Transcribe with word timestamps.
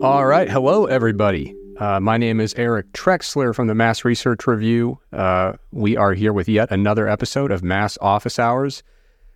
All 0.00 0.24
right. 0.24 0.48
Hello, 0.48 0.86
everybody. 0.86 1.56
Uh, 1.76 1.98
my 1.98 2.18
name 2.18 2.40
is 2.40 2.54
Eric 2.54 2.92
Trexler 2.92 3.52
from 3.52 3.66
the 3.66 3.74
Mass 3.74 4.04
Research 4.04 4.46
Review. 4.46 5.00
Uh, 5.12 5.54
we 5.72 5.96
are 5.96 6.14
here 6.14 6.32
with 6.32 6.48
yet 6.48 6.70
another 6.70 7.08
episode 7.08 7.50
of 7.50 7.64
Mass 7.64 7.98
Office 8.00 8.38
Hours. 8.38 8.84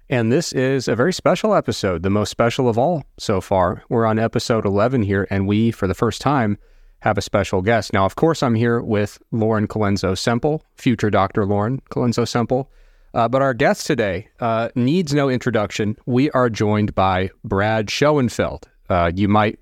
And 0.09 0.30
this 0.30 0.53
is 0.53 0.87
a 0.87 0.95
very 0.95 1.12
special 1.12 1.53
episode, 1.53 2.04
the 2.04 2.11
most 2.11 2.30
special 2.30 2.69
of 2.69 2.79
all 2.79 3.03
so 3.19 3.40
far. 3.40 3.83
We're 3.88 4.06
on 4.06 4.21
episode 4.21 4.65
11 4.65 5.03
here, 5.03 5.26
and 5.30 5.48
we, 5.48 5.72
for 5.72 5.88
the 5.88 5.94
first 5.94 6.21
time, 6.21 6.58
have 7.01 7.19
a 7.19 7.22
special 7.22 7.60
guest. 7.60 7.92
Now, 7.92 8.04
of 8.04 8.15
course, 8.15 8.40
I'm 8.40 8.54
here 8.54 8.81
with 8.81 9.21
Lauren 9.33 9.67
Colenso 9.67 10.17
Semple, 10.17 10.63
future 10.76 11.10
Dr. 11.10 11.44
Lauren 11.44 11.81
Colenso 11.90 12.26
Semple. 12.26 12.71
Uh, 13.15 13.26
but 13.26 13.42
our 13.42 13.53
guest 13.53 13.85
today 13.85 14.29
uh, 14.38 14.69
needs 14.76 15.13
no 15.13 15.29
introduction. 15.29 15.97
We 16.06 16.30
are 16.30 16.48
joined 16.48 16.95
by 16.95 17.30
Brad 17.42 17.91
Schoenfeld. 17.91 18.69
Uh, 18.88 19.10
you 19.15 19.27
might 19.27 19.59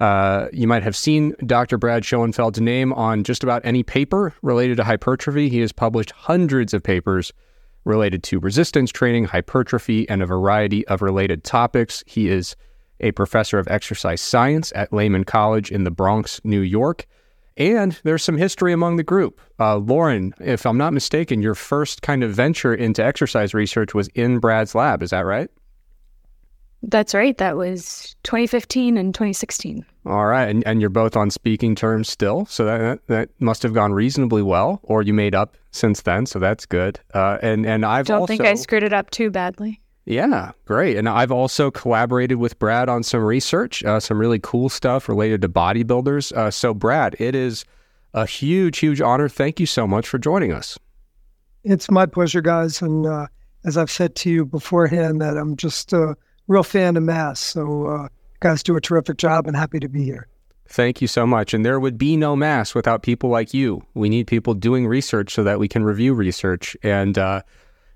uh, 0.00 0.48
you 0.52 0.66
might 0.66 0.82
have 0.82 0.96
seen 0.96 1.34
Dr. 1.44 1.76
Brad 1.76 2.04
Schoenfeld's 2.04 2.60
name 2.60 2.92
on 2.94 3.22
just 3.22 3.42
about 3.42 3.60
any 3.64 3.82
paper 3.82 4.34
related 4.42 4.78
to 4.78 4.84
hypertrophy. 4.84 5.48
He 5.48 5.60
has 5.60 5.72
published 5.72 6.10
hundreds 6.12 6.72
of 6.72 6.82
papers 6.82 7.32
related 7.84 8.22
to 8.24 8.40
resistance 8.40 8.90
training, 8.90 9.26
hypertrophy, 9.26 10.08
and 10.08 10.22
a 10.22 10.26
variety 10.26 10.86
of 10.88 11.02
related 11.02 11.44
topics. 11.44 12.02
He 12.06 12.28
is 12.28 12.56
a 13.00 13.12
professor 13.12 13.58
of 13.58 13.68
exercise 13.68 14.20
science 14.20 14.72
at 14.74 14.92
Lehman 14.92 15.24
College 15.24 15.70
in 15.70 15.84
the 15.84 15.90
Bronx, 15.90 16.40
New 16.44 16.60
York. 16.60 17.06
And 17.56 17.98
there's 18.04 18.24
some 18.24 18.38
history 18.38 18.72
among 18.72 18.96
the 18.96 19.02
group. 19.02 19.40
Uh, 19.58 19.76
Lauren, 19.76 20.32
if 20.40 20.64
I'm 20.64 20.78
not 20.78 20.94
mistaken, 20.94 21.42
your 21.42 21.54
first 21.54 22.00
kind 22.00 22.22
of 22.22 22.30
venture 22.30 22.74
into 22.74 23.04
exercise 23.04 23.52
research 23.52 23.94
was 23.94 24.08
in 24.08 24.38
Brad's 24.38 24.74
lab. 24.74 25.02
Is 25.02 25.10
that 25.10 25.26
right? 25.26 25.50
That's 26.82 27.14
right. 27.14 27.36
That 27.36 27.56
was 27.56 28.16
2015 28.22 28.96
and 28.96 29.14
2016. 29.14 29.84
All 30.06 30.26
right, 30.26 30.48
and, 30.48 30.66
and 30.66 30.80
you're 30.80 30.88
both 30.88 31.14
on 31.14 31.30
speaking 31.30 31.74
terms 31.74 32.08
still, 32.08 32.46
so 32.46 32.64
that 32.64 33.06
that 33.08 33.28
must 33.38 33.62
have 33.62 33.74
gone 33.74 33.92
reasonably 33.92 34.42
well, 34.42 34.80
or 34.82 35.02
you 35.02 35.12
made 35.12 35.34
up 35.34 35.56
since 35.72 36.02
then, 36.02 36.24
so 36.24 36.38
that's 36.38 36.64
good. 36.64 36.98
Uh, 37.12 37.36
and 37.42 37.66
and 37.66 37.84
I've 37.84 38.06
don't 38.06 38.20
also, 38.20 38.28
think 38.28 38.46
I 38.46 38.54
screwed 38.54 38.82
it 38.82 38.94
up 38.94 39.10
too 39.10 39.30
badly. 39.30 39.80
Yeah, 40.06 40.52
great. 40.64 40.96
And 40.96 41.08
I've 41.08 41.30
also 41.30 41.70
collaborated 41.70 42.38
with 42.38 42.58
Brad 42.58 42.88
on 42.88 43.02
some 43.02 43.22
research, 43.22 43.84
uh, 43.84 44.00
some 44.00 44.18
really 44.18 44.40
cool 44.42 44.68
stuff 44.68 45.08
related 45.08 45.42
to 45.42 45.48
bodybuilders. 45.48 46.32
Uh, 46.32 46.50
so, 46.50 46.74
Brad, 46.74 47.14
it 47.20 47.34
is 47.34 47.64
a 48.14 48.26
huge, 48.26 48.78
huge 48.78 49.00
honor. 49.00 49.28
Thank 49.28 49.60
you 49.60 49.66
so 49.66 49.86
much 49.86 50.08
for 50.08 50.18
joining 50.18 50.52
us. 50.52 50.78
It's 51.62 51.90
my 51.90 52.06
pleasure, 52.06 52.40
guys. 52.40 52.80
And 52.80 53.06
uh, 53.06 53.26
as 53.64 53.76
I've 53.76 53.90
said 53.90 54.16
to 54.16 54.30
you 54.30 54.46
beforehand, 54.46 55.20
that 55.20 55.36
I'm 55.36 55.54
just 55.56 55.92
a 55.92 56.16
real 56.50 56.64
fan 56.64 56.96
of 56.96 57.04
Mass. 57.04 57.38
So, 57.38 57.86
uh, 57.86 58.08
guys 58.40 58.62
do 58.62 58.76
a 58.76 58.80
terrific 58.80 59.16
job 59.16 59.46
and 59.46 59.56
happy 59.56 59.78
to 59.78 59.88
be 59.88 60.04
here. 60.04 60.26
Thank 60.66 61.00
you 61.00 61.06
so 61.06 61.26
much. 61.26 61.54
And 61.54 61.64
there 61.64 61.78
would 61.78 61.96
be 61.96 62.16
no 62.16 62.34
Mass 62.34 62.74
without 62.74 63.02
people 63.02 63.30
like 63.30 63.54
you. 63.54 63.82
We 63.94 64.08
need 64.08 64.26
people 64.26 64.54
doing 64.54 64.86
research 64.86 65.32
so 65.32 65.44
that 65.44 65.58
we 65.60 65.68
can 65.68 65.84
review 65.84 66.12
research. 66.12 66.76
And 66.82 67.16
uh, 67.16 67.42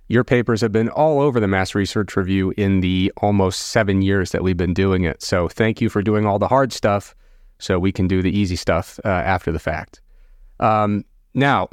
your 0.09 0.23
papers 0.23 0.61
have 0.61 0.71
been 0.73 0.89
all 0.89 1.21
over 1.21 1.41
the 1.41 1.49
Mass 1.49 1.75
Research 1.75 2.17
Review 2.17 2.53
in 2.57 2.81
the 2.81 3.13
almost 3.17 3.69
seven 3.69 4.03
years 4.03 4.31
that 4.31 4.43
we've 4.43 4.57
been 4.57 4.75
doing 4.75 5.05
it. 5.05 5.23
So 5.23 5.49
thank 5.49 5.81
you 5.81 5.89
for 5.89 6.03
doing 6.03 6.25
all 6.25 6.39
the 6.39 6.49
hard 6.49 6.73
stuff 6.73 7.15
so 7.59 7.79
we 7.79 7.93
can 7.93 8.07
do 8.07 8.23
the 8.23 8.37
easy 8.37 8.57
stuff 8.57 9.01
uh, 9.05 9.09
after 9.09 9.51
the 9.51 9.59
fact. 9.59 10.01
Um, 10.61 11.05
now, 11.33 11.71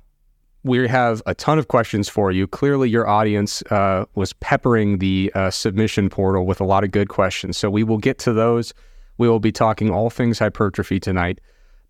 we 0.64 0.88
have 0.88 1.22
a 1.26 1.34
ton 1.34 1.58
of 1.58 1.67
questions 1.67 2.08
for 2.08 2.31
you. 2.31 2.48
Clearly, 2.48 2.90
your 2.90 3.08
audience 3.08 3.62
uh, 3.64 4.06
was 4.16 4.34
peppering 4.34 5.00
the 5.00 5.31
uh, 5.34 5.50
submission 5.50 6.09
portal 6.09 6.45
with 6.45 6.62
a 6.62 6.66
lot 6.66 6.84
of 6.84 6.92
good 6.92 7.09
questions. 7.09 7.58
So 7.58 7.70
we 7.70 7.84
will 7.84 7.98
get 7.98 8.20
to 8.20 8.34
those. 8.34 8.73
We 9.17 9.28
will 9.28 9.39
be 9.39 9.52
talking 9.52 9.89
all 9.89 10.09
things 10.09 10.39
hypertrophy 10.39 11.00
tonight. 11.00 11.39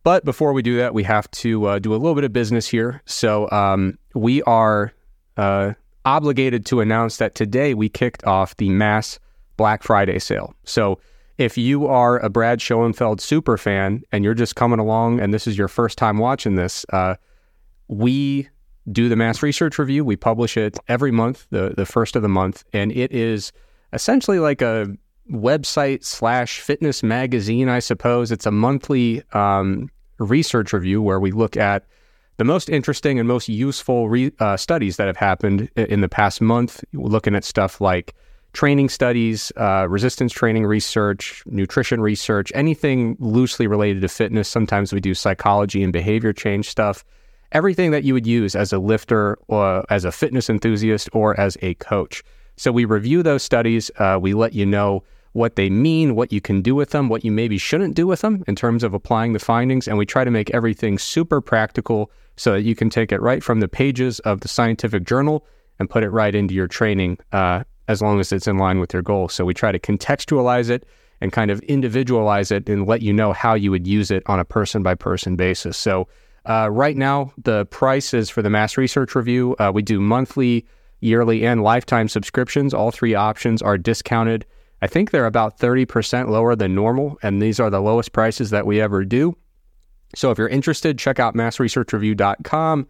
But 0.04 0.26
before 0.26 0.54
we 0.54 0.62
do 0.62 0.78
that, 0.78 0.94
we 0.94 1.04
have 1.04 1.30
to 1.32 1.66
uh, 1.66 1.80
do 1.80 1.94
a 1.94 1.98
little 1.98 2.16
bit 2.16 2.24
of 2.24 2.34
business 2.34 2.68
here. 2.68 3.02
So 3.06 3.50
um, 3.52 3.98
we 4.16 4.42
are 4.44 4.94
uh, 5.38 5.74
obligated 6.06 6.66
to 6.68 6.82
announce 6.82 7.18
that 7.18 7.36
today 7.36 7.74
we 7.74 7.90
kicked 7.90 8.26
off 8.26 8.58
the 8.58 8.70
mass 8.70 9.20
Black 9.58 9.84
Friday 9.84 10.18
sale. 10.18 10.56
So 10.64 11.00
if 11.38 11.58
you 11.58 11.88
are 11.88 12.20
a 12.20 12.30
Brad 12.30 12.62
Schoenfeld 12.62 13.22
super 13.22 13.58
fan 13.58 14.04
and 14.12 14.24
you're 14.24 14.34
just 14.34 14.56
coming 14.56 14.80
along 14.80 15.20
and 15.20 15.34
this 15.34 15.46
is 15.46 15.58
your 15.58 15.68
first 15.68 15.98
time 15.98 16.18
watching 16.18 16.56
this, 16.56 16.86
uh, 16.92 17.16
we 17.88 18.50
do 18.92 19.10
the 19.10 19.16
mass 19.16 19.44
research 19.44 19.78
review. 19.78 20.04
We 20.06 20.16
publish 20.16 20.58
it 20.58 20.78
every 20.88 21.12
month, 21.12 21.48
the 21.50 21.74
the 21.76 21.86
first 21.86 22.16
of 22.16 22.22
the 22.22 22.30
month, 22.30 22.64
and 22.74 22.92
it 22.92 23.12
is 23.12 23.52
essentially 23.94 24.40
like 24.40 24.62
a 24.62 24.88
website 25.30 26.04
slash 26.04 26.60
fitness 26.60 27.04
magazine, 27.04 27.70
I 27.70 27.80
suppose. 27.80 28.32
It's 28.32 28.46
a 28.46 28.52
monthly 28.52 29.24
um, 29.34 29.90
research 30.18 30.74
review 30.74 31.02
where 31.02 31.20
we 31.20 31.32
look 31.32 31.56
at 31.58 31.86
the 32.38 32.44
most 32.44 32.70
interesting 32.70 33.20
and 33.20 33.28
most 33.28 33.48
useful 33.48 34.10
re- 34.10 34.32
uh, 34.40 34.58
studies 34.58 34.98
that 34.98 35.08
have 35.08 35.18
happened 35.18 35.70
in 35.76 36.02
the 36.02 36.10
past 36.10 36.42
month. 36.42 36.84
Looking 36.94 37.36
at 37.36 37.44
stuff 37.44 37.80
like 37.80 38.16
training 38.54 38.90
studies, 38.90 39.52
uh, 39.58 39.88
resistance 39.88 40.34
training 40.34 40.66
research, 40.66 41.44
nutrition 41.46 42.02
research, 42.02 42.52
anything 42.56 43.16
loosely 43.20 43.68
related 43.68 44.02
to 44.02 44.10
fitness. 44.10 44.50
Sometimes 44.50 44.92
we 44.92 45.00
do 45.00 45.14
psychology 45.14 45.84
and 45.84 45.94
behavior 45.94 46.34
change 46.34 46.70
stuff 46.70 47.06
everything 47.52 47.92
that 47.92 48.04
you 48.04 48.14
would 48.14 48.28
use 48.28 48.56
as 48.56 48.72
a 48.72 48.80
lifter 48.80 49.38
or 49.48 49.86
as 49.90 50.06
a 50.06 50.12
fitness 50.12 50.50
enthusiast 50.50 51.10
or 51.14 51.40
as 51.40 51.58
a 51.62 51.74
coach. 51.76 52.24
So 52.58 52.72
we 52.72 52.86
review 52.86 53.24
those 53.24 53.44
studies. 53.44 53.92
Uh, 53.98 54.20
we 54.22 54.34
let 54.34 54.54
you 54.54 54.66
know 54.66 55.04
what 55.34 55.56
they 55.56 55.70
mean, 55.70 56.16
what 56.16 56.34
you 56.34 56.42
can 56.42 56.62
do 56.62 56.76
with 56.76 56.90
them, 56.90 57.08
what 57.08 57.24
you 57.24 57.32
maybe 57.32 57.58
shouldn't 57.58 57.96
do 57.96 58.06
with 58.06 58.22
them 58.22 58.44
in 58.48 58.56
terms 58.56 58.84
of 58.84 58.94
applying 58.94 59.34
the 59.34 59.40
findings. 59.40 59.88
And 59.88 59.98
we 59.98 60.06
try 60.06 60.24
to 60.24 60.32
make 60.32 60.50
everything 60.52 60.98
super 60.98 61.40
practical 61.40 62.12
so 62.36 62.54
that 62.54 62.64
you 62.64 62.76
can 62.76 62.90
take 62.90 63.12
it 63.12 63.22
right 63.22 63.44
from 63.44 63.60
the 63.60 63.68
pages 63.68 64.20
of 64.22 64.42
the 64.42 64.48
scientific 64.48 65.06
journal 65.06 65.46
and 65.80 65.90
put 65.90 66.04
it 66.04 66.10
right 66.10 66.36
into 66.36 66.54
your 66.54 66.68
training 66.68 67.18
uh, 67.32 67.64
as 67.88 68.02
long 68.02 68.20
as 68.20 68.32
it's 68.32 68.48
in 68.48 68.58
line 68.58 68.80
with 68.80 68.94
your 68.94 69.02
goals. 69.02 69.34
So 69.34 69.46
we 69.46 69.54
try 69.54 69.72
to 69.72 69.80
contextualize 69.80 70.70
it 70.70 70.86
and 71.22 71.32
kind 71.32 71.52
of 71.52 71.60
individualize 71.62 72.52
it 72.52 72.68
and 72.68 72.88
let 72.88 73.02
you 73.02 73.14
know 73.14 73.32
how 73.32 73.54
you 73.54 73.72
would 73.72 73.88
use 73.88 74.12
it 74.12 74.24
on 74.26 74.40
a 74.40 74.46
person 74.46 74.84
by 74.84 74.96
person 74.96 75.36
basis. 75.36 75.78
So 75.78 76.08
uh, 76.46 76.70
right 76.72 76.98
now, 76.98 77.34
the 77.38 77.66
price 77.68 78.14
is 78.14 78.30
for 78.30 78.42
the 78.42 78.50
Mass 78.50 78.78
Research 78.78 79.16
Review. 79.16 79.56
Uh, 79.60 79.72
we 79.74 79.82
do 79.82 80.00
monthly, 80.00 80.66
yearly, 81.00 81.46
and 81.46 81.64
lifetime 81.64 82.08
subscriptions. 82.08 82.74
All 82.74 82.92
three 82.92 83.16
options 83.16 83.62
are 83.62 83.78
discounted. 83.78 84.46
I 84.82 84.88
think 84.88 85.12
they're 85.12 85.28
about 85.28 85.60
30% 85.60 86.30
lower 86.30 86.56
than 86.56 86.74
normal, 86.74 87.20
and 87.22 87.42
these 87.42 87.60
are 87.60 87.70
the 87.70 87.82
lowest 87.82 88.14
prices 88.14 88.50
that 88.50 88.66
we 88.66 88.82
ever 88.82 89.06
do. 89.06 89.38
So 90.16 90.32
if 90.32 90.38
you're 90.38 90.48
interested, 90.48 90.98
check 90.98 91.20
out 91.20 91.36
massresearchreview.com 91.36 92.88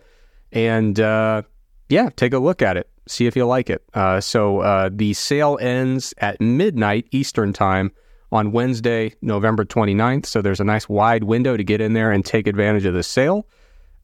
and 0.54 1.00
uh, 1.00 1.42
yeah, 1.90 2.10
take 2.16 2.34
a 2.34 2.40
look 2.40 2.62
at 2.62 2.78
it. 2.78 2.90
See 3.08 3.26
if 3.26 3.36
you 3.36 3.46
like 3.46 3.70
it. 3.70 3.84
Uh, 3.94 4.22
so 4.22 4.60
uh, 4.60 4.90
the 4.92 5.14
sale 5.14 5.58
ends 5.62 6.14
at 6.20 6.40
midnight 6.40 7.08
Eastern 7.12 7.54
Time 7.54 7.92
on 8.32 8.52
Wednesday, 8.52 9.14
November 9.22 9.66
29th. 9.66 10.26
So 10.26 10.42
there's 10.42 10.60
a 10.60 10.64
nice 10.64 10.88
wide 10.88 11.26
window 11.26 11.58
to 11.58 11.64
get 11.64 11.82
in 11.82 11.94
there 11.94 12.12
and 12.12 12.26
take 12.26 12.48
advantage 12.48 12.86
of 12.86 12.94
the 12.94 13.04
sale. 13.04 13.48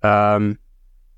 Um, 0.04 0.60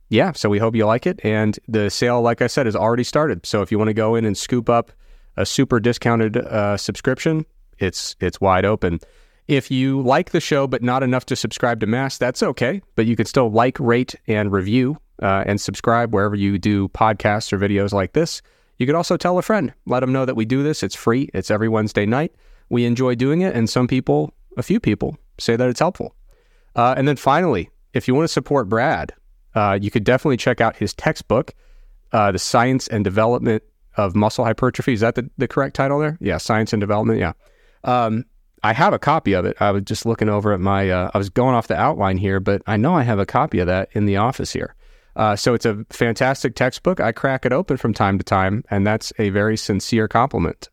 yeah, 0.10 0.32
so 0.32 0.50
we 0.50 0.60
hope 0.60 0.76
you 0.76 0.86
like 0.86 1.06
it. 1.06 1.20
And 1.24 1.58
the 1.68 1.90
sale, 1.90 2.22
like 2.22 2.42
I 2.42 2.48
said, 2.48 2.66
has 2.66 2.76
already 2.76 3.04
started. 3.04 3.46
So 3.46 3.62
if 3.62 3.72
you 3.72 3.78
want 3.78 3.90
to 3.90 3.94
go 3.94 4.16
in 4.16 4.26
and 4.26 4.38
scoop 4.38 4.70
up 4.70 4.92
a 5.38 5.46
super 5.46 5.80
discounted 5.80 6.38
uh, 6.38 6.78
subscription, 6.78 7.46
it's 7.78 8.16
it's 8.20 8.42
wide 8.42 8.66
open. 8.66 9.00
If 9.48 9.72
you 9.72 10.02
like 10.02 10.32
the 10.32 10.40
show 10.40 10.68
but 10.68 10.84
not 10.84 11.02
enough 11.02 11.26
to 11.28 11.36
subscribe 11.36 11.80
to 11.80 11.88
Mass, 11.88 12.18
that's 12.18 12.44
okay. 12.44 12.82
But 12.96 13.06
you 13.06 13.16
can 13.16 13.26
still 13.26 13.50
like, 13.50 13.80
rate, 13.80 14.16
and 14.28 14.52
review 14.52 14.98
uh, 15.22 15.44
and 15.46 15.60
subscribe 15.60 16.14
wherever 16.14 16.36
you 16.36 16.58
do 16.60 16.90
podcasts 16.90 17.52
or 17.54 17.58
videos 17.58 17.92
like 17.92 18.14
this. 18.14 18.42
You 18.78 18.86
could 18.86 18.96
also 18.96 19.18
tell 19.18 19.38
a 19.38 19.42
friend, 19.42 19.74
let 19.86 20.00
them 20.02 20.14
know 20.14 20.26
that 20.26 20.36
we 20.36 20.46
do 20.46 20.64
this. 20.64 20.84
It's 20.84 20.96
free. 20.96 21.30
It's 21.34 21.52
every 21.52 21.68
Wednesday 21.68 22.06
night 22.06 22.34
we 22.70 22.86
enjoy 22.86 23.16
doing 23.16 23.42
it, 23.42 23.56
and 23.56 23.70
some 23.70 23.88
people, 23.88 24.34
a 24.58 24.64
few 24.64 24.80
people, 24.80 25.18
say 25.38 25.56
that 25.56 25.70
it's 25.70 25.80
helpful. 25.80 26.16
Uh, 26.76 26.94
and 26.98 27.08
then 27.08 27.16
finally, 27.16 27.70
if 27.94 28.08
you 28.08 28.16
want 28.16 28.26
to 28.26 28.34
support 28.34 28.70
Brad, 28.70 29.14
uh, 29.56 29.78
you 29.82 29.90
could 29.90 30.04
definitely 30.04 30.38
check 30.38 30.62
out 30.62 30.76
his 30.76 30.94
textbook, 30.94 31.54
uh, 32.12 32.32
The 32.32 32.40
Science 32.40 32.88
and 32.88 33.04
Development 33.04 33.64
of 33.98 34.16
Muscle 34.16 34.46
Hypertrophy. 34.46 34.94
Is 34.94 35.00
that 35.00 35.16
the, 35.16 35.30
the 35.38 35.48
correct 35.48 35.76
title 35.76 36.00
there? 36.00 36.18
Yeah, 36.22 36.38
Science 36.38 36.74
and 36.74 36.80
Development. 36.80 37.20
Yeah. 37.20 37.34
Um, 37.84 38.26
I 38.62 38.74
have 38.74 38.94
a 38.94 39.00
copy 39.00 39.34
of 39.34 39.46
it. 39.46 39.58
I 39.60 39.72
was 39.72 39.84
just 39.84 40.06
looking 40.06 40.30
over 40.30 40.54
at 40.54 40.60
my, 40.60 40.90
uh, 40.90 41.10
I 41.14 41.18
was 41.18 41.30
going 41.30 41.56
off 41.56 41.68
the 41.68 41.80
outline 41.80 42.18
here, 42.18 42.40
but 42.40 42.62
I 42.68 42.78
know 42.78 42.94
I 42.94 43.04
have 43.04 43.20
a 43.20 43.26
copy 43.26 43.60
of 43.60 43.68
that 43.68 43.90
in 43.94 44.06
the 44.06 44.18
office 44.18 44.52
here. 44.52 44.76
Uh, 45.16 45.36
so 45.36 45.54
it's 45.54 45.66
a 45.66 45.86
fantastic 45.90 46.56
textbook. 46.56 47.00
I 47.00 47.12
crack 47.12 47.46
it 47.46 47.52
open 47.52 47.78
from 47.78 47.94
time 47.94 48.18
to 48.20 48.24
time, 48.24 48.64
and 48.70 48.86
that's 48.86 49.12
a 49.18 49.30
very 49.32 49.58
sincere 49.58 50.08
compliment. 50.08 50.70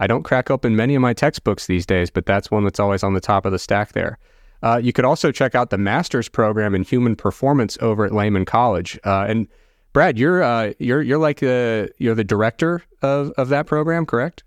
I 0.00 0.06
don't 0.06 0.22
crack 0.22 0.50
open 0.50 0.76
many 0.76 0.94
of 0.94 1.02
my 1.02 1.12
textbooks 1.12 1.66
these 1.66 1.86
days, 1.86 2.10
but 2.10 2.26
that's 2.26 2.50
one 2.50 2.64
that's 2.64 2.80
always 2.80 3.02
on 3.02 3.14
the 3.14 3.20
top 3.20 3.46
of 3.46 3.52
the 3.52 3.58
stack 3.58 3.92
there. 3.92 4.18
Uh, 4.62 4.80
you 4.82 4.92
could 4.92 5.04
also 5.04 5.30
check 5.30 5.54
out 5.54 5.70
the 5.70 5.78
master's 5.78 6.28
program 6.28 6.74
in 6.74 6.82
human 6.82 7.14
performance 7.14 7.76
over 7.80 8.04
at 8.04 8.12
Lehman 8.14 8.44
College. 8.44 8.98
Uh, 9.04 9.26
and 9.28 9.46
Brad, 9.92 10.18
you're 10.18 10.42
uh, 10.42 10.72
you're 10.78 11.02
you're 11.02 11.18
like 11.18 11.40
the 11.40 11.90
you're 11.98 12.14
the 12.14 12.24
director 12.24 12.82
of 13.02 13.30
of 13.36 13.48
that 13.50 13.66
program, 13.66 14.06
correct? 14.06 14.42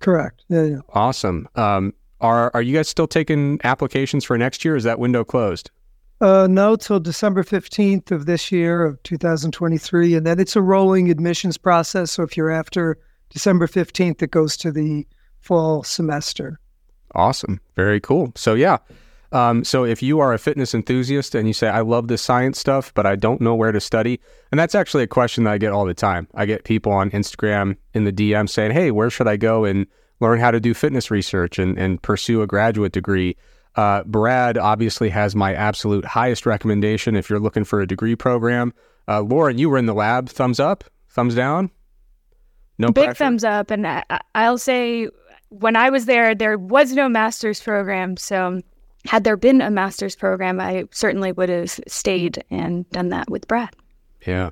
Correct. 0.00 0.44
Yeah, 0.48 0.64
yeah. 0.64 0.78
Awesome. 0.90 1.48
Um, 1.54 1.94
Are 2.20 2.50
are 2.52 2.62
you 2.62 2.76
guys 2.76 2.88
still 2.88 3.06
taking 3.06 3.60
applications 3.64 4.24
for 4.24 4.36
next 4.36 4.64
year? 4.64 4.76
Is 4.76 4.84
that 4.84 4.98
window 4.98 5.24
closed? 5.24 5.70
Uh, 6.20 6.46
no, 6.50 6.76
till 6.76 7.00
December 7.00 7.42
15th 7.42 8.10
of 8.10 8.26
this 8.26 8.52
year 8.52 8.84
of 8.84 9.02
2023. 9.04 10.14
And 10.14 10.26
then 10.26 10.38
it's 10.38 10.54
a 10.54 10.60
rolling 10.60 11.10
admissions 11.10 11.56
process. 11.56 12.10
So 12.10 12.22
if 12.22 12.36
you're 12.36 12.50
after 12.50 12.98
December 13.30 13.66
15th, 13.66 14.22
it 14.22 14.30
goes 14.30 14.56
to 14.58 14.70
the 14.70 15.06
fall 15.40 15.82
semester. 15.82 16.58
Awesome. 17.14 17.60
Very 17.76 18.00
cool. 18.00 18.32
So, 18.36 18.54
yeah. 18.54 18.78
Um, 19.32 19.62
so 19.64 19.84
if 19.84 20.02
you 20.02 20.18
are 20.20 20.32
a 20.32 20.38
fitness 20.38 20.74
enthusiast 20.74 21.34
and 21.34 21.46
you 21.46 21.54
say, 21.54 21.68
I 21.68 21.80
love 21.80 22.08
this 22.08 22.22
science 22.22 22.58
stuff, 22.58 22.92
but 22.94 23.06
I 23.06 23.14
don't 23.16 23.40
know 23.40 23.54
where 23.54 23.72
to 23.72 23.80
study, 23.80 24.20
and 24.50 24.58
that's 24.58 24.74
actually 24.74 25.04
a 25.04 25.08
question 25.08 25.44
that 25.44 25.52
I 25.52 25.58
get 25.58 25.72
all 25.72 25.84
the 25.84 25.94
time. 25.94 26.26
I 26.34 26.46
get 26.46 26.64
people 26.64 26.92
on 26.92 27.10
Instagram 27.10 27.76
in 27.94 28.04
the 28.04 28.12
DM 28.12 28.48
saying, 28.48 28.72
Hey, 28.72 28.90
where 28.90 29.10
should 29.10 29.28
I 29.28 29.36
go 29.36 29.64
and 29.64 29.86
learn 30.18 30.40
how 30.40 30.50
to 30.50 30.60
do 30.60 30.74
fitness 30.74 31.10
research 31.10 31.58
and, 31.58 31.78
and 31.78 32.02
pursue 32.02 32.42
a 32.42 32.46
graduate 32.46 32.92
degree? 32.92 33.36
Uh, 33.76 34.02
Brad 34.02 34.58
obviously 34.58 35.08
has 35.10 35.36
my 35.36 35.54
absolute 35.54 36.04
highest 36.04 36.44
recommendation 36.44 37.14
if 37.14 37.30
you're 37.30 37.38
looking 37.38 37.64
for 37.64 37.80
a 37.80 37.86
degree 37.86 38.16
program. 38.16 38.74
Uh, 39.06 39.20
Lauren, 39.20 39.58
you 39.58 39.70
were 39.70 39.78
in 39.78 39.86
the 39.86 39.94
lab. 39.94 40.28
Thumbs 40.28 40.58
up, 40.58 40.84
thumbs 41.08 41.36
down. 41.36 41.70
No 42.80 42.90
big 42.90 43.04
pressure? 43.04 43.14
thumbs 43.24 43.44
up. 43.44 43.70
And 43.70 43.86
I, 43.86 44.02
I'll 44.34 44.58
say, 44.58 45.08
when 45.50 45.76
I 45.76 45.90
was 45.90 46.06
there, 46.06 46.34
there 46.34 46.56
was 46.56 46.92
no 46.92 47.08
master's 47.08 47.60
program. 47.60 48.16
So, 48.16 48.62
had 49.06 49.24
there 49.24 49.36
been 49.36 49.60
a 49.60 49.70
master's 49.70 50.16
program, 50.16 50.60
I 50.60 50.84
certainly 50.90 51.32
would 51.32 51.48
have 51.48 51.70
stayed 51.86 52.44
and 52.50 52.88
done 52.90 53.10
that 53.10 53.30
with 53.30 53.46
Brad. 53.48 53.70
Yeah. 54.26 54.50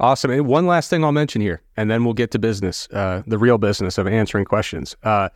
Awesome. 0.00 0.30
And 0.30 0.46
one 0.46 0.66
last 0.66 0.90
thing 0.90 1.04
I'll 1.04 1.12
mention 1.12 1.40
here, 1.40 1.62
and 1.76 1.90
then 1.90 2.04
we'll 2.04 2.14
get 2.14 2.30
to 2.32 2.38
business, 2.38 2.88
uh, 2.92 3.22
the 3.26 3.38
real 3.38 3.56
business 3.56 3.98
of 3.98 4.06
answering 4.06 4.44
questions. 4.44 4.96
Uh, 5.02 5.28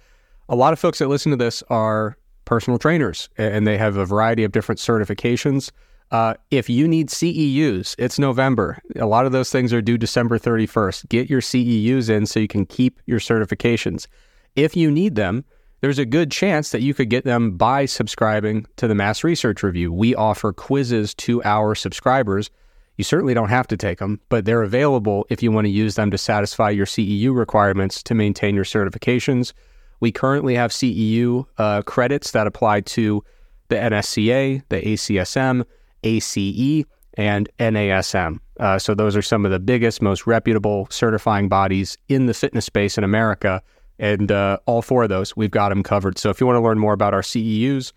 a 0.49 0.56
lot 0.56 0.73
of 0.73 0.78
folks 0.78 0.99
that 0.99 1.08
listen 1.08 1.31
to 1.31 1.37
this 1.37 1.62
are 1.70 2.17
personal 2.44 2.78
trainers, 2.78 3.28
and 3.38 3.67
they 3.67 3.78
have 3.78 3.96
a 3.96 4.05
variety 4.05 4.44
of 4.44 4.52
different 4.52 4.78
certifications. 4.78 5.70
Uh, 6.10 6.34
if 6.50 6.70
you 6.70 6.86
need 6.86 7.08
CEUs, 7.08 7.96
it's 7.98 8.18
November. 8.18 8.78
A 8.96 9.06
lot 9.06 9.26
of 9.26 9.32
those 9.32 9.50
things 9.50 9.72
are 9.72 9.82
due 9.82 9.98
December 9.98 10.38
31st. 10.38 11.08
Get 11.08 11.28
your 11.28 11.40
CEUs 11.40 12.08
in 12.08 12.26
so 12.26 12.38
you 12.38 12.48
can 12.48 12.64
keep 12.64 13.00
your 13.06 13.18
certifications. 13.18 14.06
If 14.54 14.76
you 14.76 14.90
need 14.90 15.16
them, 15.16 15.44
there's 15.80 15.98
a 15.98 16.06
good 16.06 16.30
chance 16.30 16.70
that 16.70 16.80
you 16.80 16.94
could 16.94 17.10
get 17.10 17.24
them 17.24 17.56
by 17.56 17.86
subscribing 17.86 18.66
to 18.76 18.88
the 18.88 18.94
Mass 18.94 19.24
Research 19.24 19.62
Review. 19.62 19.92
We 19.92 20.14
offer 20.14 20.52
quizzes 20.52 21.12
to 21.14 21.42
our 21.44 21.74
subscribers. 21.74 22.50
You 22.96 23.04
certainly 23.04 23.34
don't 23.34 23.50
have 23.50 23.66
to 23.68 23.76
take 23.76 23.98
them, 23.98 24.20
but 24.28 24.46
they're 24.46 24.62
available 24.62 25.26
if 25.28 25.42
you 25.42 25.52
want 25.52 25.66
to 25.66 25.70
use 25.70 25.96
them 25.96 26.10
to 26.12 26.18
satisfy 26.18 26.70
your 26.70 26.86
CEU 26.86 27.36
requirements 27.36 28.02
to 28.04 28.14
maintain 28.14 28.54
your 28.54 28.64
certifications. 28.64 29.52
We 30.00 30.12
currently 30.12 30.54
have 30.54 30.70
CEU 30.70 31.46
uh, 31.58 31.82
credits 31.82 32.30
that 32.30 32.46
apply 32.46 32.82
to 32.82 33.22
the 33.68 33.76
NSCA, 33.76 34.62
the 34.68 34.80
ACSM, 34.80 35.64
ACE, 36.02 36.84
and 37.16 37.48
NASM. 37.58 38.38
Uh, 38.58 38.78
so 38.78 38.94
those 38.94 39.16
are 39.16 39.22
some 39.22 39.44
of 39.44 39.50
the 39.50 39.58
biggest, 39.58 40.02
most 40.02 40.26
reputable 40.26 40.87
certifying 40.90 41.48
bodies 41.48 41.96
in 42.08 42.26
the 42.26 42.34
fitness 42.34 42.64
space 42.64 42.96
in 42.98 43.04
America. 43.04 43.62
And 43.98 44.31
uh, 44.31 44.58
all 44.66 44.82
four 44.82 45.04
of 45.04 45.08
those, 45.08 45.37
we've 45.37 45.50
got 45.50 45.70
them 45.70 45.82
covered. 45.82 46.19
So 46.19 46.31
if 46.31 46.40
you 46.40 46.46
want 46.46 46.56
to 46.56 46.60
learn 46.60 46.78
more 46.78 46.93
about 46.93 47.14
our 47.14 47.22
CEUs, 47.22 47.93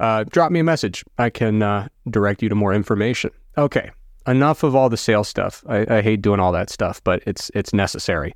uh, 0.00 0.24
drop 0.24 0.50
me 0.50 0.60
a 0.60 0.64
message. 0.64 1.04
I 1.18 1.30
can 1.30 1.62
uh, 1.62 1.88
direct 2.10 2.42
you 2.42 2.48
to 2.48 2.54
more 2.54 2.72
information. 2.72 3.30
Okay, 3.58 3.90
enough 4.26 4.62
of 4.62 4.74
all 4.74 4.88
the 4.88 4.96
sales 4.96 5.28
stuff. 5.28 5.62
I, 5.68 5.98
I 5.98 6.02
hate 6.02 6.22
doing 6.22 6.40
all 6.40 6.52
that 6.52 6.70
stuff, 6.70 7.04
but 7.04 7.22
it's 7.26 7.50
it's 7.54 7.72
necessary. 7.72 8.34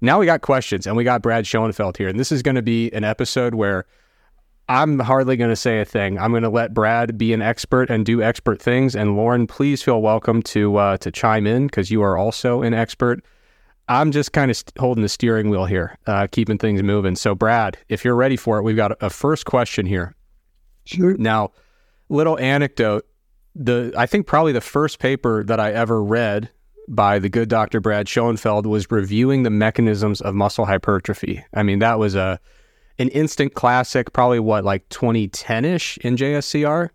Now 0.00 0.18
we 0.18 0.26
got 0.26 0.40
questions, 0.40 0.86
and 0.86 0.96
we 0.96 1.04
got 1.04 1.22
Brad 1.22 1.46
Schoenfeld 1.46 1.96
here, 1.96 2.08
and 2.08 2.18
this 2.18 2.32
is 2.32 2.42
going 2.42 2.56
to 2.56 2.62
be 2.62 2.90
an 2.90 3.04
episode 3.04 3.54
where 3.54 3.86
I'm 4.70 5.00
hardly 5.00 5.36
going 5.36 5.50
to 5.50 5.56
say 5.56 5.80
a 5.80 5.84
thing. 5.84 6.16
I'm 6.16 6.30
going 6.30 6.44
to 6.44 6.48
let 6.48 6.72
Brad 6.72 7.18
be 7.18 7.32
an 7.32 7.42
expert 7.42 7.90
and 7.90 8.06
do 8.06 8.22
expert 8.22 8.62
things. 8.62 8.94
And 8.94 9.16
Lauren, 9.16 9.48
please 9.48 9.82
feel 9.82 10.00
welcome 10.00 10.42
to 10.44 10.76
uh, 10.76 10.96
to 10.98 11.10
chime 11.10 11.44
in 11.44 11.66
because 11.66 11.90
you 11.90 12.02
are 12.02 12.16
also 12.16 12.62
an 12.62 12.72
expert. 12.72 13.24
I'm 13.88 14.12
just 14.12 14.32
kind 14.32 14.48
of 14.48 14.56
st- 14.56 14.78
holding 14.78 15.02
the 15.02 15.08
steering 15.08 15.50
wheel 15.50 15.64
here, 15.64 15.98
uh, 16.06 16.28
keeping 16.30 16.56
things 16.56 16.84
moving. 16.84 17.16
So, 17.16 17.34
Brad, 17.34 17.78
if 17.88 18.04
you're 18.04 18.14
ready 18.14 18.36
for 18.36 18.58
it, 18.58 18.62
we've 18.62 18.76
got 18.76 18.92
a 19.02 19.10
first 19.10 19.44
question 19.44 19.86
here. 19.86 20.14
Sure. 20.84 21.16
Now, 21.18 21.50
little 22.08 22.38
anecdote. 22.38 23.04
The 23.56 23.92
I 23.98 24.06
think 24.06 24.28
probably 24.28 24.52
the 24.52 24.60
first 24.60 25.00
paper 25.00 25.42
that 25.42 25.58
I 25.58 25.72
ever 25.72 26.00
read 26.00 26.48
by 26.86 27.18
the 27.18 27.28
good 27.28 27.48
Dr. 27.48 27.80
Brad 27.80 28.08
Schoenfeld 28.08 28.66
was 28.66 28.88
reviewing 28.88 29.42
the 29.42 29.50
mechanisms 29.50 30.20
of 30.20 30.36
muscle 30.36 30.64
hypertrophy. 30.64 31.44
I 31.54 31.64
mean, 31.64 31.80
that 31.80 31.98
was 31.98 32.14
a 32.14 32.38
an 33.00 33.08
instant 33.08 33.54
classic, 33.54 34.12
probably 34.12 34.38
what 34.38 34.62
like 34.62 34.88
2010 34.90 35.64
ish 35.64 35.98
in 35.98 36.16
JSCR. 36.16 36.90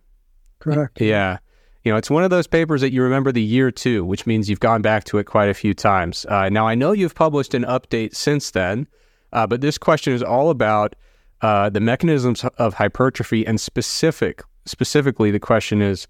Correct. 0.60 1.02
Yeah. 1.02 1.40
You 1.84 1.92
know, 1.92 1.98
it's 1.98 2.12
one 2.12 2.24
of 2.24 2.30
those 2.30 2.48
papers 2.48 2.82
that 2.82 2.94
you 2.94 3.02
remember 3.02 3.32
the 3.32 3.42
year 3.42 3.72
too, 3.72 4.06
which 4.06 4.26
means 4.26 4.50
you've 4.50 4.60
gone 4.60 4.82
back 4.82 5.04
to 5.06 5.18
it 5.18 5.26
quite 5.26 5.50
a 5.50 5.54
few 5.54 5.74
times. 5.74 6.26
Uh, 6.30 6.48
now, 6.50 6.68
I 6.68 6.76
know 6.76 6.92
you've 6.92 7.16
published 7.16 7.54
an 7.56 7.64
update 7.64 8.16
since 8.16 8.52
then, 8.52 8.88
uh, 9.34 9.48
but 9.48 9.62
this 9.62 9.78
question 9.80 10.14
is 10.14 10.22
all 10.22 10.52
about 10.52 10.96
uh, 11.42 11.70
the 11.70 11.80
mechanisms 11.80 12.46
of 12.58 12.76
hypertrophy 12.76 13.46
and 13.46 13.60
specific. 13.60 14.44
Specifically, 14.66 15.32
the 15.32 15.40
question 15.40 15.82
is 15.82 16.08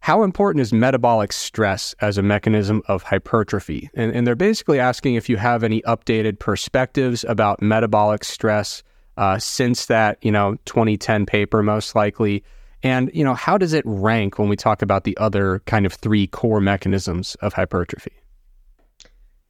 how 0.00 0.22
important 0.22 0.62
is 0.62 0.72
metabolic 0.72 1.32
stress 1.32 1.94
as 2.00 2.18
a 2.18 2.22
mechanism 2.22 2.82
of 2.88 3.02
hypertrophy? 3.02 3.90
And, 3.94 4.12
and, 4.12 4.26
they're 4.26 4.34
basically 4.34 4.78
asking 4.78 5.14
if 5.14 5.28
you 5.28 5.36
have 5.36 5.64
any 5.64 5.82
updated 5.82 6.38
perspectives 6.38 7.24
about 7.24 7.62
metabolic 7.62 8.22
stress 8.22 8.82
uh, 9.16 9.38
since 9.38 9.86
that, 9.86 10.18
you 10.22 10.30
know, 10.30 10.56
2010 10.66 11.26
paper, 11.26 11.62
most 11.62 11.94
likely. 11.94 12.44
And, 12.82 13.10
you 13.14 13.24
know, 13.24 13.34
how 13.34 13.58
does 13.58 13.72
it 13.72 13.84
rank 13.86 14.38
when 14.38 14.48
we 14.48 14.56
talk 14.56 14.82
about 14.82 15.04
the 15.04 15.16
other 15.16 15.60
kind 15.66 15.86
of 15.86 15.92
three 15.94 16.26
core 16.26 16.60
mechanisms 16.60 17.34
of 17.36 17.52
hypertrophy? 17.52 18.12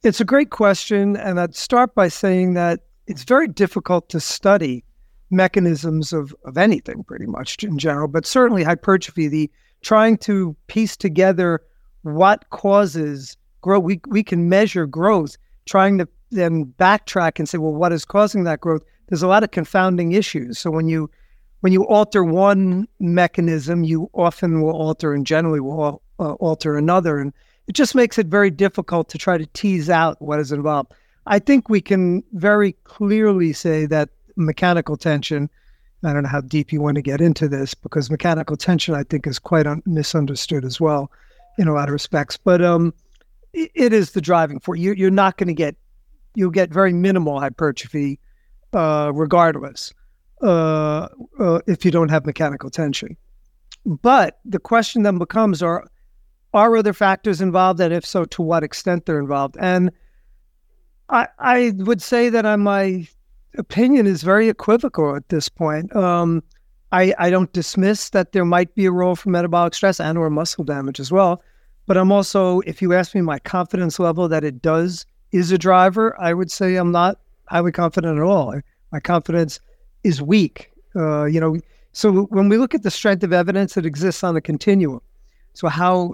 It's 0.03 0.21
a 0.21 0.25
great 0.25 0.49
question. 0.49 1.17
And 1.17 1.39
I'd 1.39 1.55
start 1.55 1.93
by 1.93 2.07
saying 2.07 2.53
that 2.53 2.81
it's 3.07 3.23
very 3.23 3.47
difficult 3.47 4.09
to 4.09 4.19
study 4.19 4.83
mechanisms 5.29 6.13
of, 6.13 6.33
of 6.45 6.57
anything, 6.57 7.03
pretty 7.03 7.25
much 7.25 7.63
in 7.63 7.77
general, 7.77 8.07
but 8.07 8.25
certainly 8.25 8.63
hypertrophy, 8.63 9.27
the 9.27 9.51
trying 9.81 10.17
to 10.17 10.55
piece 10.67 10.95
together 10.95 11.61
what 12.03 12.49
causes 12.49 13.37
growth. 13.61 13.83
We, 13.83 14.01
we 14.07 14.23
can 14.23 14.49
measure 14.49 14.85
growth, 14.85 15.37
trying 15.65 15.97
to 15.97 16.07
then 16.31 16.65
backtrack 16.65 17.39
and 17.39 17.47
say, 17.47 17.57
well, 17.57 17.73
what 17.73 17.91
is 17.91 18.05
causing 18.05 18.43
that 18.45 18.61
growth? 18.61 18.83
There's 19.07 19.23
a 19.23 19.27
lot 19.27 19.43
of 19.43 19.51
confounding 19.51 20.11
issues. 20.11 20.59
So 20.59 20.71
when 20.71 20.87
you 20.87 21.09
when 21.61 21.73
you 21.73 21.85
alter 21.87 22.23
one 22.23 22.87
mechanism, 22.99 23.83
you 23.83 24.09
often 24.13 24.61
will 24.61 24.75
alter 24.75 25.13
and 25.13 25.25
generally 25.25 25.59
will 25.59 26.01
uh, 26.19 26.33
alter 26.33 26.77
another, 26.77 27.19
and 27.19 27.33
it 27.67 27.73
just 27.73 27.95
makes 27.95 28.17
it 28.17 28.27
very 28.27 28.51
difficult 28.51 29.09
to 29.09 29.17
try 29.17 29.37
to 29.37 29.45
tease 29.47 29.89
out 29.89 30.21
what 30.21 30.39
is 30.39 30.51
involved. 30.51 30.93
I 31.25 31.39
think 31.39 31.67
we 31.67 31.81
can 31.81 32.23
very 32.33 32.73
clearly 32.83 33.53
say 33.53 33.85
that 33.87 34.09
mechanical 34.35 34.97
tension 34.97 35.49
I 36.03 36.13
don't 36.13 36.23
know 36.23 36.29
how 36.29 36.41
deep 36.41 36.71
you 36.71 36.79
want 36.79 36.95
to 36.95 37.01
get 37.01 37.21
into 37.21 37.47
this 37.47 37.73
because 37.73 38.11
mechanical 38.11 38.55
tension, 38.55 38.93
I 38.93 39.03
think, 39.03 39.25
is 39.25 39.39
quite 39.39 39.65
un- 39.65 39.81
misunderstood 39.85 40.63
as 40.63 40.79
well 40.79 41.11
in 41.57 41.67
a 41.67 41.73
lot 41.73 41.89
of 41.89 41.93
respects. 41.93 42.37
But 42.37 42.61
um, 42.61 42.93
it, 43.53 43.71
it 43.73 43.93
is 43.93 44.11
the 44.11 44.21
driving 44.21 44.59
force. 44.59 44.79
You, 44.79 44.93
you're 44.93 45.09
not 45.09 45.37
going 45.37 45.47
to 45.47 45.53
get, 45.53 45.75
you'll 46.35 46.51
get 46.51 46.69
very 46.69 46.93
minimal 46.93 47.39
hypertrophy 47.39 48.19
uh, 48.73 49.11
regardless 49.13 49.93
uh, 50.41 51.07
uh, 51.39 51.59
if 51.67 51.83
you 51.85 51.91
don't 51.91 52.09
have 52.09 52.25
mechanical 52.25 52.69
tension. 52.69 53.17
But 53.85 54.39
the 54.45 54.59
question 54.59 55.03
then 55.03 55.17
becomes 55.17 55.63
are, 55.63 55.87
are 56.53 56.77
other 56.77 56.93
factors 56.93 57.41
involved? 57.41 57.79
And 57.79 57.93
if 57.93 58.05
so, 58.05 58.25
to 58.25 58.41
what 58.41 58.63
extent 58.63 59.05
they're 59.05 59.19
involved? 59.19 59.55
And 59.59 59.91
I, 61.09 61.27
I 61.39 61.73
would 61.77 62.01
say 62.01 62.29
that 62.29 62.59
my 62.59 63.07
opinion 63.57 64.07
is 64.07 64.23
very 64.23 64.49
equivocal 64.49 65.15
at 65.15 65.29
this 65.29 65.49
point. 65.49 65.95
Um, 65.95 66.43
I, 66.91 67.13
I 67.17 67.29
don't 67.29 67.51
dismiss 67.53 68.09
that 68.11 68.31
there 68.31 68.45
might 68.45 68.73
be 68.75 68.85
a 68.85 68.91
role 68.91 69.15
for 69.15 69.29
metabolic 69.29 69.73
stress 69.73 69.99
and 69.99 70.17
or 70.17 70.29
muscle 70.29 70.63
damage 70.63 70.99
as 70.99 71.11
well. 71.11 71.41
But 71.85 71.97
I'm 71.97 72.11
also, 72.11 72.59
if 72.61 72.81
you 72.81 72.93
ask 72.93 73.15
me 73.15 73.21
my 73.21 73.39
confidence 73.39 73.99
level 73.99 74.27
that 74.27 74.43
it 74.43 74.61
does 74.61 75.05
is 75.31 75.51
a 75.51 75.57
driver, 75.57 76.19
I 76.19 76.33
would 76.33 76.51
say 76.51 76.75
I'm 76.75 76.91
not 76.91 77.19
highly 77.47 77.71
confident 77.71 78.17
at 78.17 78.23
all. 78.23 78.59
My 78.91 78.99
confidence 78.99 79.59
is 80.03 80.21
weak. 80.21 80.71
Uh, 80.95 81.25
you 81.25 81.39
know, 81.39 81.57
so 81.91 82.23
when 82.25 82.49
we 82.49 82.57
look 82.57 82.75
at 82.75 82.83
the 82.83 82.91
strength 82.91 83.23
of 83.23 83.33
evidence 83.33 83.73
that 83.73 83.85
exists 83.85 84.23
on 84.23 84.33
the 84.33 84.41
continuum, 84.41 85.01
so 85.53 85.67
how 85.67 86.13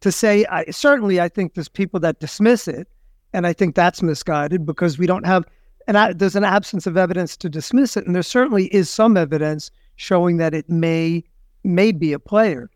to 0.00 0.12
say, 0.12 0.44
I, 0.50 0.66
certainly 0.70 1.20
I 1.20 1.28
think 1.28 1.54
there's 1.54 1.68
people 1.68 1.98
that 2.00 2.20
dismiss 2.20 2.68
it, 2.68 2.88
and 3.32 3.46
I 3.46 3.52
think 3.52 3.74
that's 3.74 4.02
misguided 4.02 4.66
because 4.66 4.98
we 4.98 5.06
don't 5.06 5.26
have 5.26 5.44
and 5.86 6.18
there's 6.18 6.36
an 6.36 6.44
absence 6.44 6.86
of 6.86 6.96
evidence 6.96 7.36
to 7.38 7.48
dismiss 7.48 7.96
it. 7.96 8.06
And 8.06 8.14
there 8.14 8.22
certainly 8.22 8.66
is 8.74 8.88
some 8.88 9.16
evidence 9.16 9.70
showing 9.96 10.38
that 10.38 10.54
it 10.54 10.68
may 10.68 11.24
may 11.62 11.92
be 11.92 12.12
a 12.12 12.18
player. 12.18 12.70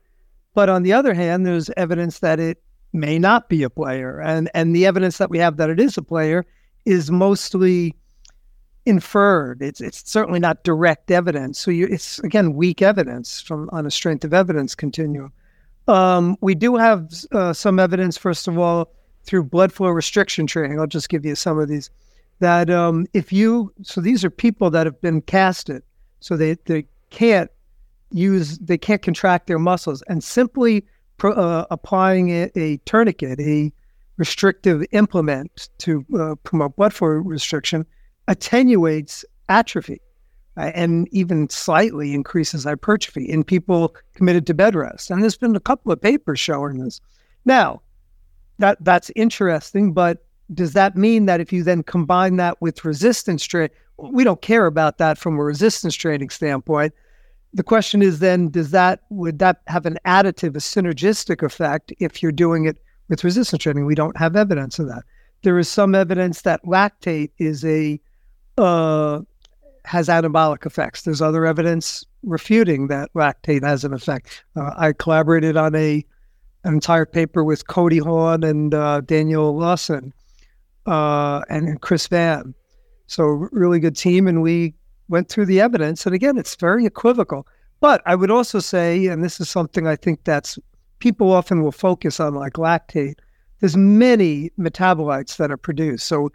But 0.55 0.69
on 0.69 0.83
the 0.83 0.93
other 0.93 1.15
hand, 1.15 1.47
there's 1.47 1.71
evidence 1.77 2.21
that 2.21 2.41
it 2.41 2.63
may 2.93 3.19
not 3.19 3.49
be 3.49 3.63
a 3.63 3.71
player. 3.71 4.21
And 4.21 4.51
and 4.55 4.75
the 4.75 4.87
evidence 4.87 5.19
that 5.19 5.31
we 5.31 5.39
have 5.39 5.57
that 5.57 5.71
it 5.71 5.81
is 5.81 5.97
a 5.97 6.03
player 6.03 6.45
is 6.89 7.11
mostly 7.11 7.95
inferred. 8.87 9.63
It's 9.63 9.81
it's 9.81 10.11
certainly 10.11 10.41
not 10.41 10.65
direct 10.65 11.11
evidence. 11.11 11.59
So 11.59 11.71
you, 11.71 11.87
it's 11.87 12.19
again 12.21 12.55
weak 12.55 12.81
evidence 12.81 13.41
from 13.41 13.69
on 13.71 13.87
a 13.87 13.91
strength 13.91 14.25
of 14.25 14.33
evidence 14.33 14.75
continuum. 14.75 15.33
Um, 15.87 16.37
we 16.41 16.55
do 16.55 16.77
have 16.77 17.11
uh, 17.33 17.53
some 17.53 17.79
evidence, 17.79 18.17
first 18.19 18.49
of 18.49 18.59
all, 18.59 18.93
through 19.25 19.45
blood 19.45 19.73
flow 19.73 19.91
restriction 19.91 20.47
training. 20.47 20.81
I'll 20.81 20.87
just 20.87 21.09
give 21.09 21.25
you 21.25 21.35
some 21.35 21.59
of 21.59 21.69
these. 21.69 21.91
That 22.41 22.71
um, 22.71 23.07
if 23.15 23.33
you 23.33 23.73
so 23.83 24.01
these 24.01 24.25
are 24.25 24.31
people 24.31 24.71
that 24.71 24.87
have 24.87 25.01
been 25.01 25.21
casted, 25.23 25.83
so 26.21 26.37
they 26.37 26.57
they 26.65 26.87
can't 27.11 27.51
use 28.11 28.59
they 28.59 28.79
can't 28.79 29.03
contract 29.03 29.47
their 29.49 29.59
muscles, 29.59 30.03
and 30.09 30.25
simply 30.25 30.87
pro, 31.19 31.33
uh, 31.33 31.67
applying 31.71 32.31
a, 32.31 32.51
a, 32.55 32.77
tourniquet, 32.79 33.41
a 33.41 33.73
restrictive 34.19 34.85
implement 34.91 35.71
to 35.79 36.05
uh, 36.19 36.35
promote 36.43 36.77
blood 36.77 36.93
flow 36.93 37.09
restriction, 37.09 37.87
attenuates 38.27 39.25
atrophy 39.49 40.01
uh, 40.59 40.73
and 40.75 41.09
even 41.13 41.49
slightly 41.49 42.13
increases 42.13 42.65
hypertrophy 42.65 43.25
in 43.25 43.45
people 43.45 43.95
committed 44.15 44.47
to 44.47 44.55
bed 44.55 44.75
rest. 44.75 45.11
And 45.11 45.23
there's 45.23 45.39
been 45.39 45.57
a 45.57 45.61
couple 45.61 45.93
of 45.93 46.03
papers 46.03 46.41
showing 46.41 46.79
this. 46.79 47.01
Now, 47.45 47.81
that 48.59 48.77
that's 48.81 49.11
interesting, 49.15 49.93
but 49.93 50.27
does 50.53 50.73
that 50.73 50.97
mean 50.97 51.27
that 51.27 51.41
if 51.41 51.53
you 51.53 51.63
then 51.63 51.83
combine 51.85 52.37
that 52.37 52.61
with 52.61 52.85
resistance 52.85 53.45
training, 53.45 53.71
we 53.99 54.25
don't 54.25 54.43
care 54.43 54.67
about 54.67 54.99
that 54.99 55.17
from 55.17 55.39
a 55.39 55.45
resistance 55.45 55.95
training 55.95 56.31
standpoint. 56.31 56.93
The 57.55 57.63
question 57.63 58.03
is 58.03 58.19
then, 58.19 58.49
does 58.51 58.73
that 58.73 59.01
would 59.11 59.39
that 59.39 59.63
have 59.69 59.87
an 59.87 59.99
additive, 60.05 60.51
a 60.51 60.59
synergistic 60.59 61.43
effect 61.43 61.93
if 61.99 62.23
you're 62.23 62.33
doing 62.33 62.67
it 62.67 62.79
with 63.09 63.25
resistance 63.25 63.63
training? 63.63 63.87
We 63.87 63.95
don't 63.95 64.17
have 64.17 64.37
evidence 64.37 64.79
of 64.79 64.89
that. 64.89 65.03
There 65.43 65.59
is 65.59 65.69
some 65.69 65.95
evidence 65.95 66.43
that 66.43 66.63
lactate 66.65 67.31
is 67.39 67.65
a 67.65 68.01
uh, 68.57 69.21
has 69.85 70.09
anabolic 70.09 70.67
effects. 70.67 71.03
There's 71.03 71.23
other 71.23 71.47
evidence 71.47 72.05
refuting 72.23 72.89
that 72.89 73.13
lactate 73.15 73.63
has 73.63 73.85
an 73.85 73.95
effect. 73.95 74.45
Uh, 74.57 74.73
I 74.77 74.93
collaborated 74.93 75.57
on 75.57 75.75
a 75.75 76.05
an 76.65 76.75
entire 76.75 77.07
paper 77.07 77.45
with 77.45 77.69
Cody 77.69 77.99
Haun 77.99 78.43
and 78.43 78.75
uh, 78.75 79.01
Daniel 79.01 79.57
Lawson 79.57 80.13
uh, 80.87 81.43
and 81.49 81.81
Chris 81.81 82.09
Vann. 82.09 82.55
So 83.07 83.49
really 83.53 83.81
good 83.81 83.97
team, 83.97 84.27
and 84.27 84.43
we 84.43 84.75
went 85.09 85.29
through 85.29 85.47
the 85.47 85.61
evidence. 85.61 86.05
And 86.05 86.15
again, 86.15 86.37
it's 86.37 86.57
very 86.57 86.85
equivocal. 86.85 87.47
But 87.81 88.03
I 88.07 88.17
would 88.17 88.31
also 88.31 88.59
say, 88.59 89.07
and 89.07 89.23
this 89.23 89.41
is 89.41 89.49
something 89.49 89.87
I 89.87 89.97
think 89.97 90.25
that's 90.25 90.59
people 90.99 91.33
often 91.33 91.63
will 91.63 91.73
focus 91.73 92.21
on, 92.21 92.35
like 92.35 92.55
lactate. 92.55 93.15
There's 93.61 93.77
many 93.77 94.51
metabolites 94.59 95.37
that 95.37 95.51
are 95.51 95.57
produced. 95.57 96.07
So 96.07 96.31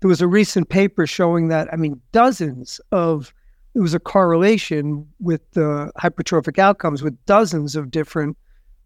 there 0.00 0.08
was 0.08 0.20
a 0.20 0.28
recent 0.28 0.68
paper 0.68 1.06
showing 1.06 1.48
that, 1.48 1.72
I 1.72 1.76
mean, 1.76 2.00
dozens 2.12 2.80
of, 2.92 3.32
it 3.74 3.80
was 3.80 3.94
a 3.94 4.00
correlation 4.00 5.06
with 5.20 5.50
the 5.52 5.90
hypertrophic 5.98 6.58
outcomes 6.58 7.02
with 7.02 7.24
dozens 7.26 7.76
of 7.76 7.90
different 7.90 8.36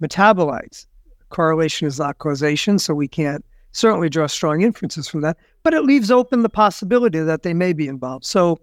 metabolites. 0.02 0.86
Correlation 1.30 1.86
is 1.86 1.98
not 1.98 2.18
causation, 2.18 2.78
so 2.78 2.94
we 2.94 3.08
can't 3.08 3.44
certainly 3.72 4.08
draw 4.08 4.26
strong 4.26 4.62
inferences 4.62 5.08
from 5.08 5.20
that, 5.20 5.36
but 5.62 5.74
it 5.74 5.82
leaves 5.82 6.10
open 6.10 6.42
the 6.42 6.48
possibility 6.48 7.20
that 7.20 7.42
they 7.42 7.54
may 7.54 7.72
be 7.72 7.86
involved. 7.86 8.24
So, 8.24 8.58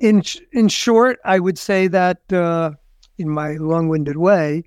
in 0.00 0.22
in 0.52 0.68
short, 0.68 1.18
I 1.24 1.38
would 1.38 1.56
say 1.56 1.86
that 1.88 2.30
uh, 2.32 2.72
in 3.16 3.30
my 3.30 3.52
long-winded 3.52 4.16
way, 4.16 4.64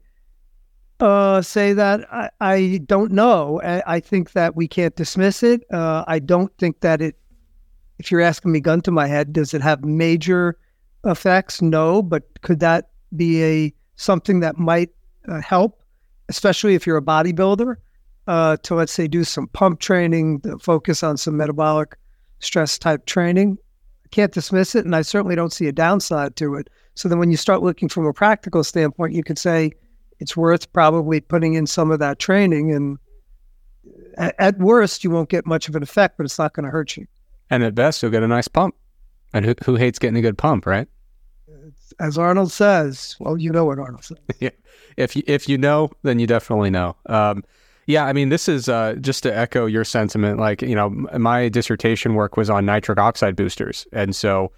uh, 1.00 1.42
say 1.42 1.74
that 1.74 2.12
I, 2.12 2.30
I 2.42 2.82
don't 2.86 3.12
know. 3.12 3.62
I, 3.62 3.84
I, 3.96 4.00
think 4.00 4.32
that 4.32 4.56
we 4.56 4.68
can't 4.68 4.96
dismiss 4.96 5.44
it. 5.44 5.64
Uh, 5.72 6.04
I 6.08 6.20
don't 6.20 6.56
think 6.58 6.80
that 6.82 7.02
it. 7.02 7.16
If 8.00 8.12
you're 8.12 8.22
asking 8.22 8.52
me, 8.52 8.60
gun 8.60 8.82
to 8.82 8.92
my 8.92 9.08
head, 9.08 9.34
does 9.34 9.54
it 9.54 9.62
have 9.62 9.84
major 9.84 10.58
effects? 11.04 11.62
No, 11.62 12.02
but 12.02 12.24
could 12.42 12.60
that 12.60 12.90
be 13.16 13.44
a 13.44 13.74
something 13.96 14.40
that 14.42 14.58
might 14.58 14.90
uh, 15.28 15.42
help, 15.42 15.82
especially 16.30 16.76
if 16.76 16.86
you're 16.86 16.98
a 16.98 17.02
bodybuilder, 17.02 17.76
uh, 18.28 18.58
to 18.58 18.76
let's 18.76 18.94
say 18.94 19.08
do 19.08 19.24
some 19.24 19.48
pump 19.48 19.80
training, 19.80 20.42
focus 20.60 21.04
on 21.04 21.18
some 21.18 21.38
metabolic 21.38 21.98
stress 22.40 22.78
type 22.78 23.06
training? 23.06 23.58
I 24.06 24.08
can't 24.10 24.34
dismiss 24.34 24.76
it, 24.76 24.86
and 24.86 24.96
I 24.96 25.02
certainly 25.02 25.36
don't 25.36 25.54
see 25.54 25.68
a 25.68 25.72
downside 25.72 26.36
to 26.38 26.56
it. 26.56 26.70
So 26.96 27.08
then, 27.10 27.20
when 27.20 27.30
you 27.30 27.38
start 27.38 27.62
looking 27.62 27.90
from 27.90 28.06
a 28.06 28.14
practical 28.14 28.64
standpoint, 28.64 29.14
you 29.14 29.24
could 29.24 29.38
say 29.38 29.72
it's 30.20 30.36
worth 30.36 30.72
probably 30.74 31.22
putting 31.22 31.54
in 31.54 31.68
some 31.68 31.92
of 31.92 32.00
that 32.00 32.20
training. 32.20 32.74
And 32.74 32.98
at, 34.18 34.36
at 34.40 34.58
worst, 34.60 35.04
you 35.04 35.10
won't 35.10 35.30
get 35.30 35.46
much 35.46 35.70
of 35.70 35.76
an 35.76 35.84
effect, 35.84 36.18
but 36.18 36.26
it's 36.26 36.40
not 36.40 36.54
going 36.54 36.66
to 36.66 36.72
hurt 36.72 36.98
you. 36.98 37.08
And 37.50 37.64
at 37.64 37.76
best, 37.76 38.02
you'll 38.02 38.12
get 38.12 38.24
a 38.24 38.28
nice 38.28 38.48
pump. 38.48 38.76
And 39.34 39.46
who, 39.46 39.56
who 39.64 39.76
hates 39.76 40.00
getting 40.00 40.18
a 40.18 40.22
good 40.22 40.38
pump, 40.38 40.66
right? 40.66 40.88
As 42.00 42.18
Arnold 42.18 42.52
says, 42.52 43.16
well, 43.20 43.38
you 43.38 43.52
know 43.52 43.66
what 43.66 43.80
Arnold 43.80 44.04
says. 44.04 44.18
yeah. 44.40 44.50
If 44.98 45.16
you, 45.16 45.24
if 45.28 45.50
you 45.50 45.58
know, 45.58 45.92
then 46.04 46.20
you 46.20 46.28
definitely 46.28 46.70
know. 46.70 46.96
Um, 47.08 47.44
yeah, 47.88 48.06
I 48.06 48.14
mean, 48.14 48.30
this 48.30 48.50
is 48.50 48.68
uh, 48.68 48.96
just 49.00 49.24
to 49.24 49.36
echo 49.36 49.66
your 49.66 49.86
sentiment. 49.86 50.40
Like, 50.40 50.62
you 50.62 50.76
know, 50.76 50.90
my 50.90 51.48
dissertation 51.50 52.16
work 52.16 52.36
was 52.36 52.50
on 52.50 52.66
nitric 52.66 53.00
oxide 53.00 53.36
boosters. 53.36 53.88
And 53.94 54.16
so 54.16 54.52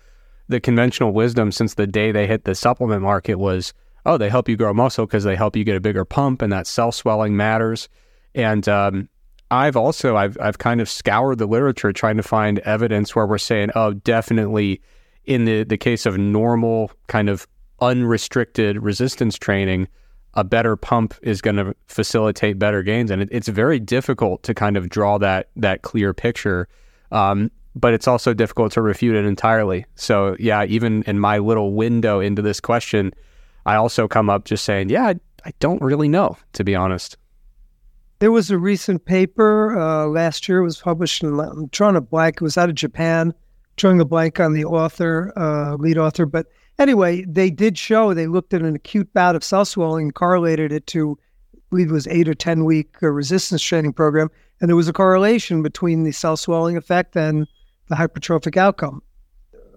the 0.48 0.60
conventional 0.60 1.14
wisdom 1.14 1.52
since 1.52 1.76
the 1.76 1.88
day 1.88 2.12
they 2.12 2.26
hit 2.26 2.46
the 2.46 2.56
supplement 2.56 3.04
market 3.04 3.36
was 3.36 3.74
oh, 4.06 4.18
they 4.18 4.30
help 4.30 4.50
you 4.50 4.58
grow 4.58 4.74
muscle 4.74 5.06
because 5.06 5.24
they 5.24 5.36
help 5.36 5.56
you 5.56 5.64
get 5.64 5.76
a 5.76 5.82
bigger 5.82 6.06
pump, 6.06 6.42
and 6.42 6.52
that 6.52 6.68
self 6.68 6.96
swelling 6.96 7.36
matters. 7.36 7.90
And 8.36 8.68
um, 8.68 9.10
I've 9.52 9.76
also 9.76 10.16
I've 10.16 10.38
I've 10.40 10.58
kind 10.58 10.82
of 10.82 10.90
scoured 10.90 11.38
the 11.38 11.48
literature 11.48 11.92
trying 11.92 12.18
to 12.18 12.24
find 12.24 12.60
evidence 12.60 13.16
where 13.16 13.26
we're 13.26 13.38
saying, 13.38 13.72
oh, 13.76 13.94
definitely 13.94 14.82
in 15.26 15.46
the 15.46 15.64
the 15.64 15.78
case 15.78 16.06
of 16.06 16.18
normal 16.18 16.92
kind 17.08 17.30
of 17.30 17.48
unrestricted 17.82 18.82
resistance 18.82 19.38
training, 19.38 19.88
a 20.34 20.44
better 20.44 20.76
pump 20.76 21.16
is 21.22 21.42
going 21.42 21.56
to 21.56 21.76
facilitate 21.88 22.60
better 22.60 22.84
gains, 22.84 23.10
and 23.10 23.22
it, 23.22 23.30
it's 23.32 23.48
very 23.48 23.80
difficult 23.80 24.44
to 24.44 24.54
kind 24.54 24.78
of 24.78 24.90
draw 24.90 25.18
that 25.18 25.50
that 25.56 25.82
clear 25.82 26.14
picture. 26.14 26.68
Um, 27.12 27.52
but 27.76 27.94
it's 27.94 28.08
also 28.08 28.34
difficult 28.34 28.72
to 28.74 28.82
refute 28.82 29.16
it 29.16 29.26
entirely. 29.26 29.86
So 29.96 30.36
yeah, 30.40 30.66
even 30.66 31.04
in 31.04 31.20
my 31.20 31.38
little 31.38 31.74
window 31.74 32.20
into 32.20 32.42
this 32.42 32.60
question, 32.60 33.14
I 33.66 33.76
also 33.76 34.08
come 34.08 34.30
up 34.30 34.46
just 34.46 34.66
saying, 34.66 34.90
yeah, 34.90 35.08
I, 35.08 35.16
I 35.46 35.54
don't 35.60 35.82
really 35.82 36.08
know, 36.08 36.38
to 36.54 36.64
be 36.64 36.76
honest. 36.76 37.18
There 38.20 38.32
was 38.32 38.52
a 38.52 38.58
recent 38.58 39.06
paper 39.06 39.80
uh, 39.80 40.06
last 40.08 40.50
year. 40.50 40.60
It 40.60 40.64
was 40.64 40.82
published 40.82 41.24
in, 41.24 41.40
I'm 41.40 41.68
drawing 41.68 41.96
a 41.96 42.02
blank. 42.02 42.38
It 42.38 42.42
was 42.42 42.58
out 42.58 42.68
of 42.70 42.76
Japan, 42.76 43.34
drawing 43.78 44.02
a 44.02 44.06
blank 44.06 44.40
on 44.40 44.54
the 44.54 44.66
author, 44.66 45.32
uh, 45.38 45.76
lead 45.76 45.98
author. 45.98 46.26
But 46.26 46.48
anyway, 46.80 47.24
they 47.26 47.50
did 47.50 47.78
show, 47.78 48.14
they 48.14 48.28
looked 48.28 48.54
at 48.54 48.62
an 48.62 48.76
acute 48.76 49.14
bout 49.14 49.36
of 49.36 49.44
cell 49.44 49.64
swelling 49.64 50.08
and 50.08 50.16
correlated 50.16 50.74
it 50.74 50.86
to, 50.88 51.18
I 51.56 51.60
believe 51.70 51.90
it 51.90 51.94
was 51.94 52.08
eight 52.08 52.28
or 52.28 52.34
10 52.34 52.66
week 52.66 52.96
uh, 53.02 53.08
resistance 53.08 53.64
training 53.64 53.94
program. 53.94 54.30
And 54.60 54.68
there 54.68 54.76
was 54.76 54.90
a 54.90 54.94
correlation 54.94 55.64
between 55.64 56.04
the 56.04 56.12
cell 56.12 56.36
swelling 56.36 56.76
effect 56.76 57.16
and 57.16 57.48
the 57.88 57.96
hypertrophic 57.96 58.58
outcome. 58.58 59.02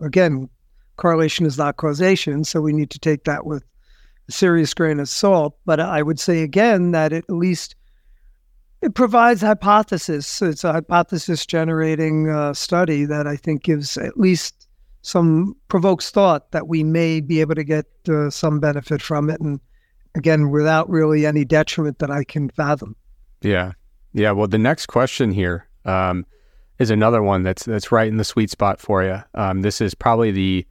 Again, 0.01 0.49
correlation 0.97 1.47
is 1.47 1.59
not 1.59 1.77
causation, 1.77 2.43
so 2.43 2.61
we 2.61 2.73
need 2.73 2.91
to 2.91 2.99
take 2.99 3.23
that 3.25 3.47
with 3.47 3.65
serious 4.29 4.75
grain 4.75 5.01
of 5.01 5.09
salt. 5.09 5.57
But 5.65 5.81
I 5.81 6.03
would 6.03 6.21
say 6.21 6.43
again 6.43 6.93
that 6.93 7.13
at 7.13 7.29
least 7.29 7.75
it 8.83 8.95
provides 8.95 9.41
hypothesis. 9.41 10.43
It's 10.43 10.65
a 10.65 10.73
hypothesis 10.73 11.47
generating 11.47 12.29
uh, 12.29 12.53
study 12.53 13.05
that 13.05 13.27
I 13.27 13.37
think 13.37 13.63
gives 13.63 13.97
at 13.97 14.19
least 14.19 14.69
some 15.03 15.57
provokes 15.69 16.11
thought 16.11 16.51
that 16.53 16.69
we 16.69 16.83
may 16.85 17.21
be 17.21 17.41
able 17.41 17.55
to 17.55 17.65
get 17.65 17.87
uh, 18.09 18.31
some 18.31 18.61
benefit 18.61 19.03
from 19.03 19.31
it, 19.31 19.41
and 19.41 19.61
again 20.15 20.51
without 20.51 20.89
really 20.89 21.27
any 21.27 21.45
detriment 21.45 21.99
that 21.99 22.11
I 22.11 22.25
can 22.25 22.51
fathom. 22.51 22.97
Yeah, 23.41 23.73
yeah. 24.13 24.33
Well, 24.33 24.49
the 24.49 24.59
next 24.59 24.87
question 24.87 25.33
here 25.33 25.69
um, 25.85 26.27
is 26.79 26.91
another 26.91 27.23
one 27.23 27.43
that's 27.43 27.65
that's 27.65 27.93
right 27.93 28.09
in 28.09 28.17
the 28.17 28.25
sweet 28.25 28.51
spot 28.51 28.81
for 28.81 29.03
you. 29.03 29.23
Um, 29.35 29.63
this 29.63 29.81
is 29.81 29.95
probably 29.95 30.31
the 30.31 30.67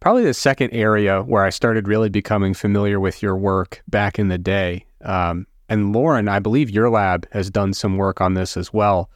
probably 0.00 0.24
the 0.24 0.34
second 0.34 0.72
area 0.72 1.22
where 1.22 1.44
I 1.44 1.50
started 1.50 1.88
really 1.88 2.08
becoming 2.08 2.54
familiar 2.54 3.00
with 3.00 3.22
your 3.22 3.36
work 3.36 3.82
back 3.88 4.18
in 4.18 4.28
the 4.28 4.38
day. 4.38 4.84
Um, 5.02 5.46
and 5.68 5.92
Lauren, 5.92 6.28
I 6.28 6.38
believe 6.38 6.70
your 6.70 6.88
lab 6.90 7.28
has 7.32 7.50
done 7.50 7.74
some 7.74 7.96
work 7.96 8.20
on 8.20 8.34
this 8.34 8.56
as 8.56 8.72
well. 8.72 9.10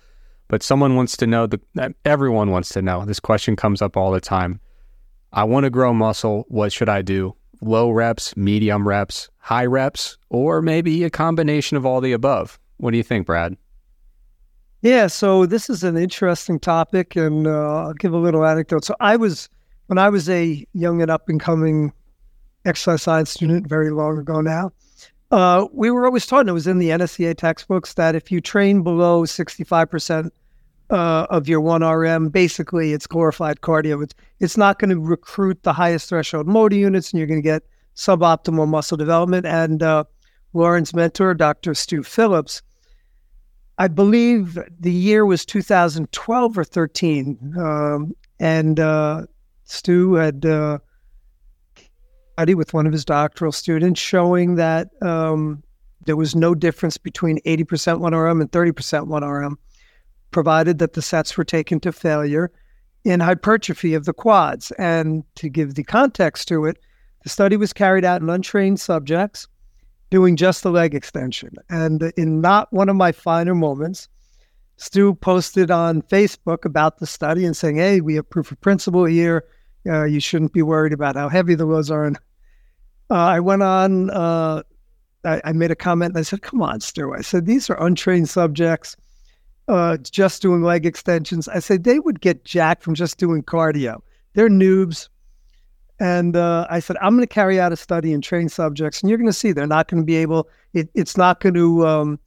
But 0.49 0.63
someone 0.63 0.97
wants 0.97 1.17
to 1.17 1.27
know, 1.27 1.47
the, 1.47 1.61
everyone 2.05 2.51
wants 2.51 2.71
to 2.71 2.83
know. 2.83 3.05
This 3.05 3.21
question 3.21 3.57
comes 3.57 3.81
up 3.81 3.97
all 3.97 4.13
the 4.13 4.21
time. 4.21 4.61
I 5.33 5.45
want 5.45 5.65
to 5.65 5.71
grow 5.71 5.95
muscle. 5.95 6.45
What 6.49 6.73
should 6.73 6.91
I 6.91 7.01
do? 7.01 7.35
Low 7.63 7.91
reps, 7.91 8.37
medium 8.37 8.87
reps, 8.87 9.31
high 9.39 9.65
reps, 9.65 10.19
or 10.29 10.61
maybe 10.61 11.05
a 11.05 11.11
combination 11.11 11.77
of 11.77 11.87
all 11.87 12.01
the 12.01 12.13
above? 12.13 12.59
What 12.77 12.91
do 12.91 12.99
you 12.99 13.03
think, 13.03 13.27
Brad? 13.27 13.57
Yeah, 14.83 15.07
so 15.07 15.47
this 15.47 15.71
is 15.71 15.85
an 15.85 15.97
interesting 15.97 16.59
topic, 16.59 17.15
and 17.17 17.47
uh, 17.47 17.85
I'll 17.85 17.95
give 17.95 18.13
a 18.13 18.19
little 18.19 18.45
anecdote. 18.45 18.85
So 18.85 18.97
I 18.99 19.17
was 19.17 19.49
when 19.87 19.99
I 19.99 20.09
was 20.09 20.29
a 20.29 20.67
young 20.73 21.03
and 21.03 21.11
up 21.11 21.29
and 21.29 21.41
coming 21.41 21.93
exercise 22.65 23.03
science 23.03 23.31
student, 23.31 23.67
very 23.67 23.91
long 23.91 24.19
ago 24.19 24.41
now, 24.41 24.73
uh, 25.31 25.67
we 25.73 25.91
were 25.91 26.07
always 26.07 26.27
taught, 26.27 26.41
and 26.41 26.51
it 26.51 26.53
was 26.53 26.67
in 26.67 26.79
the 26.79 26.91
NSCA 26.91 27.37
textbooks, 27.37 27.95
that 27.95 28.15
if 28.15 28.31
you 28.31 28.41
train 28.41 28.83
below 28.83 29.23
65% 29.23 30.31
uh, 30.93 31.27
of 31.31 31.49
your 31.49 31.61
1RM. 31.61 32.31
Basically, 32.31 32.93
it's 32.93 33.07
glorified 33.07 33.61
cardio. 33.63 34.03
It's, 34.03 34.15
it's 34.41 34.57
not 34.57 34.79
going 34.79 34.91
to 34.91 35.01
recruit 35.01 35.63
the 35.63 35.73
highest 35.73 36.09
threshold 36.09 36.47
motor 36.47 36.77
units, 36.77 37.11
and 37.11 37.19
you're 37.19 37.27
going 37.27 37.43
to 37.43 37.43
get 37.43 37.65
suboptimal 37.97 38.69
muscle 38.69 38.97
development. 38.97 39.47
And 39.47 39.83
uh, 39.83 40.05
Lauren's 40.53 40.95
mentor, 40.95 41.35
Dr. 41.35 41.75
Stu 41.75 42.03
Phillips, 42.03 42.63
I 43.79 43.89
believe 43.89 44.59
the 44.79 44.93
year 44.93 45.25
was 45.25 45.47
2012 45.47 46.59
or 46.59 46.65
13. 46.65 47.55
Um, 47.59 48.15
and 48.39 48.79
uh, 48.79 49.23
Stu 49.73 50.15
had 50.15 50.45
uh, 50.45 50.79
study 52.35 52.55
with 52.55 52.75
one 52.75 52.87
of 52.87 52.93
his 52.93 53.05
doctoral 53.05 53.53
students 53.53 54.01
showing 54.01 54.57
that 54.57 54.91
um, 55.01 55.63
there 56.05 56.17
was 56.17 56.35
no 56.35 56.55
difference 56.55 56.99
between 56.99 57.39
80% 57.47 57.67
1RM 58.01 58.41
and 58.41 58.53
30% 58.53 58.73
1RM, 59.09 59.55
provided 60.31 60.79
that 60.79 60.93
the 60.93 61.03
sets 61.03 61.37
were 61.37 61.45
taken 61.45 61.81
to 61.81 61.93
failure 61.93 62.51
in 63.05 63.21
hypertrophy 63.21 63.95
of 63.95 64.05
the 64.05 64.13
quads. 64.13 64.73
And 64.73 65.25
to 65.37 65.49
give 65.49 65.75
the 65.75 65.85
context 65.85 66.49
to 66.49 66.67
it, 66.67 66.79
the 67.23 67.31
study 67.31 67.57
was 67.57 67.73
carried 67.73 68.05
out 68.05 68.21
in 68.21 68.29
untrained 68.29 68.81
subjects 68.81 69.49
doing 70.11 70.37
just 70.37 70.63
the 70.63 70.71
leg 70.71 70.95
extension. 70.95 71.55
And 71.71 72.13
in 72.19 72.43
not 72.43 72.71
one 72.73 72.91
of 72.91 72.97
my 72.97 73.13
finer 73.13 73.55
moments, 73.55 74.09
Stu 74.77 75.15
posted 75.15 75.71
on 75.71 76.03
Facebook 76.03 76.65
about 76.67 76.99
the 76.99 77.07
study 77.07 77.47
and 77.47 77.57
saying, 77.57 77.77
hey, 77.77 78.01
we 78.01 78.17
have 78.17 78.29
proof 78.29 78.53
of 78.53 78.61
principle 78.61 79.05
here. 79.07 79.45
Uh, 79.87 80.05
you 80.05 80.21
shouldn't 80.21 80.53
be 80.53 80.63
worried 80.63 80.93
about 80.93 81.17
how 81.17 81.29
heavy 81.29 81.55
the 81.55 81.67
loads 81.67 81.91
are. 81.91 82.05
And 82.05 82.17
uh, 83.11 83.15
I 83.15 83.41
went 83.41 83.63
on, 83.63 84.11
uh, 84.11 84.63
I, 85.25 85.41
I, 85.45 85.53
made 85.53 85.71
a 85.71 85.77
comment 85.77 86.17
I 86.17 86.23
said, 86.23 86.43
come 86.43 86.63
on, 86.63 86.81
Stu. 86.81 87.13
I 87.13 87.21
said, 87.21 87.47
these 87.47 87.69
are 87.69 87.85
untrained 87.85 88.29
subjects 88.29 88.97
uh, 89.69 89.97
just 89.99 90.43
doing 90.43 90.63
leg 90.63 90.87
extensions. 90.87 91.49
I 91.49 91.59
said, 91.59 91.85
they 91.85 91.99
would 91.99 92.21
get 92.21 92.45
jacked 92.45 92.83
from 92.83 92.95
just 92.95 93.19
doing 93.19 93.43
cardio. 93.43 94.01
They're 94.35 94.49
noobs. 94.49 95.09
And 96.01 96.37
uh, 96.37 96.67
I 96.69 96.81
said, 96.81 96.97
I'm 97.01 97.15
going 97.15 97.27
to 97.27 97.33
carry 97.33 97.61
out 97.61 97.73
a 97.73 97.77
study 97.77 98.13
and 98.13 98.23
train 98.23 98.49
subjects, 98.49 99.01
and 99.01 99.09
you're 99.11 99.19
going 99.19 99.29
to 99.29 99.33
see 99.33 99.53
they're 99.53 99.67
not 99.67 99.89
going 99.89 100.03
to 100.03 100.07
be 100.07 100.17
able, 100.17 100.49
it, 100.73 100.89
it's 100.95 101.17
not 101.17 101.41
going 101.41 101.55
to 101.55 101.87
um, 101.87 102.19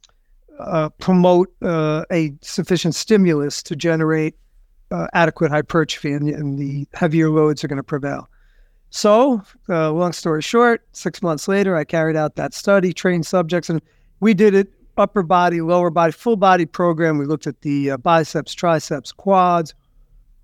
uh, 0.59 0.89
promote 0.89 1.53
a 1.61 2.33
sufficient 2.41 2.95
stimulus 2.95 3.61
to 3.63 3.75
generate 3.75 4.35
uh, 4.91 5.07
adequate 5.13 5.51
hypertrophy, 5.51 6.11
and, 6.11 6.29
and, 6.29 6.59
the 6.59 6.87
heavier 6.93 7.29
loads 7.29 7.63
are 7.63 7.67
going 7.67 7.77
to 7.77 7.83
prevail. 7.83 8.29
So, 8.91 9.41
uh, 9.67 9.91
long 9.91 10.13
story 10.13 10.41
short, 10.41 10.85
six 10.91 11.21
months 11.21 11.47
later, 11.47 11.75
I 11.75 11.83
carried 11.83 12.15
out 12.15 12.35
that 12.35 12.53
study, 12.53 12.93
trained 12.93 13.25
subjects, 13.25 13.69
and 13.69 13.81
we 14.19 14.33
did 14.33 14.53
it 14.53 14.71
upper 14.97 15.23
body, 15.23 15.61
lower 15.61 15.89
body, 15.89 16.11
full 16.11 16.37
body 16.37 16.65
program. 16.65 17.17
We 17.17 17.25
looked 17.25 17.47
at 17.47 17.61
the 17.61 17.91
uh, 17.91 17.97
biceps, 17.97 18.53
triceps, 18.53 19.11
quads. 19.11 19.73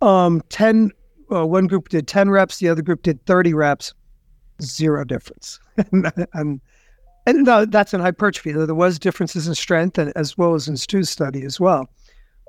Um, 0.02 0.42
10 0.50 0.92
uh, 1.32 1.46
one 1.46 1.68
group 1.68 1.90
did 1.90 2.08
10 2.08 2.30
reps, 2.30 2.58
the 2.58 2.70
other 2.70 2.82
group 2.82 3.04
did 3.04 3.26
30 3.26 3.54
reps, 3.54 3.94
zero 4.62 5.04
difference. 5.04 5.60
and 5.92 6.12
and, 6.34 6.62
and 7.26 7.48
uh, 7.48 7.66
that's 7.66 7.94
in 7.94 8.02
hypertrophy. 8.02 8.52
There 8.52 8.76
was 8.76 9.00
differences 9.00 9.48
in 9.48 9.56
strength 9.56 9.98
and, 9.98 10.12
as 10.16 10.38
well 10.38 10.56
as 10.56 10.68
in 10.68 10.78
Stu's 10.78 11.10
study 11.10 11.44
as 11.44 11.60
well. 11.60 11.90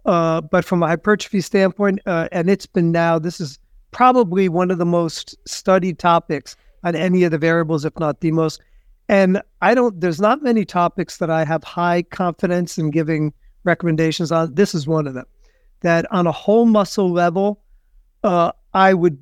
Uh, 0.05 0.41
but 0.41 0.65
from 0.65 0.83
a 0.83 0.87
hypertrophy 0.87 1.41
standpoint, 1.41 2.01
uh, 2.07 2.29
and 2.33 2.51
it's 2.51 2.67
been 2.67 2.91
now, 2.91 3.19
this 3.19 3.41
is 3.41 3.59
probably 3.93 4.49
one 4.49 4.71
of 4.71 4.79
the 4.79 4.85
most 4.87 5.37
studied 5.47 5.99
topics 5.99 6.57
on 6.83 6.97
any 6.97 7.23
of 7.23 7.31
the 7.31 7.39
variables, 7.39 7.85
if 7.85 7.97
not 7.99 8.21
the 8.21 8.33
most. 8.33 8.61
And 9.09 9.41
I 9.61 9.75
don't, 9.75 10.01
there's 10.01 10.21
not 10.21 10.43
many 10.43 10.65
topics 10.65 11.19
that 11.19 11.31
I 11.31 11.45
have 11.45 11.63
high 11.63 12.03
confidence 12.03 12.79
in 12.79 12.91
giving 12.91 13.33
recommendations 13.65 14.33
on. 14.33 14.55
This 14.55 14.75
is 14.75 14.87
one 14.87 15.07
of 15.07 15.15
them. 15.15 15.27
That 15.83 16.11
on 16.13 16.27
a 16.27 16.33
whole 16.33 16.67
muscle 16.67 17.13
level, 17.13 17.61
uh, 18.25 18.53
I 18.75 18.95
would, 18.95 19.19